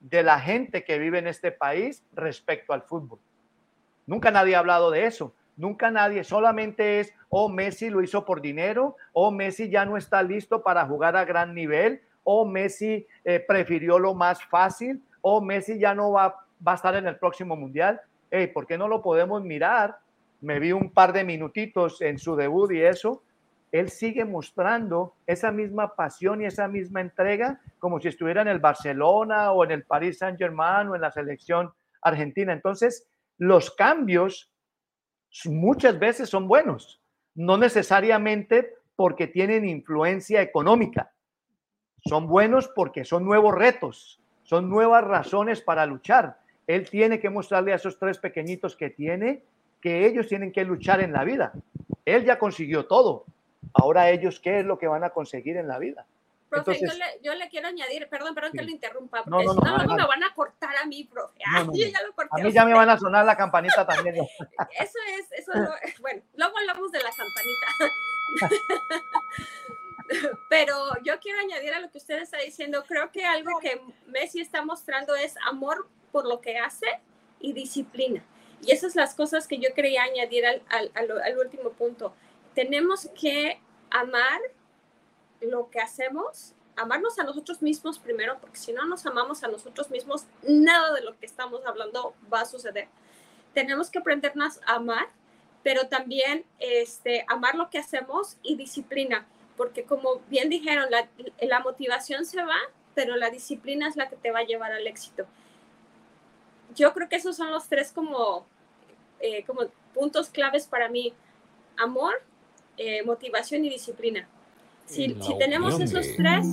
de 0.00 0.22
la 0.22 0.40
gente 0.40 0.84
que 0.84 0.98
vive 0.98 1.18
en 1.18 1.26
este 1.26 1.52
país 1.52 2.02
respecto 2.14 2.72
al 2.72 2.80
fútbol. 2.80 3.18
Nunca 4.06 4.30
nadie 4.30 4.56
ha 4.56 4.60
hablado 4.60 4.90
de 4.90 5.04
eso. 5.04 5.34
Nunca 5.60 5.90
nadie, 5.90 6.24
solamente 6.24 7.00
es, 7.00 7.12
oh, 7.28 7.50
Messi 7.50 7.90
lo 7.90 8.02
hizo 8.02 8.24
por 8.24 8.40
dinero, 8.40 8.96
oh, 9.12 9.30
Messi 9.30 9.68
ya 9.68 9.84
no 9.84 9.98
está 9.98 10.22
listo 10.22 10.62
para 10.62 10.86
jugar 10.86 11.18
a 11.18 11.26
gran 11.26 11.54
nivel, 11.54 12.00
oh, 12.24 12.46
Messi 12.46 13.06
eh, 13.24 13.44
prefirió 13.46 13.98
lo 13.98 14.14
más 14.14 14.42
fácil, 14.42 15.04
oh, 15.20 15.42
Messi 15.42 15.78
ya 15.78 15.94
no 15.94 16.12
va, 16.12 16.34
va 16.66 16.72
a 16.72 16.76
estar 16.76 16.94
en 16.94 17.06
el 17.06 17.18
próximo 17.18 17.56
mundial. 17.56 18.00
Hey, 18.30 18.46
¿por 18.46 18.66
qué 18.66 18.78
no 18.78 18.88
lo 18.88 19.02
podemos 19.02 19.42
mirar? 19.42 19.98
Me 20.40 20.58
vi 20.60 20.72
un 20.72 20.94
par 20.94 21.12
de 21.12 21.24
minutitos 21.24 22.00
en 22.00 22.18
su 22.18 22.36
debut 22.36 22.72
y 22.72 22.80
eso. 22.80 23.22
Él 23.70 23.90
sigue 23.90 24.24
mostrando 24.24 25.12
esa 25.26 25.52
misma 25.52 25.94
pasión 25.94 26.40
y 26.40 26.46
esa 26.46 26.68
misma 26.68 27.02
entrega 27.02 27.60
como 27.78 28.00
si 28.00 28.08
estuviera 28.08 28.40
en 28.40 28.48
el 28.48 28.60
Barcelona 28.60 29.52
o 29.52 29.62
en 29.64 29.72
el 29.72 29.84
Paris 29.84 30.16
Saint 30.16 30.38
Germain 30.38 30.88
o 30.88 30.94
en 30.94 31.02
la 31.02 31.12
selección 31.12 31.70
argentina. 32.00 32.54
Entonces, 32.54 33.06
los 33.36 33.70
cambios 33.70 34.49
muchas 35.46 35.98
veces 35.98 36.28
son 36.28 36.48
buenos, 36.48 37.00
no 37.34 37.56
necesariamente 37.56 38.74
porque 38.96 39.26
tienen 39.26 39.68
influencia 39.68 40.42
económica. 40.42 41.12
Son 42.04 42.26
buenos 42.26 42.68
porque 42.68 43.04
son 43.04 43.24
nuevos 43.24 43.54
retos, 43.54 44.20
son 44.42 44.68
nuevas 44.68 45.04
razones 45.04 45.60
para 45.60 45.86
luchar. 45.86 46.38
Él 46.66 46.88
tiene 46.88 47.20
que 47.20 47.30
mostrarle 47.30 47.72
a 47.72 47.76
esos 47.76 47.98
tres 47.98 48.18
pequeñitos 48.18 48.76
que 48.76 48.90
tiene 48.90 49.42
que 49.80 50.06
ellos 50.06 50.28
tienen 50.28 50.52
que 50.52 50.64
luchar 50.64 51.00
en 51.00 51.12
la 51.12 51.24
vida. 51.24 51.52
Él 52.04 52.24
ya 52.24 52.38
consiguió 52.38 52.86
todo. 52.86 53.24
Ahora 53.72 54.10
ellos, 54.10 54.40
¿qué 54.40 54.60
es 54.60 54.66
lo 54.66 54.78
que 54.78 54.86
van 54.86 55.04
a 55.04 55.10
conseguir 55.10 55.56
en 55.56 55.68
la 55.68 55.78
vida? 55.78 56.06
Profe, 56.50 56.80
yo, 57.22 57.34
le, 57.34 57.48
quiero 57.48 57.68
añadir, 57.68 58.08
perdón, 58.08 58.34
perdón 58.34 58.50
que 58.52 58.62
lo 58.62 58.70
interrumpa, 58.70 59.22
porque 59.22 59.44
no, 59.44 59.54
no, 59.54 59.60
no, 59.60 59.84
no, 59.84 59.94
me 59.94 60.04
van 60.04 60.24
a 60.24 60.34
cortar 60.34 60.76
a 60.76 60.84
mí, 60.84 61.04
profe. 61.04 61.38
ya 61.38 62.02
lo 62.02 62.12
corté 62.12 62.40
a 62.40 62.44
mí 62.44 62.52
ya 62.52 62.64
me 62.64 62.74
van 62.74 62.90
a 62.90 62.98
sonar 62.98 63.24
la 63.24 63.36
campanita 63.36 63.86
también. 63.86 64.16
eso 64.80 64.98
es, 65.16 65.30
eso 65.30 65.52
bueno, 66.00 66.22
luego 66.34 66.58
hablamos 66.58 66.90
de 66.90 66.98
la 66.98 67.10
campanita. 67.10 67.94
Pero 70.48 70.74
yo 71.04 71.20
quiero 71.20 71.38
añadir 71.38 71.72
a 71.72 71.78
lo 71.78 71.88
que 71.90 71.98
usted 71.98 72.20
está 72.20 72.38
diciendo, 72.38 72.84
creo 72.84 73.12
que 73.12 73.24
algo 73.24 73.60
que 73.60 73.80
Messi 74.06 74.40
está 74.40 74.64
mostrando 74.64 75.14
es 75.14 75.36
amor 75.46 75.88
por 76.10 76.26
lo 76.26 76.40
que 76.40 76.58
hace 76.58 77.00
y 77.38 77.52
disciplina. 77.52 78.24
Y 78.62 78.72
esas 78.72 78.92
son 78.92 79.02
las 79.02 79.14
cosas 79.14 79.46
que 79.46 79.58
yo 79.58 79.72
quería 79.74 80.02
añadir 80.02 80.44
al, 80.46 80.62
al, 80.68 81.38
último 81.38 81.70
punto. 81.70 82.14
Tenemos 82.54 83.08
que 83.18 83.60
amar 83.90 84.40
lo 85.40 85.70
que 85.70 85.80
hacemos, 85.80 86.54
amarnos 86.76 87.18
a 87.18 87.24
nosotros 87.24 87.62
mismos 87.62 87.98
primero, 87.98 88.38
porque 88.40 88.58
si 88.58 88.72
no 88.72 88.84
nos 88.86 89.06
amamos 89.06 89.42
a 89.42 89.48
nosotros 89.48 89.90
mismos, 89.90 90.24
nada 90.42 90.92
de 90.94 91.02
lo 91.02 91.18
que 91.18 91.26
estamos 91.26 91.64
hablando 91.66 92.14
va 92.32 92.42
a 92.42 92.46
suceder. 92.46 92.88
Tenemos 93.54 93.90
que 93.90 93.98
aprendernos 93.98 94.60
a 94.66 94.76
amar, 94.76 95.08
pero 95.62 95.88
también 95.88 96.44
este, 96.58 97.24
amar 97.28 97.54
lo 97.54 97.68
que 97.68 97.78
hacemos 97.78 98.36
y 98.42 98.56
disciplina 98.56 99.26
porque 99.60 99.84
como 99.84 100.22
bien 100.30 100.48
dijeron, 100.48 100.86
la, 100.90 101.60
motivación 101.60 102.24
se 102.24 102.42
va, 102.42 102.56
pero 102.94 103.16
la 103.16 103.28
disciplina 103.28 103.88
es 103.88 103.94
la 103.94 104.08
que 104.08 104.16
te 104.16 104.30
va 104.30 104.38
a 104.38 104.44
llevar 104.44 104.72
al 104.72 104.86
éxito. 104.86 105.26
Yo 106.74 106.94
creo 106.94 107.10
que 107.10 107.16
esos 107.16 107.36
son 107.36 107.50
los 107.50 107.68
tres 107.68 107.92
como, 107.92 108.46
eh, 109.18 109.44
como 109.44 109.66
puntos 109.92 110.30
claves 110.30 110.66
para 110.66 110.88
mí. 110.88 111.12
Amor, 111.76 112.22
eh, 112.78 113.02
motivación 113.02 113.62
y 113.66 113.68
disciplina. 113.68 114.26
Si, 114.90 115.14
tenemos 115.38 115.78
esos 115.78 116.04
tres, 116.16 116.44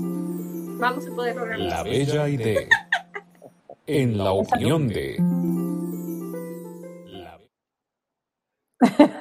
vamos 0.79 1.07
a 1.07 1.15
poder 1.15 1.35
lograr 1.35 1.59
La 1.59 1.81
bella 1.81 2.29
idea. 2.29 2.67
en 3.87 4.15
la 4.15 4.31
opinión 4.31 4.87
de... 4.87 5.17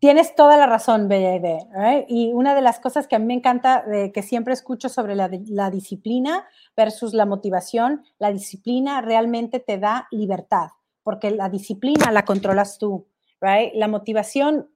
Tienes 0.00 0.34
toda 0.34 0.56
la 0.56 0.66
razón, 0.66 1.06
Bella 1.06 1.36
¿eh? 1.36 2.06
Y 2.08 2.32
una 2.32 2.56
de 2.56 2.62
las 2.62 2.80
cosas 2.80 3.06
que 3.06 3.14
a 3.14 3.20
mí 3.20 3.26
me 3.26 3.34
encanta, 3.34 3.84
que 4.12 4.22
siempre 4.22 4.52
escucho 4.52 4.88
sobre 4.88 5.14
la, 5.14 5.30
la, 5.46 5.70
disciplina 5.70 6.44
versus 6.76 7.14
la 7.14 7.24
motivación, 7.24 8.02
la 8.18 8.32
disciplina 8.32 9.00
realmente 9.00 9.60
te 9.60 9.78
da 9.78 10.08
libertad, 10.10 10.70
porque 11.04 11.30
la 11.30 11.48
disciplina 11.50 12.10
la 12.10 12.24
controlas 12.24 12.78
tú, 12.78 13.06
right? 13.40 13.74
La 13.74 13.86
motivación 13.86 14.68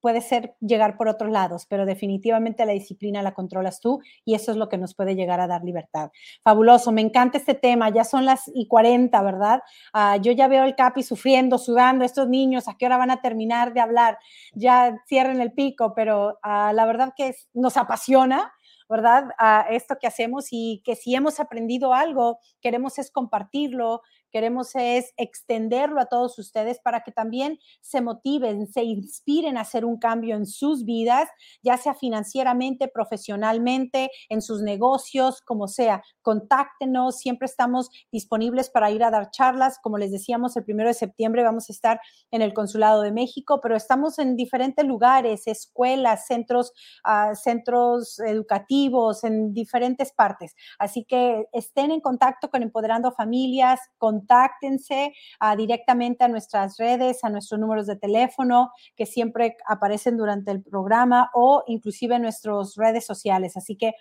puede 0.00 0.20
ser 0.20 0.54
llegar 0.60 0.96
por 0.96 1.08
otros 1.08 1.30
lados, 1.30 1.66
pero 1.68 1.84
definitivamente 1.84 2.64
la 2.64 2.72
disciplina 2.72 3.22
la 3.22 3.34
controlas 3.34 3.80
tú 3.80 4.00
y 4.24 4.34
eso 4.34 4.52
es 4.52 4.56
lo 4.56 4.68
que 4.68 4.78
nos 4.78 4.94
puede 4.94 5.16
llegar 5.16 5.40
a 5.40 5.48
dar 5.48 5.64
libertad. 5.64 6.10
Fabuloso, 6.44 6.92
me 6.92 7.00
encanta 7.00 7.38
este 7.38 7.54
tema, 7.54 7.90
ya 7.90 8.04
son 8.04 8.24
las 8.24 8.50
y 8.54 8.68
40, 8.68 9.20
¿verdad? 9.22 9.62
Ah, 9.92 10.16
yo 10.16 10.32
ya 10.32 10.46
veo 10.46 10.64
el 10.64 10.76
Capi 10.76 11.02
sufriendo, 11.02 11.58
sudando, 11.58 12.04
estos 12.04 12.28
niños, 12.28 12.68
¿a 12.68 12.76
qué 12.78 12.86
hora 12.86 12.98
van 12.98 13.10
a 13.10 13.20
terminar 13.20 13.72
de 13.74 13.80
hablar? 13.80 14.18
Ya 14.54 14.96
cierren 15.08 15.40
el 15.40 15.52
pico, 15.52 15.92
pero 15.94 16.38
ah, 16.42 16.72
la 16.72 16.86
verdad 16.86 17.12
que 17.16 17.34
nos 17.52 17.76
apasiona 17.76 18.52
¿verdad? 18.88 19.30
A 19.38 19.66
esto 19.70 19.96
que 20.00 20.06
hacemos 20.06 20.46
y 20.50 20.82
que 20.84 20.94
si 20.94 21.14
hemos 21.14 21.40
aprendido 21.40 21.92
algo, 21.92 22.38
queremos 22.60 22.98
es 22.98 23.10
compartirlo, 23.10 24.02
queremos 24.30 24.74
es 24.74 25.12
extenderlo 25.16 26.00
a 26.00 26.06
todos 26.06 26.38
ustedes 26.38 26.78
para 26.80 27.00
que 27.00 27.12
también 27.12 27.58
se 27.80 28.00
motiven, 28.00 28.66
se 28.66 28.84
inspiren 28.84 29.56
a 29.56 29.62
hacer 29.62 29.84
un 29.84 29.98
cambio 29.98 30.36
en 30.36 30.46
sus 30.46 30.84
vidas, 30.84 31.28
ya 31.62 31.76
sea 31.76 31.94
financieramente, 31.94 32.88
profesionalmente, 32.88 34.10
en 34.28 34.42
sus 34.42 34.62
negocios, 34.62 35.40
como 35.42 35.68
sea. 35.68 36.02
Contáctenos, 36.22 37.18
siempre 37.18 37.46
estamos 37.46 37.88
disponibles 38.12 38.70
para 38.70 38.90
ir 38.90 39.04
a 39.04 39.10
dar 39.10 39.30
charlas. 39.30 39.78
Como 39.82 39.98
les 39.98 40.12
decíamos, 40.12 40.56
el 40.56 40.64
primero 40.64 40.88
de 40.88 40.94
septiembre 40.94 41.42
vamos 41.42 41.68
a 41.68 41.72
estar 41.72 42.00
en 42.30 42.42
el 42.42 42.54
Consulado 42.54 43.02
de 43.02 43.12
México, 43.12 43.60
pero 43.62 43.76
estamos 43.76 44.18
en 44.18 44.36
diferentes 44.36 44.84
lugares, 44.84 45.46
escuelas, 45.46 46.26
centros, 46.26 46.72
uh, 47.04 47.34
centros 47.34 48.18
educativos, 48.20 49.24
en 49.24 49.52
diferentes 49.52 50.12
partes. 50.12 50.54
Así 50.78 51.04
que 51.04 51.46
estén 51.52 51.90
en 51.90 52.00
contacto 52.00 52.50
con 52.50 52.62
Empoderando 52.62 53.12
Familias, 53.12 53.80
contáctense 54.16 55.12
uh, 55.40 55.56
directamente 55.56 56.24
a 56.24 56.28
nuestras 56.28 56.76
redes, 56.78 57.22
a 57.24 57.30
nuestros 57.30 57.60
números 57.60 57.86
de 57.86 57.96
teléfono 57.96 58.70
que 58.96 59.06
siempre 59.06 59.56
aparecen 59.66 60.16
durante 60.16 60.50
el 60.50 60.62
programa 60.62 61.30
o 61.34 61.62
inclusive 61.66 62.16
en 62.16 62.22
nuestras 62.22 62.74
redes 62.76 63.04
sociales. 63.04 63.56
Así 63.56 63.76
que 63.76 63.92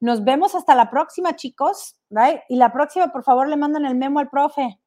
nos 0.00 0.22
vemos 0.24 0.54
hasta 0.54 0.74
la 0.74 0.90
próxima, 0.90 1.34
chicos. 1.34 1.96
¿right? 2.10 2.40
Y 2.48 2.56
la 2.56 2.72
próxima, 2.72 3.08
por 3.08 3.24
favor, 3.24 3.48
le 3.48 3.56
mandan 3.56 3.84
el 3.84 3.96
memo 3.96 4.20
al 4.20 4.28
profe. 4.28 4.78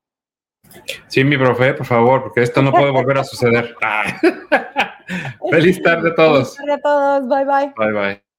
Sí, 1.07 1.23
mi 1.23 1.37
profe, 1.37 1.73
por 1.73 1.85
favor, 1.85 2.23
porque 2.23 2.43
esto 2.43 2.61
no 2.61 2.71
puede 2.71 2.91
volver 2.91 3.17
a 3.17 3.23
suceder. 3.23 3.75
Feliz 5.49 5.81
tarde 5.81 6.11
a 6.11 6.15
todos. 6.15 6.55
Feliz 6.55 6.57
tarde 6.57 6.73
a 6.73 6.81
todos. 6.81 7.27
Bye, 7.27 7.45
bye. 7.45 7.73
Bye, 7.75 7.93
bye. 7.93 8.30